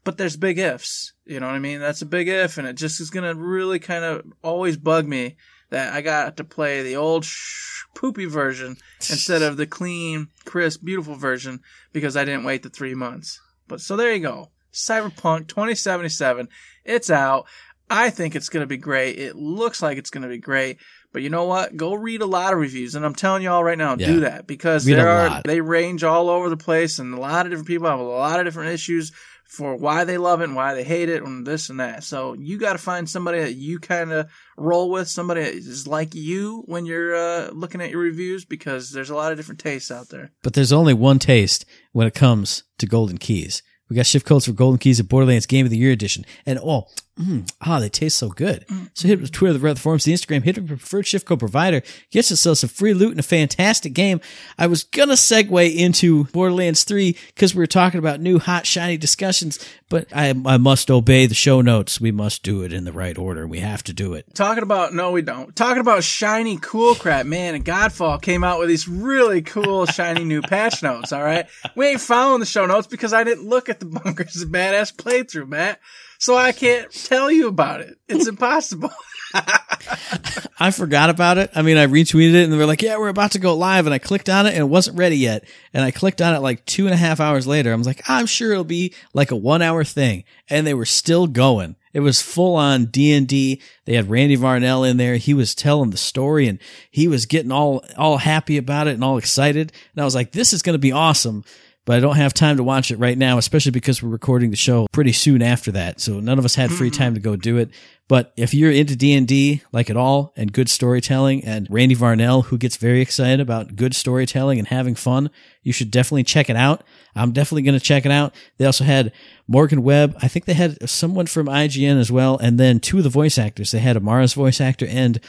But 0.04 0.18
there's 0.18 0.38
big 0.38 0.58
ifs, 0.58 1.14
you 1.26 1.40
know 1.40 1.48
what 1.48 1.56
I 1.56 1.60
mean? 1.60 1.80
That's 1.80 2.02
a 2.02 2.08
big 2.08 2.28
if, 2.28 2.58
and 2.58 2.68
it 2.68 2.76
just 2.76 3.02
is 3.02 3.10
gonna 3.10 3.34
really 3.34 3.80
kind 3.80 4.04
of 4.04 4.24
always 4.44 4.78
bug 4.78 5.08
me 5.08 5.36
that 5.72 5.94
I 5.94 6.02
got 6.02 6.38
to 6.38 6.44
play 6.44 6.84
the 6.84 6.96
old 6.96 7.26
sh- 7.26 7.84
poopy 7.96 8.26
version 8.26 8.78
instead 9.10 9.42
of 9.42 9.58
the 9.58 9.66
clean, 9.66 10.28
crisp, 10.46 10.84
beautiful 10.84 11.16
version 11.16 11.60
because 11.92 12.16
I 12.16 12.24
didn't 12.26 12.44
wait 12.44 12.62
the 12.64 12.70
three 12.70 12.94
months. 12.94 13.40
But 13.68 13.82
so 13.82 13.96
there 13.98 14.14
you 14.14 14.20
go. 14.22 14.52
Cyberpunk 14.74 15.48
2077. 15.48 16.48
It's 16.86 17.10
out. 17.10 17.48
I 17.90 18.10
think 18.10 18.36
it's 18.38 18.48
going 18.48 18.62
to 18.64 18.68
be 18.68 18.78
great. 18.78 19.20
It 19.20 19.36
looks 19.36 19.82
like 19.82 19.98
it's 19.98 20.10
going 20.10 20.24
to 20.24 20.30
be 20.30 20.38
great. 20.38 20.78
But 21.12 21.24
you 21.24 21.30
know 21.30 21.44
what? 21.44 21.76
Go 21.76 21.94
read 21.94 22.22
a 22.22 22.26
lot 22.26 22.54
of 22.54 22.60
reviews, 22.60 22.96
and 22.96 23.06
I'm 23.06 23.14
telling 23.16 23.44
you 23.44 23.50
all 23.50 23.66
right 23.66 23.78
now, 23.78 23.98
Yeah. 24.00 24.08
do 24.08 24.20
that 24.22 24.48
because 24.48 24.88
Read 24.88 24.94
there 24.96 25.10
are 25.10 25.28
lot. 25.28 25.44
they 25.44 25.60
range 25.60 26.06
all 26.06 26.30
over 26.30 26.48
the 26.50 26.56
place, 26.56 27.00
and 27.00 27.14
a 27.14 27.20
lot 27.20 27.46
of 27.46 27.52
different 27.52 27.68
people 27.68 27.90
have 27.90 28.00
a 28.00 28.04
lot 28.04 28.40
of 28.40 28.46
different 28.46 28.72
issues 28.74 29.12
for 29.52 29.76
why 29.76 30.06
they 30.06 30.18
love 30.18 30.40
it 30.40 30.46
and 30.46 30.56
why 30.56 30.74
they 30.74 30.84
hate 30.84 31.10
it, 31.10 31.22
and 31.22 31.46
this 31.46 31.70
and 31.70 31.82
that. 31.82 32.06
So 32.06 32.34
you 32.34 32.58
got 32.58 32.72
to 32.72 32.80
find 32.80 33.10
somebody 33.10 33.42
that 33.42 33.56
you 33.56 33.80
kind 33.80 34.14
of 34.14 34.32
roll 34.56 34.90
with, 34.90 35.10
somebody 35.10 35.42
that 35.42 35.54
is 35.54 35.86
like 35.86 36.16
you 36.16 36.64
when 36.68 36.86
you're 36.86 37.14
uh, 37.14 37.50
looking 37.52 37.82
at 37.82 37.90
your 37.90 38.00
reviews, 38.00 38.46
because 38.46 38.92
there's 38.92 39.10
a 39.10 39.16
lot 39.16 39.34
of 39.34 39.38
different 39.38 39.60
tastes 39.60 39.92
out 39.92 40.08
there. 40.08 40.32
But 40.42 40.54
there's 40.54 40.72
only 40.72 40.94
one 40.94 41.20
taste 41.20 41.66
when 41.92 42.08
it 42.08 42.14
comes 42.14 42.64
to 42.78 42.86
golden 42.86 43.18
keys. 43.18 43.62
We 43.90 43.98
got 43.98 44.06
shift 44.06 44.26
codes 44.26 44.46
for 44.46 44.54
golden 44.54 44.78
keys 44.78 45.02
at 45.02 45.10
Borderlands 45.10 45.46
Game 45.46 45.66
of 45.66 45.70
the 45.70 45.78
Year 45.78 45.92
edition. 45.92 46.26
And 46.46 46.58
oh, 46.64 46.88
mm, 47.22 47.52
ah, 47.62 47.80
they 47.80 47.90
taste 47.90 48.18
so 48.18 48.30
good. 48.30 48.66
So 48.94 49.08
hit 49.08 49.20
up 49.20 49.26
the 49.26 49.30
Twitter, 49.30 49.58
the 49.58 49.68
Reddit 49.68 49.80
forums, 49.80 50.04
the 50.04 50.14
Instagram, 50.14 50.44
hit 50.44 50.58
up 50.58 50.68
your 50.68 50.78
preferred 50.78 51.08
shift 51.08 51.26
code 51.26 51.40
provider, 51.40 51.82
get 52.10 52.30
yourself 52.30 52.60
some 52.60 52.70
free 52.70 52.94
loot 52.94 53.12
and 53.12 53.20
a 53.20 53.24
fantastic 53.24 53.94
game. 53.94 54.22
I 54.58 54.68
was 54.68 54.84
gonna 54.84 55.14
segue 55.14 55.76
into 55.76 56.26
Borderlands 56.26 56.84
3 56.84 57.16
because 57.28 57.54
we 57.56 57.60
were 57.60 57.68
talking 57.68 58.00
about 58.00 58.20
new 58.20 58.40
hot 58.40 58.66
shiny 58.66 58.98
discussions, 58.98 59.60
but 59.90 60.08
I, 60.16 60.30
I 60.46 60.58
must 60.58 60.90
obey 60.90 61.26
the 61.26 61.36
show 61.36 61.62
notes. 61.62 62.02
We 62.02 62.12
must 62.12 62.44
do 62.44 62.64
it 62.64 62.74
in 62.74 62.86
the 62.86 62.92
right 62.92 63.18
order. 63.18 63.48
We 63.48 63.60
have 63.60 63.84
to 63.84 63.94
do 63.94 64.14
it. 64.14 64.34
Talking 64.34 64.64
about 64.64 64.94
no, 64.94 65.12
we 65.12 65.22
don't. 65.22 65.56
Talking 65.56 65.82
about 65.82 66.04
shiny 66.04 66.58
cool 66.58 66.96
crap, 66.96 67.26
man. 67.26 67.56
And 67.56 67.66
Godfall 67.66 68.22
came 68.22 68.44
out 68.44 68.60
with 68.60 68.70
these 68.70 68.88
really 68.88 69.42
cool 69.42 69.86
shiny 69.88 70.24
new 70.24 70.42
patch 70.42 70.82
notes. 70.82 71.12
All 71.12 71.24
right, 71.24 71.48
we 71.76 71.88
ain't 71.88 72.02
following 72.02 72.40
the 72.40 72.46
show 72.46 72.66
notes 72.66 72.88
because 72.88 73.14
I 73.14 73.24
didn't 73.24 73.48
look 73.48 73.70
at 73.70 73.80
the 73.80 73.86
bunkers 74.04 74.46
badass 74.46 74.96
playthrough, 74.96 75.48
Matt. 75.48 75.80
So 76.22 76.38
I 76.38 76.52
can't 76.52 76.92
tell 76.92 77.32
you 77.32 77.48
about 77.48 77.82
it. 77.82 77.98
It's 78.08 78.28
impossible. 78.28 78.92
I 79.34 80.70
forgot 80.70 81.10
about 81.10 81.40
it. 81.40 81.50
I 81.56 81.64
mean, 81.64 81.78
I 81.78 81.88
retweeted 81.88 82.36
it 82.36 82.44
and 82.44 82.54
they 82.54 82.58
were 82.58 82.68
like, 82.68 82.84
yeah, 82.84 83.00
we're 83.00 83.08
about 83.08 83.32
to 83.32 83.40
go 83.40 83.58
live. 83.58 83.88
And 83.88 83.94
I 83.94 83.98
clicked 83.98 84.30
on 84.30 84.46
it 84.46 84.50
and 84.50 84.60
it 84.60 84.70
wasn't 84.70 85.00
ready 85.00 85.18
yet. 85.18 85.46
And 85.74 85.84
I 85.84 85.90
clicked 85.90 86.22
on 86.22 86.36
it 86.36 86.42
like 86.42 86.64
two 86.66 86.86
and 86.86 86.94
a 86.94 86.98
half 86.98 87.20
hours 87.20 87.48
later. 87.48 87.74
I 87.74 87.76
was 87.76 87.88
like, 87.88 88.08
I'm 88.08 88.28
sure 88.28 88.52
it'll 88.52 88.64
be 88.64 88.94
like 89.16 89.32
a 89.32 89.36
one 89.36 89.64
hour 89.64 89.84
thing. 89.84 90.24
And 90.48 90.68
they 90.68 90.76
were 90.76 90.86
still 90.86 91.26
going. 91.26 91.76
It 91.92 92.02
was 92.02 92.22
full 92.22 92.56
on 92.56 92.86
D 92.86 93.14
and 93.14 93.28
D. 93.28 93.60
They 93.86 93.96
had 93.96 94.08
Randy 94.08 94.38
Varnell 94.38 94.88
in 94.88 94.98
there. 94.98 95.16
He 95.16 95.34
was 95.34 95.56
telling 95.56 95.90
the 95.90 95.98
story 95.98 96.48
and 96.48 96.60
he 96.92 97.08
was 97.08 97.26
getting 97.26 97.52
all, 97.52 97.84
all 97.98 98.20
happy 98.20 98.58
about 98.58 98.86
it 98.86 98.94
and 98.94 99.04
all 99.04 99.18
excited. 99.18 99.74
And 99.96 100.02
I 100.04 100.06
was 100.06 100.14
like, 100.14 100.34
this 100.34 100.54
is 100.54 100.62
going 100.62 100.76
to 100.76 100.80
be 100.80 100.92
awesome. 100.92 101.44
But 101.92 101.98
I 101.98 102.00
don't 102.00 102.16
have 102.16 102.34
time 102.34 102.56
to 102.56 102.64
watch 102.64 102.90
it 102.90 103.00
right 103.00 103.18
now, 103.18 103.38
especially 103.38 103.74
because 103.74 104.02
we're 104.02 104.08
recording 104.08 104.50
the 104.50 104.56
show 104.56 104.88
pretty 104.94 105.12
soon 105.12 105.42
after 105.42 105.74
that. 105.74 106.00
So 106.00 106.22
none 106.22 106.40
of 106.40 106.46
us 106.46 106.56
had 106.56 106.72
free 106.72 106.90
mm-hmm. 106.90 106.98
time 106.98 107.14
to 107.16 107.20
go 107.20 107.36
do 107.36 107.58
it. 107.58 107.70
But 108.08 108.32
if 108.38 108.54
you're 108.54 108.72
into 108.72 108.96
D&D 108.96 109.62
like 109.74 109.90
at 109.90 109.98
all 109.98 110.32
and 110.38 110.54
good 110.54 110.70
storytelling 110.70 111.44
and 111.44 111.68
Randy 111.70 111.94
Varnell 111.94 112.46
who 112.46 112.58
gets 112.58 112.78
very 112.78 113.02
excited 113.02 113.42
about 113.42 113.76
good 113.76 113.94
storytelling 113.94 114.58
and 114.58 114.70
having 114.70 114.96
fun, 114.96 115.32
you 115.64 115.74
should 115.74 115.92
definitely 115.92 116.24
check 116.24 116.50
it 116.50 116.56
out. 116.56 116.86
I'm 117.14 117.34
definitely 117.34 117.64
going 117.64 117.78
to 117.78 117.86
check 117.86 118.06
it 118.06 118.12
out. 118.14 118.34
They 118.56 118.64
also 118.64 118.86
had 118.86 119.12
Morgan 119.46 119.84
Webb. 119.84 120.16
I 120.22 120.30
think 120.30 120.46
they 120.46 120.54
had 120.54 120.90
someone 120.90 121.26
from 121.26 121.48
IGN 121.48 122.00
as 122.00 122.10
well 122.10 122.38
and 122.38 122.58
then 122.58 122.80
two 122.80 123.00
of 123.00 123.04
the 123.04 123.10
voice 123.10 123.38
actors. 123.38 123.72
They 123.72 123.80
had 123.80 123.98
Amara's 123.98 124.34
voice 124.34 124.62
actor 124.62 124.88
and 124.88 125.20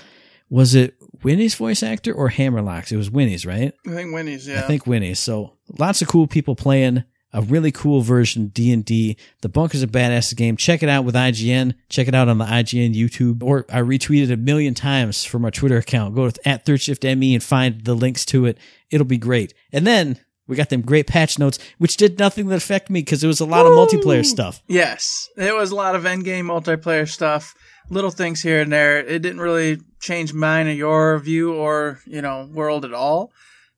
was 0.49 0.77
it 0.77 0.95
Winnie's 1.23 1.55
voice 1.55 1.83
actor 1.83 2.13
or 2.13 2.29
Hammerlock's? 2.31 2.93
It 2.93 2.97
was 2.97 3.11
Winnie's, 3.11 3.47
right? 3.47 3.73
I 3.87 3.91
think 3.91 4.15
Winnie's, 4.15 4.47
yeah. 4.47 4.61
I 4.61 4.67
think 4.67 4.87
Winnie's. 4.87 5.19
So 5.19 5.57
lots 5.79 6.03
of 6.03 6.09
cool 6.09 6.27
people 6.27 6.57
playing 6.57 7.05
a 7.33 7.41
really 7.43 7.73
cool 7.73 8.03
version 8.03 8.45
of 8.45 8.55
D&D. 8.55 9.17
The 9.41 9.49
Bunker's 9.49 9.83
a 9.83 9.87
badass 9.87 10.37
game. 10.37 10.57
Check 10.57 10.83
it 10.83 10.89
out 10.89 11.05
with 11.05 11.15
IGN. 11.15 11.75
Check 11.89 12.09
it 12.09 12.15
out 12.15 12.29
on 12.29 12.39
the 12.39 12.45
IGN 12.45 12.95
YouTube. 12.95 13.43
Or 13.43 13.65
I 13.71 13.81
retweeted 13.81 14.31
a 14.31 14.37
million 14.37 14.75
times 14.75 15.25
from 15.25 15.45
our 15.45 15.51
Twitter 15.51 15.79
account. 15.79 16.15
Go 16.15 16.29
to 16.29 16.49
at 16.49 16.67
ThirdShiftME 16.67 17.33
and 17.33 17.43
find 17.43 17.85
the 17.85 17.95
links 17.95 18.25
to 18.27 18.45
it. 18.45 18.59
It'll 18.91 19.07
be 19.07 19.19
great. 19.19 19.55
And 19.73 19.87
then 19.87 20.19
we 20.53 20.57
got 20.57 20.69
them 20.69 20.83
great 20.83 21.07
patch 21.07 21.39
notes, 21.39 21.59
which 21.79 21.97
did 21.97 22.19
nothing 22.19 22.49
that 22.49 22.57
affect 22.57 22.91
me 22.91 23.01
because 23.01 23.25
it 23.25 23.27
was 23.27 23.41
a 23.41 23.47
lot 23.47 23.65
of 23.65 23.73
multiplayer 23.73 24.23
stuff. 24.23 24.63
Yes, 24.69 25.31
it 25.39 25.55
was 25.55 25.71
a 25.71 25.75
lot 25.75 25.95
of 25.95 26.03
endgame 26.03 26.45
multiplayer 26.45 27.09
stuff, 27.09 27.55
little 27.89 28.11
things 28.11 28.43
here 28.43 28.61
and 28.61 28.71
there. 28.71 28.99
It 28.99 29.23
didn't 29.23 29.41
really 29.41 29.81
change 29.99 30.35
mine 30.35 30.67
or 30.69 30.73
your 30.73 31.19
view 31.21 31.55
or 31.55 32.01
you 32.07 32.21
know 32.21 32.51
world 32.53 32.85
at 32.85 32.93
all. 32.93 33.33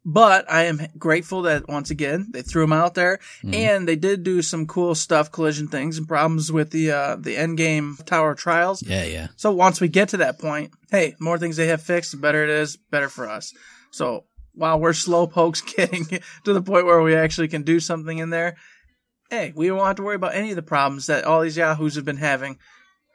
But 0.04 0.50
I 0.50 0.64
am 0.64 0.80
grateful 0.98 1.42
that 1.42 1.68
once 1.68 1.90
again 1.90 2.26
they 2.32 2.42
threw 2.42 2.64
them 2.64 2.72
out 2.72 2.94
there, 2.94 3.20
and 3.44 3.87
they 3.87 3.96
did 3.96 4.24
do 4.24 4.42
some 4.42 4.66
cool 4.66 4.96
stuff, 4.96 5.30
collision 5.30 5.68
things, 5.68 5.96
and 5.96 6.08
problems 6.08 6.50
with 6.50 6.72
the 6.72 6.90
uh, 6.90 7.16
the 7.16 7.37
end 7.37 7.56
game 7.56 7.96
tower 8.04 8.34
trials. 8.34 8.82
Yeah, 8.82 9.04
yeah. 9.04 9.28
So 9.37 9.52
once 9.52 9.80
we 9.80 9.87
get 9.87 10.08
to 10.08 10.16
that 10.16 10.40
point, 10.40 10.72
hey, 10.90 11.14
more 11.20 11.38
things 11.38 11.56
they 11.56 11.68
have 11.68 11.82
fixed, 11.82 12.10
the 12.10 12.16
better 12.16 12.42
it 12.42 12.50
is, 12.50 12.76
better 12.76 13.08
for 13.08 13.30
us. 13.30 13.54
So 13.92 14.24
while 14.55 14.79
we're 14.79 14.93
slow 14.93 15.27
pokes 15.27 15.61
getting 15.77 16.05
to 16.45 16.53
the 16.53 16.62
point 16.62 16.87
where 16.87 17.03
we 17.03 17.14
actually 17.14 17.49
can 17.49 17.62
do 17.62 17.81
something 17.81 18.19
in 18.19 18.31
there, 18.31 18.57
hey, 19.31 19.53
we 19.55 19.67
don't 19.67 19.85
have 19.85 19.97
to 19.97 20.03
worry 20.03 20.17
about 20.17 20.35
any 20.35 20.51
of 20.51 20.57
the 20.57 20.62
problems 20.62 21.07
that 21.07 21.25
all 21.25 21.40
these 21.40 21.57
yahoos 21.57 21.97
have 21.97 22.05
been 22.05 22.17
having, 22.17 22.59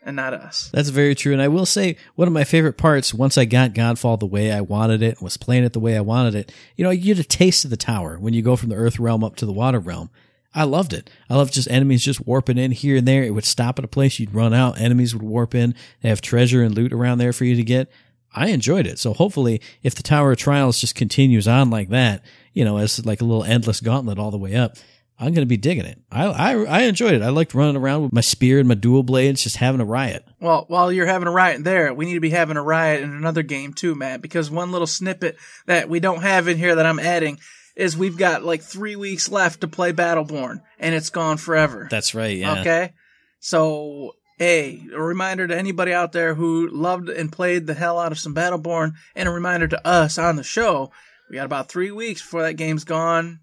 and 0.03 0.15
not 0.15 0.33
us. 0.33 0.69
That's 0.73 0.89
very 0.89 1.15
true. 1.15 1.33
And 1.33 1.41
I 1.41 1.47
will 1.47 1.65
say 1.65 1.97
one 2.15 2.27
of 2.27 2.33
my 2.33 2.43
favorite 2.43 2.77
parts 2.77 3.13
once 3.13 3.37
I 3.37 3.45
got 3.45 3.73
Godfall 3.73 4.19
the 4.19 4.25
way 4.25 4.51
I 4.51 4.61
wanted 4.61 5.01
it 5.01 5.17
and 5.17 5.21
was 5.21 5.37
playing 5.37 5.63
it 5.63 5.73
the 5.73 5.79
way 5.79 5.97
I 5.97 6.01
wanted 6.01 6.35
it, 6.35 6.53
you 6.75 6.83
know, 6.83 6.89
you 6.89 7.15
get 7.15 7.23
a 7.23 7.27
taste 7.27 7.65
of 7.65 7.71
the 7.71 7.77
tower 7.77 8.17
when 8.17 8.33
you 8.33 8.41
go 8.41 8.55
from 8.55 8.69
the 8.69 8.75
earth 8.75 8.99
realm 8.99 9.23
up 9.23 9.35
to 9.37 9.45
the 9.45 9.53
water 9.53 9.79
realm. 9.79 10.09
I 10.53 10.63
loved 10.63 10.93
it. 10.93 11.09
I 11.29 11.35
loved 11.35 11.53
just 11.53 11.69
enemies 11.69 12.03
just 12.03 12.25
warping 12.25 12.57
in 12.57 12.71
here 12.71 12.97
and 12.97 13.07
there. 13.07 13.23
It 13.23 13.35
would 13.35 13.45
stop 13.45 13.77
at 13.77 13.85
a 13.85 13.89
place, 13.89 14.19
you'd 14.19 14.33
run 14.33 14.53
out, 14.53 14.81
enemies 14.81 15.13
would 15.13 15.21
warp 15.21 15.53
in. 15.53 15.75
They 16.01 16.09
have 16.09 16.21
treasure 16.21 16.63
and 16.63 16.75
loot 16.75 16.91
around 16.91 17.19
there 17.19 17.33
for 17.33 17.45
you 17.45 17.55
to 17.55 17.63
get. 17.63 17.91
I 18.33 18.47
enjoyed 18.49 18.87
it. 18.87 18.99
So 18.99 19.13
hopefully 19.13 19.61
if 19.83 19.95
the 19.95 20.03
Tower 20.03 20.31
of 20.31 20.37
Trials 20.37 20.79
just 20.79 20.95
continues 20.95 21.47
on 21.47 21.69
like 21.69 21.89
that, 21.89 22.23
you 22.53 22.63
know, 22.63 22.77
as 22.77 23.05
like 23.05 23.21
a 23.21 23.25
little 23.25 23.43
endless 23.43 23.81
gauntlet 23.81 24.19
all 24.19 24.31
the 24.31 24.37
way 24.37 24.55
up, 24.55 24.77
I'm 25.21 25.33
going 25.33 25.45
to 25.45 25.49
be 25.49 25.57
digging 25.57 25.85
it. 25.85 25.99
I, 26.09 26.25
I, 26.27 26.63
I 26.63 26.81
enjoyed 26.83 27.13
it. 27.13 27.21
I 27.21 27.29
liked 27.29 27.53
running 27.53 27.75
around 27.75 28.03
with 28.03 28.13
my 28.13 28.21
spear 28.21 28.59
and 28.59 28.69
my 28.69 28.75
dual 28.75 29.03
blades, 29.03 29.43
just 29.43 29.57
having 29.57 29.81
a 29.81 29.85
riot. 29.85 30.25
Well, 30.39 30.63
while 30.69 30.93
you're 30.93 31.07
having 31.07 31.27
a 31.27 31.31
riot 31.31 31.63
there, 31.63 31.93
we 31.93 32.05
need 32.05 32.13
to 32.13 32.21
be 32.21 32.29
having 32.29 32.55
a 32.55 32.63
riot 32.63 33.03
in 33.03 33.11
another 33.11 33.43
game 33.43 33.73
too, 33.73 33.95
Matt, 33.95 34.21
because 34.21 34.49
one 34.49 34.71
little 34.71 34.87
snippet 34.87 35.35
that 35.65 35.89
we 35.89 35.99
don't 35.99 36.21
have 36.21 36.47
in 36.47 36.57
here 36.57 36.75
that 36.75 36.85
I'm 36.85 36.99
adding 36.99 37.37
is 37.75 37.97
we've 37.97 38.17
got 38.17 38.43
like 38.43 38.61
three 38.61 38.95
weeks 38.95 39.29
left 39.29 39.61
to 39.61 39.67
play 39.67 39.91
Battleborn, 39.91 40.61
and 40.79 40.95
it's 40.95 41.09
gone 41.09 41.35
forever. 41.37 41.87
That's 41.91 42.15
right. 42.15 42.37
Yeah. 42.37 42.61
Okay. 42.61 42.93
So, 43.39 44.15
hey, 44.39 44.81
a 44.93 44.99
reminder 45.01 45.45
to 45.47 45.55
anybody 45.57 45.93
out 45.93 46.13
there 46.13 46.33
who 46.33 46.69
loved 46.69 47.09
and 47.09 47.31
played 47.31 47.67
the 47.67 47.73
hell 47.75 47.99
out 47.99 48.11
of 48.13 48.17
some 48.17 48.33
Battleborn, 48.33 48.93
and 49.15 49.29
a 49.29 49.31
reminder 49.31 49.67
to 49.67 49.87
us 49.87 50.17
on 50.17 50.37
the 50.37 50.43
show. 50.43 50.91
We 51.29 51.35
got 51.35 51.45
about 51.45 51.69
three 51.69 51.91
weeks 51.91 52.21
before 52.21 52.41
that 52.43 52.53
game's 52.53 52.85
gone. 52.85 53.41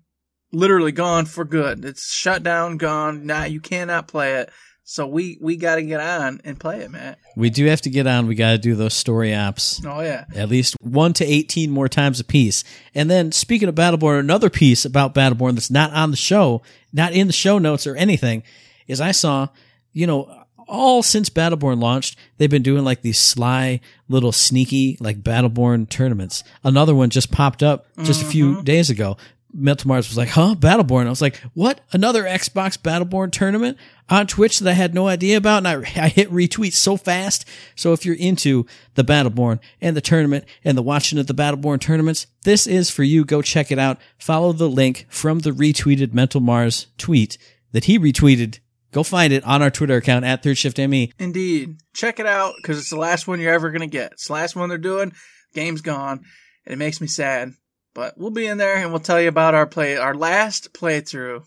Literally 0.53 0.93
gone 0.93 1.27
for 1.27 1.45
good. 1.45 1.85
It's 1.85 2.11
shut 2.13 2.43
down, 2.43 2.79
gone. 2.79 3.27
Now 3.27 3.45
you 3.45 3.61
cannot 3.61 4.09
play 4.09 4.37
it. 4.37 4.51
So 4.89 5.07
we, 5.07 5.37
we 5.43 5.57
gotta 5.57 5.83
get 5.83 6.01
on 6.01 6.41
and 6.45 6.59
play 6.59 6.81
it, 6.81 6.91
Matt. 6.91 7.19
We 7.37 7.51
do 7.51 7.67
have 7.67 7.81
to 7.83 7.91
get 7.91 8.07
on. 8.07 8.27
We 8.29 8.37
got 8.37 8.53
to 8.53 8.59
do 8.59 8.75
those 8.77 8.95
story 8.95 9.35
ops 9.35 9.85
Oh 9.85 10.01
yeah. 10.01 10.25
at 10.35 10.49
least 10.49 10.77
one 10.81 11.13
to 11.15 11.25
18 11.25 11.71
more 11.71 11.89
times 11.89 12.21
a 12.21 12.25
piece. 12.25 12.63
And 12.95 13.11
then 13.11 13.33
speaking 13.33 13.69
of 13.69 13.75
Battleborn, 13.75 14.21
another 14.21 14.49
piece 14.49 14.85
about 14.85 15.13
Battleborn 15.15 15.55
that's 15.55 15.71
not 15.73 15.93
on 15.93 16.13
the 16.13 16.17
show, 16.17 16.63
not 16.93 17.13
in 17.13 17.27
the 17.27 17.33
show 17.33 17.59
notes 17.59 17.87
or 17.87 17.97
anything, 17.97 18.45
is 18.87 19.01
I 19.01 19.11
saw, 19.11 19.49
you 19.93 20.07
know, 20.07 20.45
all 20.66 21.02
since 21.02 21.31
Battleborn 21.31 21.81
launched, 21.81 22.18
they've 22.38 22.50
been 22.50 22.62
doing 22.62 22.85
like 22.85 23.02
these 23.02 23.19
sly 23.19 23.81
little 24.08 24.33
sneaky 24.33 24.96
like 25.00 25.23
Battleborn 25.23 25.88
tournaments. 25.88 26.44
Another 26.64 26.94
one 26.94 27.10
just 27.10 27.31
popped 27.31 27.62
up 27.62 27.87
just 28.02 28.23
a 28.23 28.27
few 28.27 28.54
mm-hmm. 28.54 28.64
days 28.64 28.90
ago. 28.90 29.17
Mental 29.58 29.88
Mars 29.88 30.08
was 30.08 30.19
like, 30.19 30.29
huh? 30.29 30.54
Battleborn. 30.58 31.06
I 31.06 31.10
was 31.10 31.23
like, 31.23 31.37
what? 31.54 31.81
Another 31.92 32.25
Xbox 32.25 32.77
Battleborn 32.77 33.33
tournament 33.33 33.79
on 34.10 34.27
Twitch 34.27 34.58
that 34.58 34.71
I 34.71 34.75
had 34.75 34.94
no 34.94 35.08
idea 35.08 35.38
about. 35.38 35.58
And 35.58 35.69
I, 35.69 35.75
I 36.04 36.08
hit 36.08 36.31
retweet 36.31 36.75
so 36.75 36.96
fast. 36.96 37.46
So 37.75 37.92
if 37.92 38.04
you're 38.04 38.17
into 38.17 38.67
the 38.94 39.04
Battleborn 39.04 39.60
and 39.81 39.96
the 39.96 40.02
tournament 40.02 40.44
and 40.62 40.77
the 40.77 40.83
watching 40.83 41.19
of 41.19 41.27
the 41.27 41.35
Battleborn 41.35 41.81
tournaments, 41.81 42.27
this 42.42 42.67
is 42.67 42.90
for 42.90 43.02
you. 43.02 43.25
Go 43.25 43.40
check 43.40 43.73
it 43.73 43.79
out. 43.79 43.98
Follow 44.19 44.52
the 44.52 44.69
link 44.69 45.06
from 45.08 45.38
the 45.38 45.52
retweeted 45.52 46.12
Mental 46.12 46.40
Mars 46.40 46.88
tweet 46.98 47.38
that 47.73 47.85
he 47.85 47.98
retweeted 47.98 48.58
Go 48.97 49.03
find 49.03 49.31
it 49.31 49.44
on 49.44 49.61
our 49.61 49.71
Twitter 49.71 49.97
account 49.97 50.25
at 50.25 50.42
Third 50.42 50.57
Shift 50.57 50.79
ME. 50.79 51.13
Indeed. 51.19 51.83
Check 51.92 52.19
it 52.19 52.25
out 52.25 52.55
because 52.57 52.79
it's 52.79 52.88
the 52.88 52.97
last 52.97 53.29
one 53.29 53.40
you're 53.40 53.53
ever 53.53 53.71
going 53.71 53.83
to 53.83 53.87
get. 53.87 54.13
It's 54.13 54.29
the 54.29 54.33
last 54.33 54.57
one 54.57 54.71
they're 54.71 54.79
doing. 54.79 55.13
Game's 55.53 55.83
gone. 55.83 56.25
And 56.65 56.73
it 56.73 56.79
makes 56.79 56.99
me 57.03 57.07
sad. 57.07 57.53
But 57.94 58.17
we'll 58.17 58.31
be 58.31 58.47
in 58.47 58.57
there 58.57 58.77
and 58.77 58.92
we'll 58.92 59.01
tell 59.01 59.21
you 59.21 59.29
about 59.29 59.55
our 59.55 59.67
play, 59.67 59.99
our 59.99 60.15
last 60.15 60.73
playthrough 60.73 61.44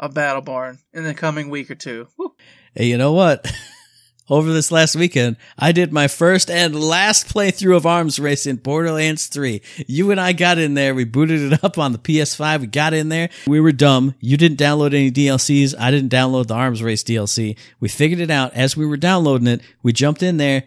of 0.00 0.12
Battleborn 0.12 0.78
in 0.92 1.04
the 1.04 1.14
coming 1.14 1.50
week 1.50 1.70
or 1.70 1.76
two. 1.76 2.08
Woo. 2.18 2.34
Hey, 2.74 2.86
you 2.86 2.98
know 2.98 3.12
what? 3.12 3.48
Over 4.30 4.52
this 4.52 4.70
last 4.70 4.94
weekend, 4.94 5.36
I 5.58 5.72
did 5.72 5.92
my 5.92 6.06
first 6.06 6.48
and 6.48 6.78
last 6.78 7.26
playthrough 7.26 7.76
of 7.76 7.86
Arms 7.86 8.20
Race 8.20 8.46
in 8.46 8.56
Borderlands 8.56 9.26
3. 9.26 9.60
You 9.88 10.12
and 10.12 10.20
I 10.20 10.32
got 10.32 10.58
in 10.58 10.74
there. 10.74 10.94
We 10.94 11.04
booted 11.04 11.52
it 11.52 11.64
up 11.64 11.76
on 11.76 11.90
the 11.90 11.98
PS5. 11.98 12.60
We 12.60 12.66
got 12.68 12.94
in 12.94 13.08
there. 13.08 13.30
We 13.48 13.58
were 13.58 13.72
dumb. 13.72 14.14
You 14.20 14.36
didn't 14.36 14.60
download 14.60 14.94
any 14.94 15.10
DLCs. 15.10 15.74
I 15.76 15.90
didn't 15.90 16.12
download 16.12 16.46
the 16.46 16.54
Arms 16.54 16.84
Race 16.84 17.02
DLC. 17.02 17.58
We 17.80 17.88
figured 17.88 18.20
it 18.20 18.30
out 18.30 18.54
as 18.54 18.76
we 18.76 18.86
were 18.86 18.96
downloading 18.96 19.48
it. 19.48 19.60
We 19.82 19.92
jumped 19.92 20.22
in 20.22 20.36
there. 20.36 20.64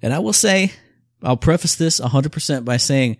And 0.00 0.14
I 0.14 0.20
will 0.20 0.32
say, 0.32 0.72
I'll 1.24 1.36
preface 1.36 1.74
this 1.74 1.98
100% 2.00 2.64
by 2.64 2.76
saying 2.76 3.16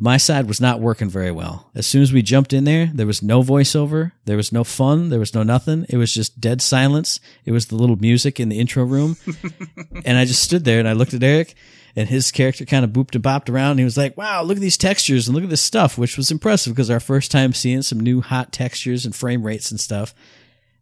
my 0.00 0.16
side 0.16 0.46
was 0.46 0.60
not 0.60 0.80
working 0.80 1.08
very 1.08 1.32
well. 1.32 1.70
As 1.74 1.86
soon 1.86 2.02
as 2.02 2.12
we 2.12 2.22
jumped 2.22 2.52
in 2.52 2.64
there, 2.64 2.86
there 2.94 3.06
was 3.06 3.22
no 3.22 3.42
voiceover, 3.42 4.12
there 4.26 4.36
was 4.36 4.52
no 4.52 4.62
fun, 4.62 5.08
there 5.08 5.18
was 5.18 5.34
no 5.34 5.42
nothing. 5.42 5.86
It 5.88 5.96
was 5.96 6.14
just 6.14 6.40
dead 6.40 6.62
silence. 6.62 7.18
It 7.44 7.52
was 7.52 7.66
the 7.66 7.74
little 7.74 7.96
music 7.96 8.38
in 8.38 8.48
the 8.48 8.60
intro 8.60 8.84
room. 8.84 9.16
and 10.04 10.16
I 10.16 10.24
just 10.24 10.42
stood 10.42 10.64
there 10.64 10.78
and 10.78 10.88
I 10.88 10.92
looked 10.92 11.14
at 11.14 11.22
Eric 11.22 11.54
and 11.96 12.08
his 12.08 12.30
character 12.30 12.64
kind 12.64 12.84
of 12.84 12.92
booped 12.92 13.16
and 13.16 13.24
bopped 13.24 13.48
around 13.48 13.72
and 13.72 13.80
he 13.80 13.84
was 13.84 13.96
like, 13.96 14.16
wow, 14.16 14.42
look 14.42 14.56
at 14.56 14.60
these 14.60 14.78
textures 14.78 15.26
and 15.26 15.34
look 15.34 15.44
at 15.44 15.50
this 15.50 15.62
stuff, 15.62 15.98
which 15.98 16.16
was 16.16 16.30
impressive 16.30 16.74
because 16.74 16.90
our 16.90 17.00
first 17.00 17.32
time 17.32 17.52
seeing 17.52 17.82
some 17.82 17.98
new 17.98 18.20
hot 18.20 18.52
textures 18.52 19.04
and 19.04 19.16
frame 19.16 19.44
rates 19.44 19.70
and 19.72 19.80
stuff. 19.80 20.14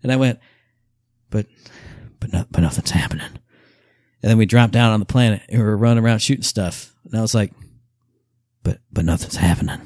And 0.02 0.12
I 0.12 0.16
went, 0.16 0.40
but, 1.30 1.46
but 2.20 2.32
not, 2.32 2.52
but 2.52 2.60
nothing's 2.60 2.90
happening. 2.90 3.30
And 4.22 4.30
then 4.30 4.36
we 4.36 4.46
dropped 4.46 4.72
down 4.74 4.92
on 4.92 5.00
the 5.00 5.06
planet 5.06 5.42
and 5.48 5.58
we 5.58 5.64
were 5.64 5.76
running 5.76 6.04
around 6.04 6.18
shooting 6.18 6.42
stuff. 6.42 6.92
And 7.04 7.16
I 7.16 7.22
was 7.22 7.34
like, 7.34 7.52
but 8.66 8.80
but 8.92 9.04
nothing's 9.04 9.36
happening. 9.36 9.80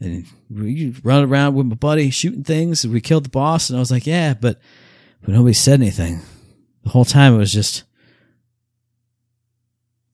And 0.00 0.26
we 0.48 0.94
run 1.04 1.22
around 1.22 1.54
with 1.54 1.66
my 1.66 1.74
buddy 1.74 2.08
shooting 2.08 2.44
things. 2.44 2.82
And 2.82 2.94
we 2.94 3.02
killed 3.02 3.26
the 3.26 3.30
boss, 3.30 3.68
and 3.68 3.76
I 3.76 3.80
was 3.80 3.90
like, 3.90 4.06
yeah, 4.06 4.32
but 4.32 4.58
but 5.20 5.34
nobody 5.34 5.52
said 5.52 5.78
anything. 5.78 6.22
The 6.82 6.88
whole 6.88 7.04
time 7.04 7.34
it 7.34 7.38
was 7.38 7.52
just 7.52 7.84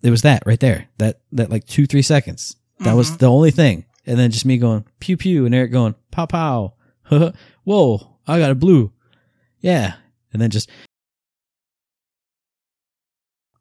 it 0.02 0.10
was 0.10 0.22
that 0.22 0.42
right 0.46 0.58
there. 0.58 0.88
That 0.98 1.20
that 1.30 1.48
like 1.48 1.64
two 1.64 1.86
three 1.86 2.02
seconds. 2.02 2.56
That 2.80 2.94
was 2.94 3.08
mm-hmm. 3.08 3.18
the 3.18 3.30
only 3.30 3.50
thing. 3.52 3.84
And 4.04 4.18
then 4.18 4.32
just 4.32 4.44
me 4.44 4.58
going 4.58 4.84
pew 4.98 5.16
pew, 5.16 5.46
and 5.46 5.54
Eric 5.54 5.70
going 5.70 5.94
pow 6.10 6.26
pow. 6.26 6.74
Whoa, 7.62 8.18
I 8.26 8.40
got 8.40 8.50
a 8.50 8.56
blue. 8.56 8.92
Yeah, 9.60 9.94
and 10.32 10.42
then 10.42 10.50
just 10.50 10.68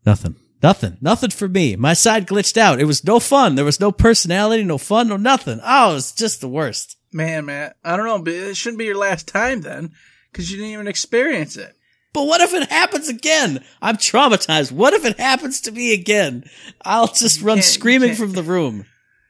nothing. 0.03 0.36
Nothing. 0.62 0.97
Nothing 1.01 1.30
for 1.30 1.47
me. 1.47 1.76
My 1.76 1.93
side 1.93 2.28
glitched 2.28 2.58
out. 2.58 2.80
It 2.80 2.86
was 2.86 3.03
no 3.03 3.20
fun. 3.20 3.55
There 3.55 3.66
was 3.66 3.80
no 3.80 3.91
personality, 3.91 4.64
no 4.64 4.78
fun, 4.78 5.08
no 5.08 5.18
nothing. 5.18 5.60
Oh, 5.64 5.91
it 5.91 5.95
was 5.95 6.12
just 6.12 6.41
the 6.41 6.49
worst. 6.49 6.97
Man, 7.12 7.45
man, 7.45 7.74
I 7.84 7.95
don't 7.95 8.05
know, 8.05 8.20
but 8.20 8.34
it 8.34 8.58
shouldn't 8.58 8.80
be 8.80 8.86
your 8.86 8.97
last 8.97 9.28
time 9.28 9.62
then 9.62 9.91
because 10.32 10.51
you 10.51 10.58
didn't 10.58 10.74
even 10.74 10.88
experience 10.88 11.55
it. 11.58 11.76
But 12.14 12.26
what 12.26 12.41
if 12.41 12.53
it 12.53 12.70
happens 12.70 13.08
again? 13.10 13.64
I'm 13.82 13.97
traumatized. 13.97 14.72
What 14.72 14.93
if 14.93 15.05
it 15.05 15.20
happens 15.20 15.62
to 15.62 15.72
me 15.72 15.93
again? 15.93 16.45
I'll 16.82 17.08
just 17.08 17.41
run 17.41 17.62
screaming 17.62 18.16
from 18.16 18.32
the 18.32 18.43
room. 18.43 18.86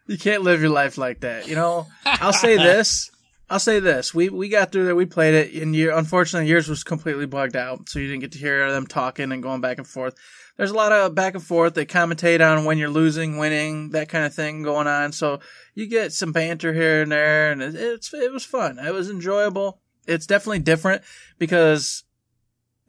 You 0.08 0.18
can't 0.18 0.44
live 0.44 0.62
your 0.62 0.70
life 0.70 0.98
like 0.98 1.20
that. 1.20 1.48
You 1.48 1.56
know, 1.56 1.88
I'll 2.06 2.34
say 2.34 2.56
this. 2.58 3.12
I'll 3.50 3.60
say 3.60 3.80
this. 3.80 4.14
We 4.14 4.30
we 4.30 4.50
got 4.50 4.72
through 4.72 4.86
there. 4.86 4.96
We 4.96 5.06
played 5.06 5.34
it, 5.34 5.62
and 5.62 5.76
your 5.76 5.98
unfortunately 5.98 6.50
yours 6.50 6.68
was 6.68 6.84
completely 6.84 7.26
bugged 7.26 7.56
out, 7.56 7.90
so 7.90 8.00
you 8.00 8.08
didn't 8.08 8.22
get 8.22 8.32
to 8.34 8.40
hear 8.40 8.72
them 8.72 8.88
talking 8.88 9.32
and 9.32 9.44
going 9.44 9.62
back 9.62 9.78
and 9.78 9.88
forth. 9.88 10.16
There's 10.58 10.72
a 10.72 10.76
lot 10.76 10.92
of 10.92 11.14
back 11.14 11.36
and 11.36 11.44
forth. 11.44 11.76
They 11.76 11.86
commentate 11.86 12.46
on 12.46 12.66
when 12.66 12.80
you're 12.80 12.90
losing, 12.90 13.38
winning, 13.38 13.92
that 13.92 14.10
kind 14.10 14.26
of 14.26 14.34
thing 14.34 14.64
going 14.64 14.88
on. 14.88 15.12
So 15.12 15.40
you 15.76 15.86
get 15.86 16.14
some 16.14 16.32
banter 16.32 16.74
here 16.74 17.04
and 17.04 17.12
there, 17.12 17.52
and 17.52 17.62
it, 17.62 17.76
it's 17.76 18.14
it 18.14 18.32
was 18.32 18.44
fun. 18.44 18.80
It 18.80 18.94
was 18.94 19.10
enjoyable. 19.10 19.80
It's 20.08 20.26
definitely 20.26 20.60
different 20.60 21.04
because 21.38 22.04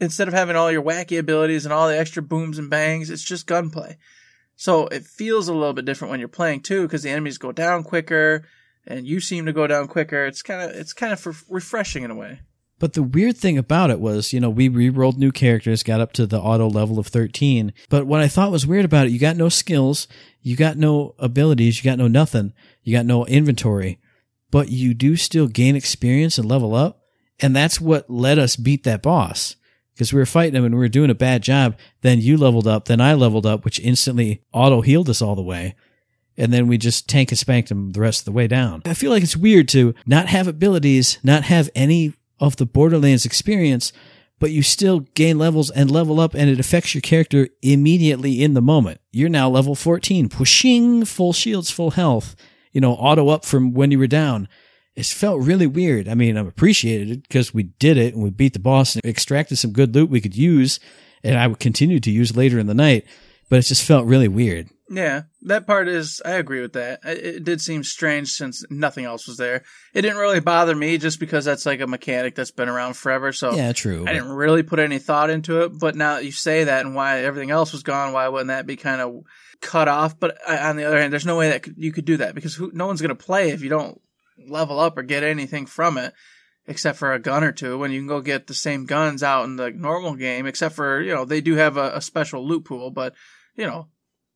instead 0.01 0.29
of 0.29 0.35
having 0.35 0.57
all 0.57 0.73
your 0.73 0.83
wacky 0.83 1.19
abilities 1.19 1.67
and 1.67 1.73
all 1.73 1.89
the 1.89 1.99
extra 1.99 2.23
booms 2.23 2.59
and 2.59 2.71
bangs, 2.71 3.11
it's 3.11 3.25
just 3.25 3.47
gunplay. 3.47 3.99
So 4.57 4.87
it 4.89 5.05
feels 5.05 5.47
a 5.49 5.55
little 5.55 5.75
bit 5.75 5.85
different 5.85 6.11
when 6.11 6.21
you're 6.21 6.29
playing 6.29 6.63
too, 6.63 6.83
because 6.83 7.03
the 7.03 7.11
enemies 7.11 7.39
go 7.39 7.53
down 7.53 7.85
quicker, 7.85 8.49
and 8.87 9.07
you 9.07 9.21
seem 9.21 9.45
to 9.45 9.53
go 9.53 9.67
down 9.67 9.89
quicker. 9.89 10.25
It's 10.25 10.43
kind 10.43 10.63
of 10.63 10.75
it's 10.75 10.95
kind 10.95 11.13
of 11.13 11.45
refreshing 11.51 12.03
in 12.03 12.11
a 12.11 12.17
way. 12.17 12.41
But 12.79 12.93
the 12.93 13.03
weird 13.03 13.37
thing 13.37 13.59
about 13.59 13.91
it 13.91 13.99
was, 13.99 14.33
you 14.33 14.41
know, 14.41 14.51
we 14.51 14.69
re-rolled 14.69 15.19
new 15.19 15.33
characters, 15.33 15.83
got 15.83 16.01
up 16.01 16.13
to 16.15 16.27
the 16.27 16.41
auto 16.41 16.69
level 16.69 16.99
of 16.99 17.09
13. 17.09 17.73
But 17.89 18.07
what 18.07 18.21
I 18.21 18.29
thought 18.29 18.53
was 18.53 18.67
weird 18.67 18.85
about 18.85 19.07
it, 19.07 19.13
you 19.13 19.19
got 19.19 19.37
no 19.37 19.49
skills, 19.49 20.07
you 20.43 20.57
got 20.57 20.77
no 20.77 21.15
abilities, 21.19 21.79
you 21.79 21.91
got 21.91 21.99
no 21.99 22.09
nothing, 22.09 22.53
you 22.83 22.97
got 22.97 23.07
no 23.07 23.27
inventory, 23.27 23.99
but 24.51 24.69
you 24.69 24.95
do 24.95 25.17
still 25.17 25.49
gain 25.49 25.75
experience 25.75 26.39
and 26.39 26.49
level 26.49 26.75
up. 26.75 27.03
And 27.41 27.55
that's 27.55 27.81
what 27.81 28.09
let 28.09 28.39
us 28.39 28.57
beat 28.57 28.85
that 28.85 29.03
boss. 29.03 29.57
Because 29.95 30.13
we 30.13 30.21
were 30.21 30.27
fighting 30.27 30.55
him 30.55 30.65
and 30.65 30.75
we 30.75 30.79
were 30.79 30.89
doing 30.89 31.11
a 31.11 31.15
bad 31.15 31.43
job. 31.43 31.77
Then 32.03 32.21
you 32.21 32.37
leveled 32.37 32.69
up, 32.69 32.85
then 32.85 33.01
I 33.01 33.15
leveled 33.15 33.47
up, 33.47 33.65
which 33.65 33.81
instantly 33.81 34.43
auto 34.53 34.81
healed 34.81 35.11
us 35.11 35.21
all 35.21 35.35
the 35.35 35.43
way 35.43 35.75
and 36.39 36.53
then 36.53 36.69
we 36.69 36.79
just 36.79 37.09
tank 37.09 37.33
and 37.33 37.39
spanked 37.39 37.71
him 37.71 37.91
the 37.91 38.01
rest 38.01 38.21
of 38.21 38.25
the 38.25 38.33
way 38.33 38.47
down. 38.47 38.81
I 38.85 38.95
feel 38.95 39.11
like 39.11 39.25
it's 39.25 39.37
weird 39.37 39.69
to 39.71 39.95
not 40.07 40.29
have 40.29 40.47
abilities, 40.47 41.19
not 41.25 41.43
have 41.43 41.69
any 41.75 42.15
of 42.41 42.57
the 42.57 42.67
Borderlands 42.67 43.25
experience, 43.25 43.93
but 44.39 44.51
you 44.51 44.63
still 44.63 45.01
gain 45.01 45.39
levels 45.39 45.71
and 45.71 45.91
level 45.91 46.21
up 46.21 46.35
and 46.35 46.49
it 46.49 46.61
affects 46.61 46.95
your 46.95 47.03
character 47.03 47.49
immediately 47.63 48.43
in 48.43 48.55
the 48.55 48.63
moment. 48.63 49.01
You're 49.13 49.29
now 49.29 49.49
level 49.49 49.75
14, 49.75 50.29
pushing 50.29 51.05
full 51.05 51.33
shields, 51.33 51.71
full 51.71 51.93
health, 51.93 52.37
you 52.73 52.81
know, 52.81 52.93
auto 52.93 53.29
up 53.29 53.45
from 53.45 53.75
when 53.75 53.91
you 53.91 53.99
were 53.99 54.07
down. 54.07 54.49
It 54.95 55.07
felt 55.07 55.43
really 55.43 55.67
weird. 55.67 56.09
I 56.09 56.15
mean, 56.15 56.37
I'm 56.37 56.49
appreciated 56.49 57.11
it 57.11 57.23
because 57.23 57.55
we 57.55 57.65
did 57.65 57.97
it 57.97 58.15
and 58.15 58.23
we 58.23 58.31
beat 58.31 58.53
the 58.53 58.59
boss 58.59 58.95
and 58.95 59.05
extracted 59.05 59.59
some 59.59 59.73
good 59.73 59.95
loot 59.95 60.11
we 60.11 60.21
could 60.21 60.37
use 60.37 60.81
and 61.23 61.39
I 61.39 61.47
would 61.47 61.61
continue 61.61 62.01
to 62.01 62.11
use 62.11 62.37
later 62.37 62.59
in 62.59 62.67
the 62.67 62.75
night, 62.75 63.07
but 63.49 63.59
it 63.59 63.63
just 63.63 63.85
felt 63.85 64.07
really 64.07 64.29
weird. 64.29 64.69
Yeah, 64.91 65.23
that 65.43 65.67
part 65.67 65.89
is. 65.89 66.23
I 66.25 66.33
agree 66.33 66.63
with 66.63 66.73
that. 66.73 67.01
It, 67.05 67.19
it 67.19 67.45
did 67.45 67.61
seem 67.61 67.85
strange 67.85 68.31
since 68.31 68.65
nothing 68.71 69.05
else 69.05 69.27
was 69.27 69.37
there. 69.37 69.63
It 69.93 70.03
didn't 70.03 70.17
really 70.17 70.41
bother 70.41 70.75
me 70.75 70.97
just 70.97 71.21
because 71.21 71.45
that's 71.45 71.67
like 71.67 71.81
a 71.81 71.87
mechanic 71.87 72.35
that's 72.35 72.51
been 72.51 72.69
around 72.69 72.97
forever. 72.97 73.33
So 73.33 73.55
Yeah, 73.55 73.73
true. 73.73 74.05
I 74.07 74.13
didn't 74.13 74.31
really 74.33 74.63
put 74.63 74.79
any 74.79 74.99
thought 74.99 75.31
into 75.31 75.63
it. 75.63 75.79
But 75.79 75.95
now 75.95 76.15
that 76.15 76.25
you 76.25 76.33
say 76.33 76.65
that 76.65 76.87
and 76.87 76.95
why 76.95 77.21
everything 77.21 77.51
else 77.51 77.73
was 77.73 77.83
gone, 77.83 78.13
why 78.13 78.29
wouldn't 78.29 78.49
that 78.49 78.67
be 78.67 78.77
kind 78.77 79.01
of 79.01 79.23
cut 79.61 79.89
off? 79.89 80.19
But 80.19 80.39
I, 80.47 80.71
on 80.71 80.77
the 80.77 80.85
other 80.85 80.99
hand, 80.99 81.13
there's 81.13 81.27
no 81.27 81.37
way 81.37 81.51
that 81.51 81.63
could, 81.63 81.75
you 81.77 81.93
could 81.93 82.07
do 82.07 82.17
that 82.19 82.35
because 82.35 82.55
who, 82.55 82.71
no 82.73 82.87
one's 82.87 83.03
going 83.03 83.11
to 83.11 83.15
play 83.15 83.51
if 83.51 83.63
you 83.63 83.69
don't 83.69 84.01
level 84.47 84.81
up 84.81 84.97
or 84.97 85.03
get 85.03 85.23
anything 85.23 85.67
from 85.67 85.99
it. 85.99 86.15
Except 86.67 86.99
for 86.99 87.15
a 87.15 87.19
gun 87.19 87.45
or 87.45 87.53
two, 87.53 87.79
when 87.79 87.93
you 87.93 88.01
can 88.01 88.09
go 88.09 88.21
get 88.21 88.47
the 88.47 88.53
same 88.53 88.85
guns 88.85 89.23
out 89.23 89.45
in 89.45 89.57
the 89.57 89.71
normal 89.71 90.15
game. 90.15 90.45
Except 90.45 90.75
for 90.75 91.01
you 91.01 91.15
know 91.15 91.25
they 91.25 91.41
do 91.41 91.55
have 91.55 91.79
a, 91.79 91.97
a 91.97 92.03
special 92.03 92.47
loot 92.47 92.67
pool, 92.67 92.91
but 92.91 93.15
you 93.57 93.67
know 93.67 93.89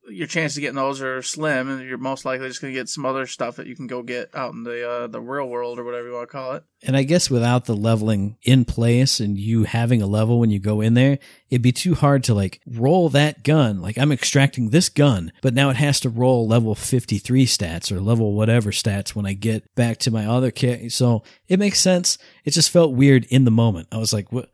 your 0.09 0.27
chances 0.27 0.57
of 0.57 0.63
getting 0.63 0.77
those 0.77 1.01
are 1.01 1.23
slim, 1.23 1.69
and 1.69 1.89
you're 1.89 1.99
most 1.99 2.25
likely 2.25 2.49
just 2.49 2.61
going 2.61 2.73
to 2.73 2.79
get 2.79 2.89
some 2.89 3.07
other 3.07 3.27
stuff 3.27 3.57
that 3.57 3.67
you 3.67 3.77
can 3.77 3.87
go 3.87 4.03
get 4.03 4.35
out 4.35 4.53
in 4.53 4.65
the 4.65 4.89
uh, 4.89 5.07
the 5.07 5.21
real 5.21 5.49
world 5.49 5.79
or 5.79 5.85
whatever 5.85 6.09
you 6.09 6.15
want 6.15 6.29
to 6.29 6.33
call 6.33 6.53
it. 6.53 6.65
And 6.85 6.97
I 6.97 7.05
guess 7.05 7.31
without 7.31 7.67
the 7.67 7.77
leveling 7.77 8.37
in 8.43 8.65
place 8.65 9.21
and 9.21 9.39
you 9.39 9.65
having 9.65 10.03
a 10.03 10.07
level 10.07 10.41
when 10.41 10.51
you 10.51 10.59
go 10.59 10.81
in 10.81 10.95
there, 10.95 11.19
it'd 11.49 11.63
be 11.63 11.73
too 11.73 11.95
hard 11.95 12.25
to 12.25 12.35
like 12.35 12.61
roll 12.67 13.09
that 13.11 13.45
gun. 13.45 13.81
Like 13.81 13.97
I'm 13.97 14.11
extracting 14.11 14.71
this 14.71 14.89
gun, 14.89 15.33
but 15.43 15.55
now 15.55 15.71
it 15.71 15.77
has 15.77 16.01
to 16.01 16.11
roll 16.11 16.49
level 16.49 16.75
53 16.75 17.47
stats 17.47 17.93
or 17.93 18.01
level 18.01 18.35
whatever 18.35 18.71
stats 18.73 19.11
when 19.11 19.27
I 19.27 19.35
get 19.35 19.73
back 19.75 19.99
to 19.99 20.11
my 20.11 20.27
other 20.27 20.51
kit. 20.51 20.91
So 20.93 21.23
it 21.47 21.61
makes 21.61 21.81
sense. 21.81 22.19
It 22.45 22.51
just 22.51 22.71
felt 22.71 22.95
weird 22.95 23.25
in 23.27 23.45
the 23.45 23.51
moment. 23.51 23.89
I 23.93 23.99
was 23.99 24.13
like, 24.13 24.33
what? 24.33 24.49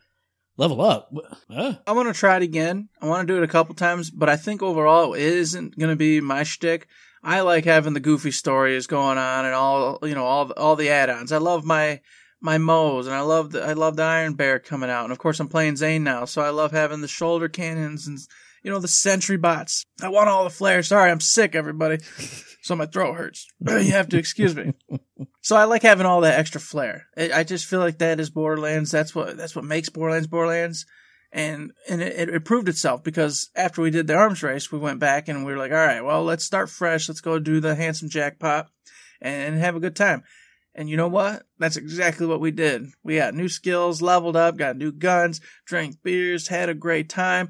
Level 0.58 0.80
up? 0.80 1.14
I 1.48 1.92
want 1.92 2.08
to 2.08 2.18
try 2.18 2.36
it 2.36 2.42
again. 2.42 2.88
I 3.00 3.06
want 3.06 3.26
to 3.26 3.32
do 3.32 3.38
it 3.38 3.44
a 3.44 3.48
couple 3.48 3.76
times, 3.76 4.10
but 4.10 4.28
I 4.28 4.36
think 4.36 4.60
overall 4.60 5.14
it 5.14 5.22
isn't 5.22 5.78
going 5.78 5.90
to 5.90 5.96
be 5.96 6.20
my 6.20 6.42
shtick. 6.42 6.88
I 7.22 7.40
like 7.40 7.64
having 7.64 7.94
the 7.94 8.00
goofy 8.00 8.32
stories 8.32 8.88
going 8.88 9.18
on 9.18 9.44
and 9.44 9.54
all 9.54 10.00
you 10.02 10.16
know 10.16 10.24
all 10.24 10.46
the, 10.46 10.54
all 10.58 10.74
the 10.74 10.90
add-ons. 10.90 11.30
I 11.30 11.38
love 11.38 11.64
my 11.64 12.00
my 12.40 12.58
Moze 12.58 13.06
and 13.06 13.14
I 13.14 13.20
love 13.20 13.52
the 13.52 13.62
I 13.62 13.74
love 13.74 13.94
the 13.94 14.02
Iron 14.02 14.34
Bear 14.34 14.58
coming 14.58 14.90
out, 14.90 15.04
and 15.04 15.12
of 15.12 15.18
course 15.18 15.38
I'm 15.38 15.48
playing 15.48 15.76
Zane 15.76 16.02
now, 16.02 16.24
so 16.24 16.42
I 16.42 16.50
love 16.50 16.72
having 16.72 17.02
the 17.02 17.08
shoulder 17.08 17.48
cannons 17.48 18.08
and 18.08 18.18
you 18.62 18.70
know 18.70 18.78
the 18.78 18.88
sentry 18.88 19.36
bots. 19.36 19.84
I 20.02 20.08
want 20.08 20.28
all 20.28 20.44
the 20.44 20.50
flares. 20.50 20.88
Sorry, 20.88 21.10
I'm 21.10 21.20
sick, 21.20 21.54
everybody, 21.54 21.98
so 22.62 22.76
my 22.76 22.86
throat 22.86 23.14
hurts. 23.14 23.46
you 23.60 23.92
have 23.92 24.08
to 24.10 24.18
excuse 24.18 24.54
me. 24.54 24.72
So 25.40 25.56
I 25.56 25.64
like 25.64 25.82
having 25.82 26.06
all 26.06 26.22
that 26.22 26.38
extra 26.38 26.60
flair. 26.60 27.06
I 27.16 27.32
I 27.32 27.44
just 27.44 27.66
feel 27.66 27.80
like 27.80 27.98
that 27.98 28.20
is 28.20 28.30
Borderlands. 28.30 28.90
That's 28.90 29.14
what 29.14 29.36
that's 29.36 29.56
what 29.56 29.64
makes 29.64 29.88
Borderlands 29.88 30.28
Borderlands. 30.28 30.86
And 31.30 31.72
and 31.88 32.00
it, 32.00 32.28
it 32.28 32.44
proved 32.44 32.68
itself 32.68 33.02
because 33.02 33.50
after 33.54 33.82
we 33.82 33.90
did 33.90 34.06
the 34.06 34.14
arms 34.14 34.42
race, 34.42 34.72
we 34.72 34.78
went 34.78 34.98
back 34.98 35.28
and 35.28 35.44
we 35.44 35.52
were 35.52 35.58
like, 35.58 35.72
all 35.72 35.76
right, 35.76 36.04
well, 36.04 36.24
let's 36.24 36.44
start 36.44 36.70
fresh. 36.70 37.08
Let's 37.08 37.20
go 37.20 37.38
do 37.38 37.60
the 37.60 37.74
handsome 37.74 38.08
jackpot 38.08 38.68
and 39.20 39.58
have 39.58 39.76
a 39.76 39.80
good 39.80 39.96
time. 39.96 40.22
And 40.74 40.88
you 40.88 40.96
know 40.96 41.08
what? 41.08 41.42
That's 41.58 41.76
exactly 41.76 42.26
what 42.26 42.40
we 42.40 42.50
did. 42.52 42.86
We 43.02 43.16
got 43.16 43.34
new 43.34 43.48
skills, 43.48 44.00
leveled 44.00 44.36
up, 44.36 44.56
got 44.56 44.76
new 44.76 44.92
guns, 44.92 45.40
drank 45.66 46.02
beers, 46.04 46.48
had 46.48 46.68
a 46.68 46.74
great 46.74 47.08
time. 47.08 47.48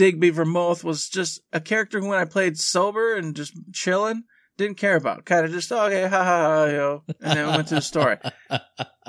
Digby 0.00 0.30
Vermouth 0.30 0.82
was 0.82 1.10
just 1.10 1.42
a 1.52 1.60
character 1.60 2.00
who, 2.00 2.08
when 2.08 2.18
I 2.18 2.24
played 2.24 2.56
sober 2.56 3.16
and 3.16 3.36
just 3.36 3.52
chilling, 3.74 4.24
didn't 4.56 4.78
care 4.78 4.96
about. 4.96 5.26
Kind 5.26 5.44
of 5.44 5.52
just, 5.52 5.70
okay, 5.70 6.04
ha 6.04 6.08
ha 6.08 6.24
ha, 6.24 6.64
yo. 6.64 7.02
And 7.20 7.38
then 7.38 7.46
we 7.46 7.52
went 7.52 7.68
to 7.68 7.74
the 7.74 7.82
story. 7.82 8.16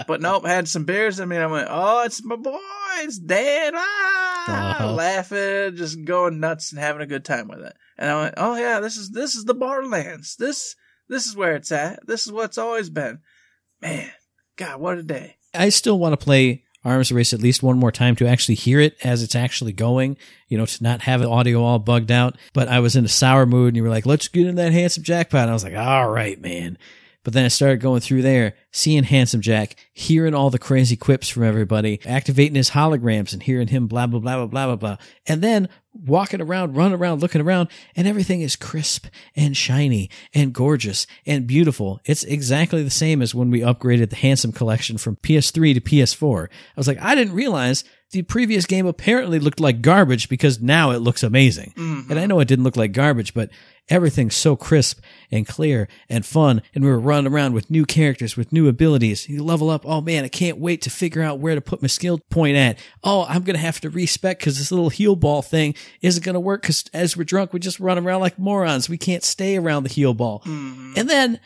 But 0.07 0.19
nope, 0.19 0.45
had 0.45 0.67
some 0.67 0.83
beers. 0.83 1.19
I 1.21 1.25
mean, 1.25 1.39
I 1.39 1.45
went, 1.47 1.67
oh, 1.69 2.03
it's 2.03 2.23
my 2.25 2.35
boy, 2.35 2.57
it's 2.97 3.19
Dad, 3.19 3.73
ah, 3.75 4.75
Uh-huh. 4.75 4.93
laughing, 4.93 5.75
just 5.77 6.03
going 6.03 6.39
nuts 6.41 6.71
and 6.73 6.81
having 6.81 7.01
a 7.03 7.07
good 7.07 7.23
time 7.23 7.47
with 7.47 7.59
it. 7.61 7.73
And 7.97 8.09
I 8.09 8.21
went, 8.21 8.33
oh 8.37 8.55
yeah, 8.57 8.79
this 8.81 8.97
is 8.97 9.11
this 9.11 9.35
is 9.35 9.45
the 9.45 9.53
Barlands. 9.55 10.35
This 10.37 10.75
this 11.07 11.25
is 11.27 11.35
where 11.37 11.55
it's 11.55 11.71
at. 11.71 12.05
This 12.07 12.25
is 12.25 12.33
what's 12.33 12.57
always 12.57 12.89
been. 12.89 13.19
Man, 13.81 14.09
God, 14.57 14.81
what 14.81 14.97
a 14.97 15.03
day. 15.03 15.37
I 15.53 15.69
still 15.69 15.99
want 15.99 16.19
to 16.19 16.23
play 16.25 16.63
Arms 16.83 17.11
Race 17.11 17.33
at 17.33 17.41
least 17.41 17.61
one 17.61 17.77
more 17.77 17.91
time 17.91 18.15
to 18.17 18.27
actually 18.27 18.55
hear 18.55 18.79
it 18.79 18.97
as 19.03 19.21
it's 19.21 19.35
actually 19.35 19.73
going, 19.73 20.17
you 20.47 20.57
know, 20.57 20.65
to 20.65 20.83
not 20.83 21.01
have 21.01 21.21
the 21.21 21.29
audio 21.29 21.63
all 21.63 21.79
bugged 21.79 22.11
out. 22.11 22.37
But 22.53 22.67
I 22.67 22.79
was 22.79 22.95
in 22.95 23.05
a 23.05 23.09
sour 23.09 23.45
mood 23.45 23.69
and 23.69 23.77
you 23.77 23.83
were 23.83 23.89
like, 23.89 24.05
let's 24.05 24.27
get 24.27 24.47
in 24.47 24.55
that 24.55 24.71
handsome 24.71 25.03
jackpot. 25.03 25.41
And 25.41 25.51
I 25.51 25.53
was 25.53 25.63
like, 25.63 25.75
all 25.75 26.09
right, 26.09 26.39
man. 26.41 26.77
But 27.23 27.33
then 27.33 27.45
I 27.45 27.49
started 27.49 27.81
going 27.81 28.01
through 28.01 28.23
there, 28.23 28.55
seeing 28.71 29.03
Handsome 29.03 29.41
Jack, 29.41 29.75
hearing 29.93 30.33
all 30.33 30.49
the 30.49 30.57
crazy 30.57 30.95
quips 30.95 31.29
from 31.29 31.43
everybody, 31.43 31.99
activating 32.03 32.55
his 32.55 32.71
holograms 32.71 33.31
and 33.31 33.43
hearing 33.43 33.67
him 33.67 33.85
blah, 33.85 34.07
blah, 34.07 34.19
blah, 34.19 34.37
blah, 34.37 34.47
blah, 34.47 34.65
blah, 34.65 34.75
blah. 34.75 34.97
And 35.27 35.43
then 35.43 35.69
walking 35.93 36.41
around, 36.41 36.75
running 36.75 36.97
around, 36.97 37.21
looking 37.21 37.41
around, 37.41 37.69
and 37.95 38.07
everything 38.07 38.41
is 38.41 38.55
crisp 38.55 39.07
and 39.35 39.55
shiny 39.55 40.09
and 40.33 40.53
gorgeous 40.53 41.05
and 41.25 41.47
beautiful. 41.47 41.99
It's 42.05 42.23
exactly 42.23 42.83
the 42.83 42.89
same 42.89 43.21
as 43.21 43.35
when 43.35 43.51
we 43.51 43.61
upgraded 43.61 44.09
the 44.09 44.15
Handsome 44.15 44.51
collection 44.51 44.97
from 44.97 45.17
PS3 45.17 45.73
to 45.73 45.81
PS4. 45.81 46.45
I 46.45 46.49
was 46.77 46.87
like, 46.87 47.01
I 47.01 47.15
didn't 47.15 47.33
realize 47.33 47.83
the 48.11 48.23
previous 48.23 48.65
game 48.65 48.85
apparently 48.85 49.39
looked 49.39 49.59
like 49.59 49.81
garbage 49.81 50.29
because 50.29 50.61
now 50.61 50.91
it 50.91 50.99
looks 50.99 51.23
amazing. 51.23 51.73
Mm-hmm. 51.75 52.11
And 52.11 52.19
I 52.19 52.25
know 52.25 52.39
it 52.39 52.47
didn't 52.47 52.65
look 52.65 52.75
like 52.75 52.91
garbage, 52.91 53.33
but 53.33 53.49
everything's 53.89 54.35
so 54.35 54.55
crisp 54.55 54.99
and 55.31 55.47
clear 55.47 55.87
and 56.09 56.25
fun. 56.25 56.61
And 56.75 56.83
we 56.83 56.89
were 56.89 56.99
running 56.99 57.31
around 57.31 57.53
with 57.53 57.71
new 57.71 57.85
characters, 57.85 58.35
with 58.35 58.51
new 58.51 58.67
abilities. 58.67 59.29
You 59.29 59.43
level 59.43 59.69
up. 59.69 59.85
Oh 59.85 60.01
man, 60.01 60.23
I 60.23 60.27
can't 60.27 60.57
wait 60.57 60.81
to 60.83 60.89
figure 60.89 61.21
out 61.21 61.39
where 61.39 61.55
to 61.55 61.61
put 61.61 61.81
my 61.81 61.87
skill 61.87 62.19
point 62.29 62.57
at. 62.57 62.77
Oh, 63.03 63.25
I'm 63.27 63.43
going 63.43 63.55
to 63.55 63.61
have 63.61 63.81
to 63.81 63.89
respec 63.89 64.39
because 64.39 64.57
this 64.57 64.71
little 64.71 64.89
heal 64.89 65.15
ball 65.15 65.41
thing 65.41 65.73
isn't 66.01 66.23
going 66.23 66.33
to 66.33 66.39
work 66.39 66.61
because 66.61 66.85
as 66.93 67.15
we're 67.15 67.23
drunk, 67.23 67.53
we 67.53 67.59
just 67.59 67.79
run 67.79 67.97
around 67.97 68.21
like 68.21 68.37
morons. 68.37 68.89
We 68.89 68.97
can't 68.97 69.23
stay 69.23 69.57
around 69.57 69.83
the 69.83 69.89
heal 69.89 70.13
ball. 70.13 70.41
Mm-hmm. 70.45 70.93
And 70.97 71.09
then 71.09 71.39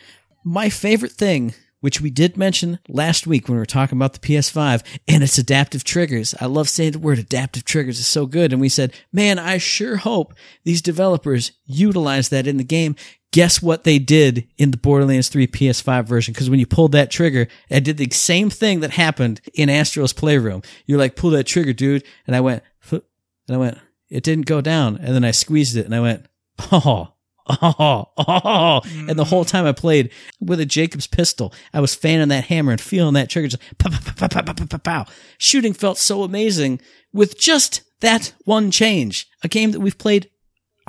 my 0.43 0.69
favorite 0.69 1.11
thing, 1.11 1.53
which 1.85 2.01
we 2.01 2.09
did 2.09 2.35
mention 2.35 2.79
last 2.87 3.27
week 3.27 3.47
when 3.47 3.57
we 3.57 3.59
were 3.59 3.65
talking 3.67 3.95
about 3.95 4.13
the 4.13 4.19
PS5 4.19 4.83
and 5.07 5.21
its 5.21 5.37
adaptive 5.37 5.83
triggers. 5.83 6.33
I 6.41 6.47
love 6.47 6.67
saying 6.67 6.93
the 6.93 6.97
word 6.97 7.19
adaptive 7.19 7.63
triggers 7.63 7.99
is 7.99 8.07
so 8.07 8.25
good. 8.25 8.51
And 8.51 8.59
we 8.59 8.69
said, 8.69 8.91
man, 9.13 9.37
I 9.37 9.59
sure 9.59 9.97
hope 9.97 10.33
these 10.63 10.81
developers 10.81 11.51
utilize 11.67 12.29
that 12.29 12.47
in 12.47 12.57
the 12.57 12.63
game. 12.63 12.95
Guess 13.31 13.61
what 13.61 13.83
they 13.83 13.99
did 13.99 14.47
in 14.57 14.71
the 14.71 14.77
Borderlands 14.77 15.29
3 15.29 15.45
PS5 15.45 16.07
version? 16.07 16.33
Because 16.33 16.49
when 16.49 16.57
you 16.59 16.65
pulled 16.65 16.93
that 16.93 17.11
trigger, 17.11 17.47
I 17.69 17.81
did 17.81 17.97
the 17.97 18.09
same 18.09 18.49
thing 18.49 18.79
that 18.79 18.89
happened 18.89 19.39
in 19.53 19.69
Astro's 19.69 20.11
Playroom. 20.11 20.63
You're 20.87 20.97
like, 20.97 21.15
pull 21.15 21.29
that 21.29 21.43
trigger, 21.43 21.71
dude. 21.71 22.03
And 22.25 22.35
I 22.35 22.41
went, 22.41 22.63
and 22.89 23.03
I 23.47 23.57
went, 23.57 23.77
it 24.09 24.23
didn't 24.23 24.47
go 24.47 24.59
down. 24.59 24.97
And 24.97 25.13
then 25.13 25.23
I 25.23 25.29
squeezed 25.29 25.77
it 25.77 25.85
and 25.85 25.93
I 25.93 25.99
went, 25.99 26.25
oh, 26.71 27.13
Oh, 27.47 28.09
oh, 28.17 28.23
oh. 28.27 28.81
And 29.07 29.19
the 29.19 29.25
whole 29.25 29.45
time 29.45 29.65
I 29.65 29.71
played 29.71 30.11
with 30.39 30.59
a 30.59 30.65
Jakobs 30.65 31.07
pistol, 31.07 31.53
I 31.73 31.79
was 31.79 31.93
fanning 31.93 32.29
that 32.29 32.45
hammer 32.45 32.71
and 32.71 32.81
feeling 32.81 33.13
that 33.13 33.29
trigger 33.29 33.49
just 33.49 33.61
pow, 33.77 33.89
pow, 33.89 33.99
pow, 33.99 34.27
pow, 34.27 34.41
pow, 34.41 34.53
pow, 34.53 34.65
pow, 34.65 34.77
pow. 34.77 35.05
Shooting 35.37 35.73
felt 35.73 35.97
so 35.97 36.23
amazing 36.23 36.81
with 37.13 37.39
just 37.39 37.81
that 38.01 38.33
one 38.45 38.71
change. 38.71 39.27
A 39.43 39.47
game 39.47 39.71
that 39.71 39.79
we've 39.79 39.97
played 39.97 40.29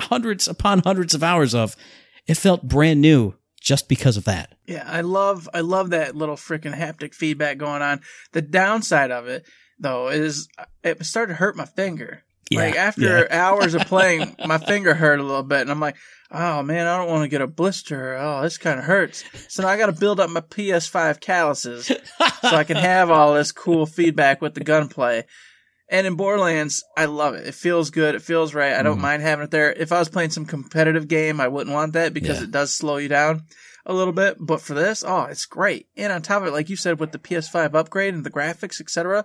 hundreds 0.01 0.47
upon 0.47 0.79
hundreds 0.79 1.13
of 1.13 1.23
hours 1.23 1.53
of. 1.53 1.75
It 2.27 2.35
felt 2.35 2.67
brand 2.67 3.01
new 3.01 3.35
just 3.61 3.87
because 3.87 4.17
of 4.17 4.25
that. 4.25 4.53
Yeah, 4.65 4.83
I 4.85 5.01
love 5.01 5.49
I 5.53 5.61
love 5.61 5.91
that 5.91 6.15
little 6.15 6.35
freaking 6.35 6.75
haptic 6.75 7.13
feedback 7.13 7.57
going 7.57 7.81
on. 7.81 8.01
The 8.33 8.41
downside 8.41 9.11
of 9.11 9.27
it 9.27 9.45
though 9.79 10.09
is 10.09 10.47
it 10.83 11.05
started 11.05 11.33
to 11.33 11.37
hurt 11.37 11.55
my 11.55 11.65
finger. 11.65 12.23
Yeah, 12.49 12.59
like 12.61 12.75
after 12.75 13.31
hours 13.31 13.73
of 13.73 13.81
playing, 13.83 14.35
my 14.45 14.57
finger 14.57 14.93
hurt 14.93 15.19
a 15.19 15.23
little 15.23 15.43
bit, 15.43 15.61
and 15.61 15.71
I'm 15.71 15.81
like, 15.81 15.97
oh 16.31 16.61
man, 16.63 16.87
I 16.87 16.97
don't 16.97 17.09
want 17.09 17.23
to 17.23 17.27
get 17.29 17.41
a 17.41 17.47
blister. 17.47 18.17
Oh, 18.17 18.41
this 18.41 18.57
kind 18.57 18.79
of 18.79 18.85
hurts. 18.85 19.23
So 19.47 19.63
now 19.63 19.69
I 19.69 19.77
got 19.77 19.87
to 19.87 19.91
build 19.93 20.19
up 20.19 20.29
my 20.29 20.41
PS5 20.41 21.19
calluses 21.19 21.85
so 21.87 21.95
I 22.55 22.63
can 22.63 22.77
have 22.77 23.09
all 23.09 23.33
this 23.33 23.51
cool 23.51 23.85
feedback 23.85 24.41
with 24.41 24.53
the 24.53 24.63
gunplay. 24.63 25.25
And 25.89 26.05
in 26.05 26.15
Borderlands, 26.15 26.83
I 26.97 27.05
love 27.05 27.35
it. 27.35 27.47
It 27.47 27.55
feels 27.55 27.91
good. 27.91 28.13
It 28.13 28.21
feels 28.21 28.53
right. 28.53 28.73
I 28.73 28.83
don't 28.83 28.97
Mhm. 28.97 29.01
mind 29.01 29.21
having 29.21 29.45
it 29.45 29.51
there. 29.51 29.71
If 29.71 29.93
I 29.93 29.99
was 29.99 30.09
playing 30.09 30.31
some 30.31 30.45
competitive 30.45 31.07
game, 31.07 31.39
I 31.39 31.47
wouldn't 31.47 31.73
want 31.73 31.93
that 31.93 32.13
because 32.13 32.39
Yeah. 32.39 32.43
it 32.43 32.51
does 32.51 32.75
slow 32.75 32.97
you 32.97 33.07
down 33.07 33.43
a 33.85 33.93
little 33.93 34.11
bit. 34.11 34.35
But 34.37 34.59
for 34.59 34.73
this, 34.73 35.01
oh, 35.07 35.23
it's 35.29 35.45
great. 35.45 35.87
And 35.95 36.11
on 36.11 36.21
top 36.21 36.41
of 36.41 36.49
it, 36.49 36.51
like 36.51 36.69
you 36.69 36.75
said, 36.75 36.99
with 36.99 37.13
the 37.13 37.19
PS5 37.19 37.73
upgrade 37.73 38.13
and 38.13 38.25
the 38.25 38.29
graphics, 38.29 38.81
etc., 38.81 39.23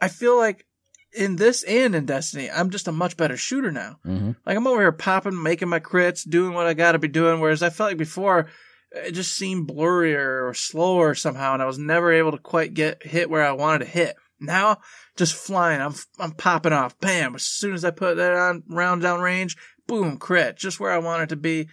I 0.00 0.06
feel 0.06 0.36
like 0.38 0.66
in 1.12 1.36
this 1.36 1.62
and 1.62 1.94
in 1.94 2.06
Destiny, 2.06 2.50
I'm 2.50 2.70
just 2.70 2.88
a 2.88 2.92
much 2.92 3.16
better 3.16 3.36
shooter 3.36 3.72
now. 3.72 3.98
Mm-hmm. 4.06 4.32
Like 4.44 4.56
I'm 4.56 4.66
over 4.66 4.80
here 4.80 4.92
popping, 4.92 5.42
making 5.42 5.68
my 5.68 5.80
crits, 5.80 6.28
doing 6.28 6.54
what 6.54 6.66
I 6.66 6.74
got 6.74 6.92
to 6.92 6.98
be 6.98 7.08
doing. 7.08 7.40
Whereas 7.40 7.62
I 7.62 7.70
felt 7.70 7.90
like 7.90 7.98
before, 7.98 8.48
it 8.92 9.12
just 9.12 9.34
seemed 9.34 9.68
blurrier 9.68 10.48
or 10.48 10.54
slower 10.54 11.14
somehow, 11.14 11.54
and 11.54 11.62
I 11.62 11.66
was 11.66 11.78
never 11.78 12.12
able 12.12 12.32
to 12.32 12.38
quite 12.38 12.74
get 12.74 13.04
hit 13.04 13.30
where 13.30 13.44
I 13.44 13.52
wanted 13.52 13.80
to 13.80 13.90
hit. 13.90 14.16
Now, 14.40 14.78
just 15.16 15.34
flying, 15.34 15.80
I'm 15.80 15.94
I'm 16.18 16.32
popping 16.32 16.72
off, 16.72 16.98
bam! 17.00 17.34
As 17.34 17.44
soon 17.44 17.74
as 17.74 17.84
I 17.84 17.90
put 17.90 18.16
that 18.16 18.32
on 18.32 18.62
round 18.68 19.02
down 19.02 19.20
range, 19.20 19.56
boom, 19.86 20.16
crit, 20.16 20.56
just 20.56 20.78
where 20.78 20.92
I 20.92 20.98
want 20.98 21.22
it 21.22 21.28
to 21.30 21.36
be. 21.36 21.68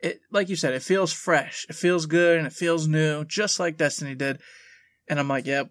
It 0.00 0.20
like 0.30 0.48
you 0.48 0.56
said, 0.56 0.74
it 0.74 0.82
feels 0.82 1.12
fresh, 1.12 1.64
it 1.68 1.76
feels 1.76 2.06
good, 2.06 2.36
and 2.36 2.46
it 2.46 2.52
feels 2.52 2.86
new, 2.86 3.24
just 3.24 3.58
like 3.58 3.78
Destiny 3.78 4.14
did. 4.14 4.38
And 5.08 5.18
I'm 5.18 5.28
like, 5.28 5.46
yep, 5.46 5.70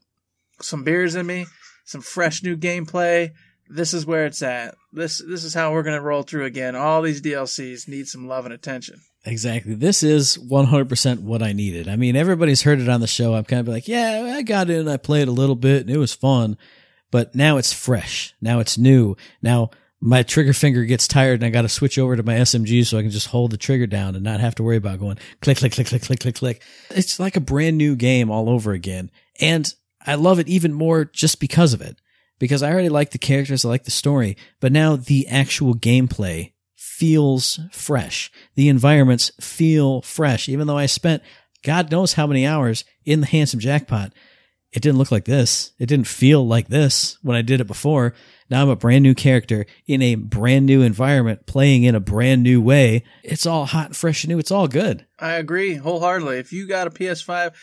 some 0.60 0.84
beers 0.84 1.16
in 1.16 1.26
me, 1.26 1.45
some 1.84 2.01
fresh 2.01 2.43
new 2.43 2.57
gameplay. 2.57 3.31
This 3.69 3.93
is 3.93 4.05
where 4.05 4.25
it's 4.25 4.41
at. 4.41 4.75
This 4.91 5.21
this 5.25 5.43
is 5.43 5.53
how 5.53 5.71
we're 5.71 5.84
gonna 5.84 6.01
roll 6.01 6.23
through 6.23 6.45
again. 6.45 6.75
All 6.75 7.01
these 7.01 7.21
DLCs 7.21 7.88
need 7.88 8.07
some 8.07 8.27
love 8.27 8.45
and 8.45 8.53
attention. 8.53 9.01
Exactly. 9.25 9.73
This 9.73 10.03
is 10.03 10.38
100% 10.38 11.19
what 11.19 11.41
I 11.41 11.53
needed. 11.53 11.88
I 11.88 11.95
mean, 11.95 12.17
everybody's 12.17 12.63
heard 12.63 12.81
it 12.81 12.89
on 12.89 12.99
the 12.99 13.07
show. 13.07 13.34
I'm 13.34 13.45
kind 13.45 13.61
of 13.61 13.73
like, 13.73 13.88
yeah, 13.88 14.34
I 14.36 14.41
got 14.41 14.69
in, 14.69 14.89
I 14.89 14.97
played 14.97 15.29
a 15.29 15.31
little 15.31 15.55
bit, 15.55 15.81
and 15.81 15.89
it 15.89 15.97
was 15.97 16.13
fun. 16.13 16.57
But 17.09 17.34
now 17.34 17.55
it's 17.55 17.71
fresh. 17.71 18.34
Now 18.41 18.59
it's 18.59 18.77
new. 18.77 19.15
Now 19.41 19.69
my 20.01 20.21
trigger 20.21 20.51
finger 20.51 20.84
gets 20.84 21.07
tired 21.07 21.39
and 21.39 21.45
I 21.45 21.49
got 21.49 21.61
to 21.61 21.69
switch 21.69 21.97
over 21.97 22.17
to 22.17 22.23
my 22.23 22.34
SMG 22.36 22.86
so 22.86 22.97
I 22.97 23.03
can 23.03 23.11
just 23.11 23.27
hold 23.27 23.51
the 23.51 23.57
trigger 23.57 23.88
down 23.88 24.15
and 24.15 24.23
not 24.23 24.41
have 24.41 24.53
to 24.55 24.63
worry 24.63 24.75
about 24.75 24.99
going 24.99 25.17
click, 25.39 25.59
click, 25.59 25.71
click, 25.71 25.88
click, 25.88 26.01
click, 26.01 26.19
click, 26.19 26.36
click. 26.36 26.61
It's 26.89 27.21
like 27.21 27.38
a 27.38 27.39
brand 27.39 27.77
new 27.77 27.95
game 27.95 28.29
all 28.29 28.49
over 28.49 28.73
again. 28.73 29.11
And 29.39 29.73
I 30.06 30.16
love 30.16 30.39
it 30.39 30.47
even 30.47 30.74
more 30.74 31.06
just 31.06 31.39
because 31.39 31.74
of 31.74 31.82
it. 31.82 31.99
Because 32.39 32.64
I 32.64 32.72
already 32.72 32.89
like 32.89 33.12
the 33.12 33.18
characters, 33.18 33.64
I 33.64 33.70
like 33.70 33.86
the 33.86 33.91
story, 33.91 34.36
but 34.60 34.72
now 34.72 34.95
the 34.95 35.28
actual 35.28 35.76
gameplay 35.76 36.54
feels 36.76 37.60
fresh. 37.72 38.32
The 38.56 38.70
environments 38.70 39.32
feel 39.39 40.01
fresh. 40.01 40.49
Even 40.49 40.68
though 40.68 40.78
I 40.78 40.88
spent 40.88 41.24
God 41.64 41.91
knows 41.91 42.14
how 42.14 42.28
many 42.28 42.45
hours 42.45 42.84
in 43.06 43.22
the 43.22 43.28
handsome 43.28 43.60
jackpot, 43.60 44.14
it 44.72 44.82
didn't 44.82 44.97
look 44.97 45.12
like 45.12 45.26
this. 45.26 45.72
It 45.80 45.86
didn't 45.86 46.08
feel 46.08 46.45
like 46.45 46.68
this 46.68 47.18
when 47.22 47.38
I 47.38 47.41
did 47.41 47.62
it 47.62 47.68
before. 47.68 48.14
Now 48.49 48.64
I'm 48.64 48.70
a 48.70 48.76
brand 48.76 49.04
new 49.04 49.14
character 49.14 49.66
in 49.88 50.01
a 50.01 50.16
brand 50.16 50.66
new 50.66 50.82
environment, 50.82 51.45
playing 51.45 51.84
in 51.84 51.95
a 51.95 51.99
brand 51.99 52.43
new 52.43 52.60
way. 52.60 53.04
It's 53.24 53.45
all 53.45 53.66
hot 53.66 53.88
and 53.88 53.95
fresh 53.95 54.24
and 54.24 54.32
new. 54.32 54.39
It's 54.39 54.51
all 54.51 54.68
good. 54.68 55.06
I 55.20 55.34
agree 55.34 55.76
wholeheartedly. 55.76 56.38
If 56.38 56.51
you 56.51 56.68
got 56.68 56.88
a 56.88 56.91
PS5, 56.91 57.54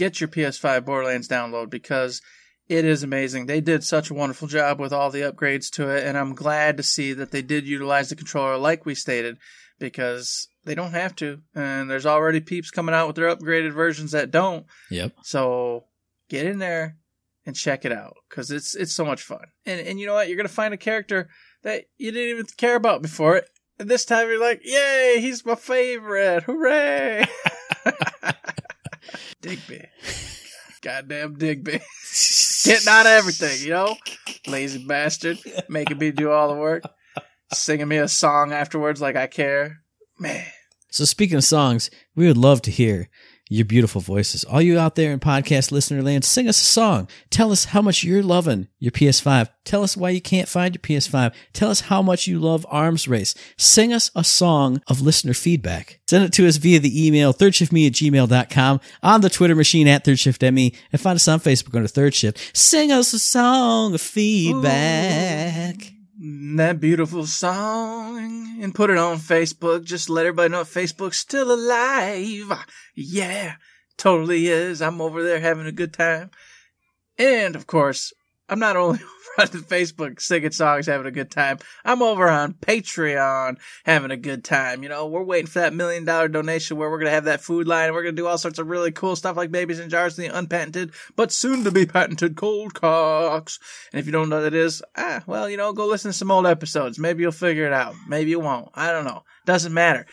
get 0.00 0.18
your 0.18 0.28
PS5 0.28 0.86
Borderlands 0.86 1.28
download 1.28 1.68
because 1.68 2.22
it 2.70 2.86
is 2.86 3.02
amazing. 3.02 3.44
They 3.44 3.60
did 3.60 3.84
such 3.84 4.08
a 4.08 4.14
wonderful 4.14 4.48
job 4.48 4.80
with 4.80 4.94
all 4.94 5.10
the 5.10 5.20
upgrades 5.20 5.68
to 5.72 5.90
it, 5.90 6.06
and 6.06 6.16
I'm 6.16 6.34
glad 6.34 6.78
to 6.78 6.82
see 6.82 7.12
that 7.12 7.32
they 7.32 7.42
did 7.42 7.66
utilize 7.66 8.08
the 8.08 8.16
controller 8.16 8.56
like 8.56 8.86
we 8.86 8.94
stated 8.94 9.36
because 9.78 10.48
they 10.64 10.74
don't 10.74 10.92
have 10.92 11.14
to. 11.16 11.40
And 11.54 11.90
there's 11.90 12.06
already 12.06 12.40
peeps 12.40 12.70
coming 12.70 12.94
out 12.94 13.08
with 13.08 13.16
their 13.16 13.34
upgraded 13.34 13.72
versions 13.74 14.12
that 14.12 14.30
don't. 14.30 14.64
Yep. 14.90 15.12
So 15.22 15.84
get 16.30 16.46
in 16.46 16.60
there 16.60 16.96
and 17.44 17.54
check 17.54 17.84
it 17.84 17.92
out 17.92 18.14
because 18.30 18.50
it's 18.50 18.74
it's 18.74 18.94
so 18.94 19.04
much 19.04 19.22
fun. 19.22 19.44
And 19.66 19.86
and 19.86 20.00
you 20.00 20.06
know 20.06 20.14
what? 20.14 20.28
You're 20.28 20.38
gonna 20.38 20.48
find 20.48 20.72
a 20.72 20.78
character 20.78 21.28
that 21.62 21.84
you 21.98 22.10
didn't 22.10 22.30
even 22.30 22.46
care 22.56 22.76
about 22.76 23.02
before. 23.02 23.42
And 23.78 23.88
this 23.90 24.06
time 24.06 24.28
you're 24.28 24.40
like, 24.40 24.62
yay, 24.64 25.18
he's 25.20 25.44
my 25.44 25.56
favorite. 25.56 26.44
Hooray. 26.44 27.26
Digby. 29.40 29.86
Goddamn 30.82 31.36
Digby. 31.36 31.80
Getting 32.64 32.88
out 32.88 33.06
of 33.06 33.12
everything, 33.12 33.62
you 33.62 33.70
know? 33.70 33.96
Lazy 34.46 34.84
bastard. 34.84 35.38
Making 35.68 35.98
me 35.98 36.10
do 36.10 36.30
all 36.30 36.48
the 36.48 36.60
work. 36.60 36.82
Singing 37.52 37.88
me 37.88 37.96
a 37.96 38.08
song 38.08 38.52
afterwards 38.52 39.00
like 39.00 39.16
I 39.16 39.26
care. 39.26 39.80
Man. 40.18 40.44
So 40.90 41.04
speaking 41.04 41.36
of 41.36 41.44
songs, 41.44 41.90
we 42.14 42.26
would 42.26 42.36
love 42.36 42.62
to 42.62 42.70
hear 42.70 43.08
your 43.50 43.66
beautiful 43.66 44.00
voices. 44.00 44.44
All 44.44 44.62
you 44.62 44.78
out 44.78 44.94
there 44.94 45.12
in 45.12 45.18
podcast 45.18 45.72
listener 45.72 46.02
land, 46.02 46.24
sing 46.24 46.48
us 46.48 46.62
a 46.62 46.64
song. 46.64 47.08
Tell 47.30 47.50
us 47.50 47.66
how 47.66 47.82
much 47.82 48.04
you're 48.04 48.22
loving 48.22 48.68
your 48.78 48.92
PS5. 48.92 49.48
Tell 49.64 49.82
us 49.82 49.96
why 49.96 50.10
you 50.10 50.20
can't 50.20 50.48
find 50.48 50.74
your 50.74 50.80
PS5. 50.80 51.34
Tell 51.52 51.68
us 51.68 51.80
how 51.82 52.00
much 52.00 52.28
you 52.28 52.38
love 52.38 52.64
Arms 52.70 53.08
Race. 53.08 53.34
Sing 53.58 53.92
us 53.92 54.12
a 54.14 54.22
song 54.22 54.80
of 54.86 55.00
listener 55.00 55.34
feedback. 55.34 55.98
Send 56.08 56.24
it 56.24 56.32
to 56.34 56.46
us 56.46 56.58
via 56.58 56.78
the 56.78 57.06
email 57.06 57.34
thirdshiftme 57.34 57.88
at 57.88 57.92
gmail.com, 57.92 58.80
on 59.02 59.20
the 59.20 59.28
Twitter 59.28 59.56
machine 59.56 59.88
at 59.88 60.04
thirdshiftme, 60.04 60.76
and 60.92 61.00
find 61.00 61.16
us 61.16 61.28
on 61.28 61.40
Facebook 61.40 61.74
under 61.74 61.88
Third 61.88 62.14
Shift. 62.14 62.56
Sing 62.56 62.92
us 62.92 63.12
a 63.12 63.18
song 63.18 63.94
of 63.94 64.00
feedback. 64.00 65.74
Mm, 66.20 66.56
that 66.58 66.80
beautiful 66.80 67.26
song 67.26 68.58
and 68.60 68.74
put 68.74 68.90
it 68.90 68.98
on 68.98 69.16
Facebook. 69.16 69.84
Just 69.84 70.10
let 70.10 70.26
everybody 70.26 70.50
know 70.50 70.64
Facebook's 70.64 71.16
still 71.16 71.50
alive. 71.50 72.66
Yeah, 72.94 73.54
totally 73.96 74.48
is. 74.48 74.82
I'm 74.82 75.00
over 75.00 75.22
there 75.22 75.40
having 75.40 75.66
a 75.66 75.72
good 75.72 75.94
time. 75.94 76.30
And 77.16 77.56
of 77.56 77.66
course, 77.66 78.12
I'm 78.50 78.58
not 78.58 78.76
only 78.76 78.98
on 79.40 79.46
Facebook 79.48 80.20
singing 80.20 80.50
songs, 80.50 80.86
having 80.86 81.06
a 81.06 81.10
good 81.10 81.30
time. 81.30 81.58
I'm 81.84 82.02
over 82.02 82.28
on 82.28 82.54
Patreon 82.54 83.58
having 83.84 84.10
a 84.10 84.16
good 84.16 84.44
time. 84.44 84.82
You 84.82 84.88
know, 84.88 85.06
we're 85.06 85.22
waiting 85.22 85.46
for 85.46 85.60
that 85.60 85.74
million 85.74 86.04
dollar 86.04 86.28
donation 86.28 86.76
where 86.76 86.90
we're 86.90 86.98
going 86.98 87.06
to 87.10 87.14
have 87.14 87.24
that 87.24 87.40
food 87.40 87.66
line. 87.66 87.92
We're 87.92 88.02
going 88.02 88.16
to 88.16 88.22
do 88.22 88.26
all 88.26 88.38
sorts 88.38 88.58
of 88.58 88.68
really 88.68 88.92
cool 88.92 89.16
stuff 89.16 89.36
like 89.36 89.50
babies 89.50 89.80
in 89.80 89.90
jars 89.90 90.18
and 90.18 90.28
the 90.28 90.38
unpatented, 90.38 90.92
but 91.16 91.32
soon 91.32 91.64
to 91.64 91.70
be 91.70 91.86
patented 91.86 92.36
cold 92.36 92.74
cocks. 92.74 93.58
And 93.92 94.00
if 94.00 94.06
you 94.06 94.12
don't 94.12 94.28
know 94.28 94.36
what 94.36 94.42
that 94.42 94.54
is, 94.54 94.82
ah, 94.96 95.22
well, 95.26 95.48
you 95.48 95.56
know, 95.56 95.72
go 95.72 95.86
listen 95.86 96.10
to 96.10 96.16
some 96.16 96.30
old 96.30 96.46
episodes. 96.46 96.98
Maybe 96.98 97.22
you'll 97.22 97.32
figure 97.32 97.66
it 97.66 97.72
out. 97.72 97.94
Maybe 98.06 98.30
you 98.30 98.40
won't. 98.40 98.68
I 98.74 98.92
don't 98.92 99.04
know. 99.04 99.24
Doesn't 99.46 99.74
matter. 99.74 100.06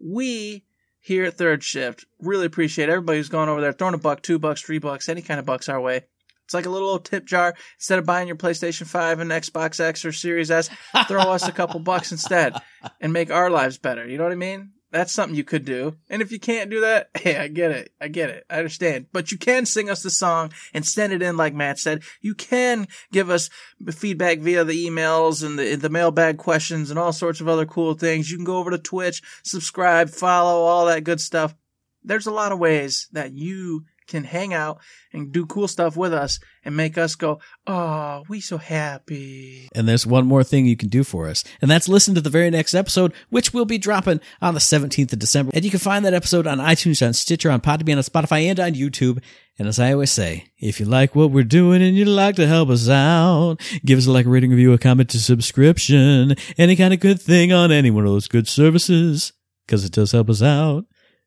We 0.00 0.64
here 1.00 1.26
at 1.26 1.36
Third 1.36 1.62
Shift 1.62 2.06
really 2.18 2.46
appreciate 2.46 2.88
everybody 2.88 3.18
who's 3.18 3.28
gone 3.28 3.50
over 3.50 3.60
there, 3.60 3.72
throwing 3.72 3.94
a 3.94 3.98
buck, 3.98 4.22
two 4.22 4.38
bucks, 4.38 4.62
three 4.62 4.78
bucks, 4.78 5.08
any 5.08 5.20
kind 5.20 5.38
of 5.38 5.44
bucks 5.44 5.68
our 5.68 5.80
way. 5.80 6.06
It's 6.44 6.54
like 6.54 6.66
a 6.66 6.70
little 6.70 6.88
old 6.88 7.04
tip 7.04 7.24
jar. 7.24 7.54
Instead 7.78 7.98
of 7.98 8.06
buying 8.06 8.28
your 8.28 8.36
PlayStation 8.36 8.86
5 8.86 9.20
and 9.20 9.30
Xbox 9.30 9.80
X 9.80 10.04
or 10.04 10.12
Series 10.12 10.50
S, 10.50 10.70
throw 11.08 11.22
us 11.22 11.48
a 11.48 11.52
couple 11.52 11.80
bucks 11.80 12.12
instead 12.12 12.54
and 13.00 13.12
make 13.12 13.30
our 13.30 13.50
lives 13.50 13.78
better. 13.78 14.06
You 14.06 14.18
know 14.18 14.24
what 14.24 14.32
I 14.32 14.36
mean? 14.36 14.72
That's 14.94 15.10
something 15.10 15.34
you 15.34 15.42
could 15.42 15.64
do. 15.64 15.96
And 16.08 16.22
if 16.22 16.30
you 16.30 16.38
can't 16.38 16.70
do 16.70 16.82
that, 16.82 17.10
hey, 17.18 17.36
I 17.36 17.48
get 17.48 17.72
it. 17.72 17.92
I 18.00 18.06
get 18.06 18.30
it. 18.30 18.46
I 18.48 18.58
understand. 18.58 19.06
But 19.12 19.32
you 19.32 19.38
can 19.38 19.66
sing 19.66 19.90
us 19.90 20.04
the 20.04 20.10
song 20.10 20.52
and 20.72 20.86
send 20.86 21.12
it 21.12 21.20
in 21.20 21.36
like 21.36 21.52
Matt 21.52 21.80
said. 21.80 22.04
You 22.20 22.36
can 22.36 22.86
give 23.10 23.28
us 23.28 23.50
feedback 23.90 24.38
via 24.38 24.62
the 24.62 24.86
emails 24.86 25.44
and 25.44 25.58
the, 25.58 25.74
the 25.74 25.90
mailbag 25.90 26.38
questions 26.38 26.90
and 26.90 26.98
all 26.98 27.12
sorts 27.12 27.40
of 27.40 27.48
other 27.48 27.66
cool 27.66 27.94
things. 27.94 28.30
You 28.30 28.36
can 28.36 28.44
go 28.44 28.58
over 28.58 28.70
to 28.70 28.78
Twitch, 28.78 29.20
subscribe, 29.42 30.10
follow, 30.10 30.62
all 30.62 30.86
that 30.86 31.02
good 31.02 31.20
stuff. 31.20 31.56
There's 32.04 32.28
a 32.28 32.32
lot 32.32 32.52
of 32.52 32.60
ways 32.60 33.08
that 33.10 33.32
you 33.32 33.86
can 34.06 34.24
hang 34.24 34.52
out 34.52 34.80
and 35.12 35.32
do 35.32 35.46
cool 35.46 35.68
stuff 35.68 35.96
with 35.96 36.12
us 36.12 36.38
and 36.64 36.76
make 36.76 36.98
us 36.98 37.14
go, 37.14 37.40
oh, 37.66 38.22
we 38.28 38.40
so 38.40 38.58
happy. 38.58 39.68
And 39.74 39.88
there's 39.88 40.06
one 40.06 40.26
more 40.26 40.44
thing 40.44 40.66
you 40.66 40.76
can 40.76 40.88
do 40.88 41.04
for 41.04 41.28
us, 41.28 41.44
and 41.62 41.70
that's 41.70 41.88
listen 41.88 42.14
to 42.14 42.20
the 42.20 42.30
very 42.30 42.50
next 42.50 42.74
episode, 42.74 43.12
which 43.30 43.54
will 43.54 43.64
be 43.64 43.78
dropping 43.78 44.20
on 44.40 44.54
the 44.54 44.60
17th 44.60 45.12
of 45.12 45.18
December. 45.18 45.52
And 45.54 45.64
you 45.64 45.70
can 45.70 45.80
find 45.80 46.04
that 46.04 46.14
episode 46.14 46.46
on 46.46 46.58
iTunes, 46.58 47.04
on 47.04 47.12
Stitcher, 47.12 47.50
on 47.50 47.60
Podbean, 47.60 47.96
on 47.96 48.02
Spotify, 48.02 48.42
and 48.48 48.60
on 48.60 48.72
YouTube. 48.72 49.22
And 49.58 49.68
as 49.68 49.78
I 49.78 49.92
always 49.92 50.10
say, 50.10 50.48
if 50.58 50.80
you 50.80 50.86
like 50.86 51.14
what 51.14 51.30
we're 51.30 51.44
doing 51.44 51.80
and 51.80 51.96
you'd 51.96 52.08
like 52.08 52.34
to 52.36 52.46
help 52.46 52.70
us 52.70 52.88
out, 52.88 53.56
give 53.84 53.98
us 53.98 54.06
a 54.06 54.10
like, 54.10 54.26
a 54.26 54.28
rating, 54.28 54.50
review, 54.50 54.72
a 54.72 54.78
comment, 54.78 55.14
a 55.14 55.18
subscription, 55.18 56.34
any 56.58 56.74
kind 56.74 56.92
of 56.92 56.98
good 56.98 57.20
thing 57.22 57.52
on 57.52 57.70
any 57.70 57.90
one 57.90 58.04
of 58.04 58.10
those 58.10 58.26
good 58.26 58.48
services, 58.48 59.32
because 59.64 59.84
it 59.84 59.92
does 59.92 60.10
help 60.12 60.28
us 60.28 60.42
out. 60.42 60.86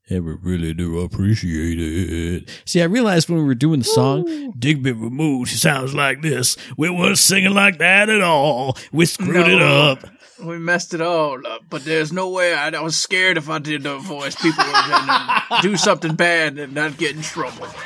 And 0.09 0.23
we 0.23 0.33
really 0.33 0.73
do 0.73 0.99
appreciate 0.99 1.79
it. 1.79 2.49
See, 2.65 2.81
I 2.81 2.85
realized 2.85 3.29
when 3.29 3.39
we 3.39 3.45
were 3.45 3.55
doing 3.55 3.79
the 3.79 3.85
song, 3.85 4.53
Digby 4.57 4.91
Vermouth 4.91 5.49
sounds 5.49 5.93
like 5.93 6.21
this. 6.21 6.55
We 6.77 6.89
weren't 6.89 7.17
singing 7.17 7.53
like 7.53 7.79
that 7.79 8.09
at 8.09 8.21
all. 8.21 8.77
We 8.93 9.05
screwed 9.05 9.47
it 9.47 9.61
up. 9.61 10.05
We 10.41 10.59
messed 10.59 10.93
it 10.93 11.01
all 11.01 11.45
up, 11.47 11.63
but 11.69 11.83
there's 11.83 12.13
no 12.13 12.29
way. 12.29 12.53
I, 12.53 12.69
I 12.69 12.79
was 12.79 12.95
scared 12.95 13.37
if 13.37 13.49
I 13.49 13.57
did 13.59 13.83
the 13.83 13.97
voice, 13.97 14.35
people 14.35 14.63
were 14.63 14.71
going 14.71 15.07
to 15.61 15.61
do 15.61 15.75
something 15.75 16.15
bad 16.15 16.57
and 16.59 16.73
not 16.75 16.97
get 16.97 17.15
in 17.15 17.21
trouble. 17.21 17.67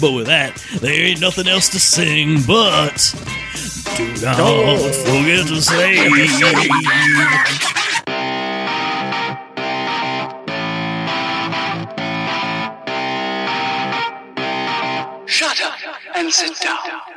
But 0.00 0.12
with 0.12 0.26
that, 0.26 0.56
there 0.80 0.92
ain't 0.92 1.20
nothing 1.20 1.46
else 1.46 1.68
to 1.68 1.78
sing 1.78 2.40
but 2.46 3.14
do 3.96 4.08
not 4.22 4.36
forget 5.04 5.46
to 5.46 5.60
save. 5.60 6.10
And 16.16 16.32
sit 16.32 16.58
down. 16.60 17.15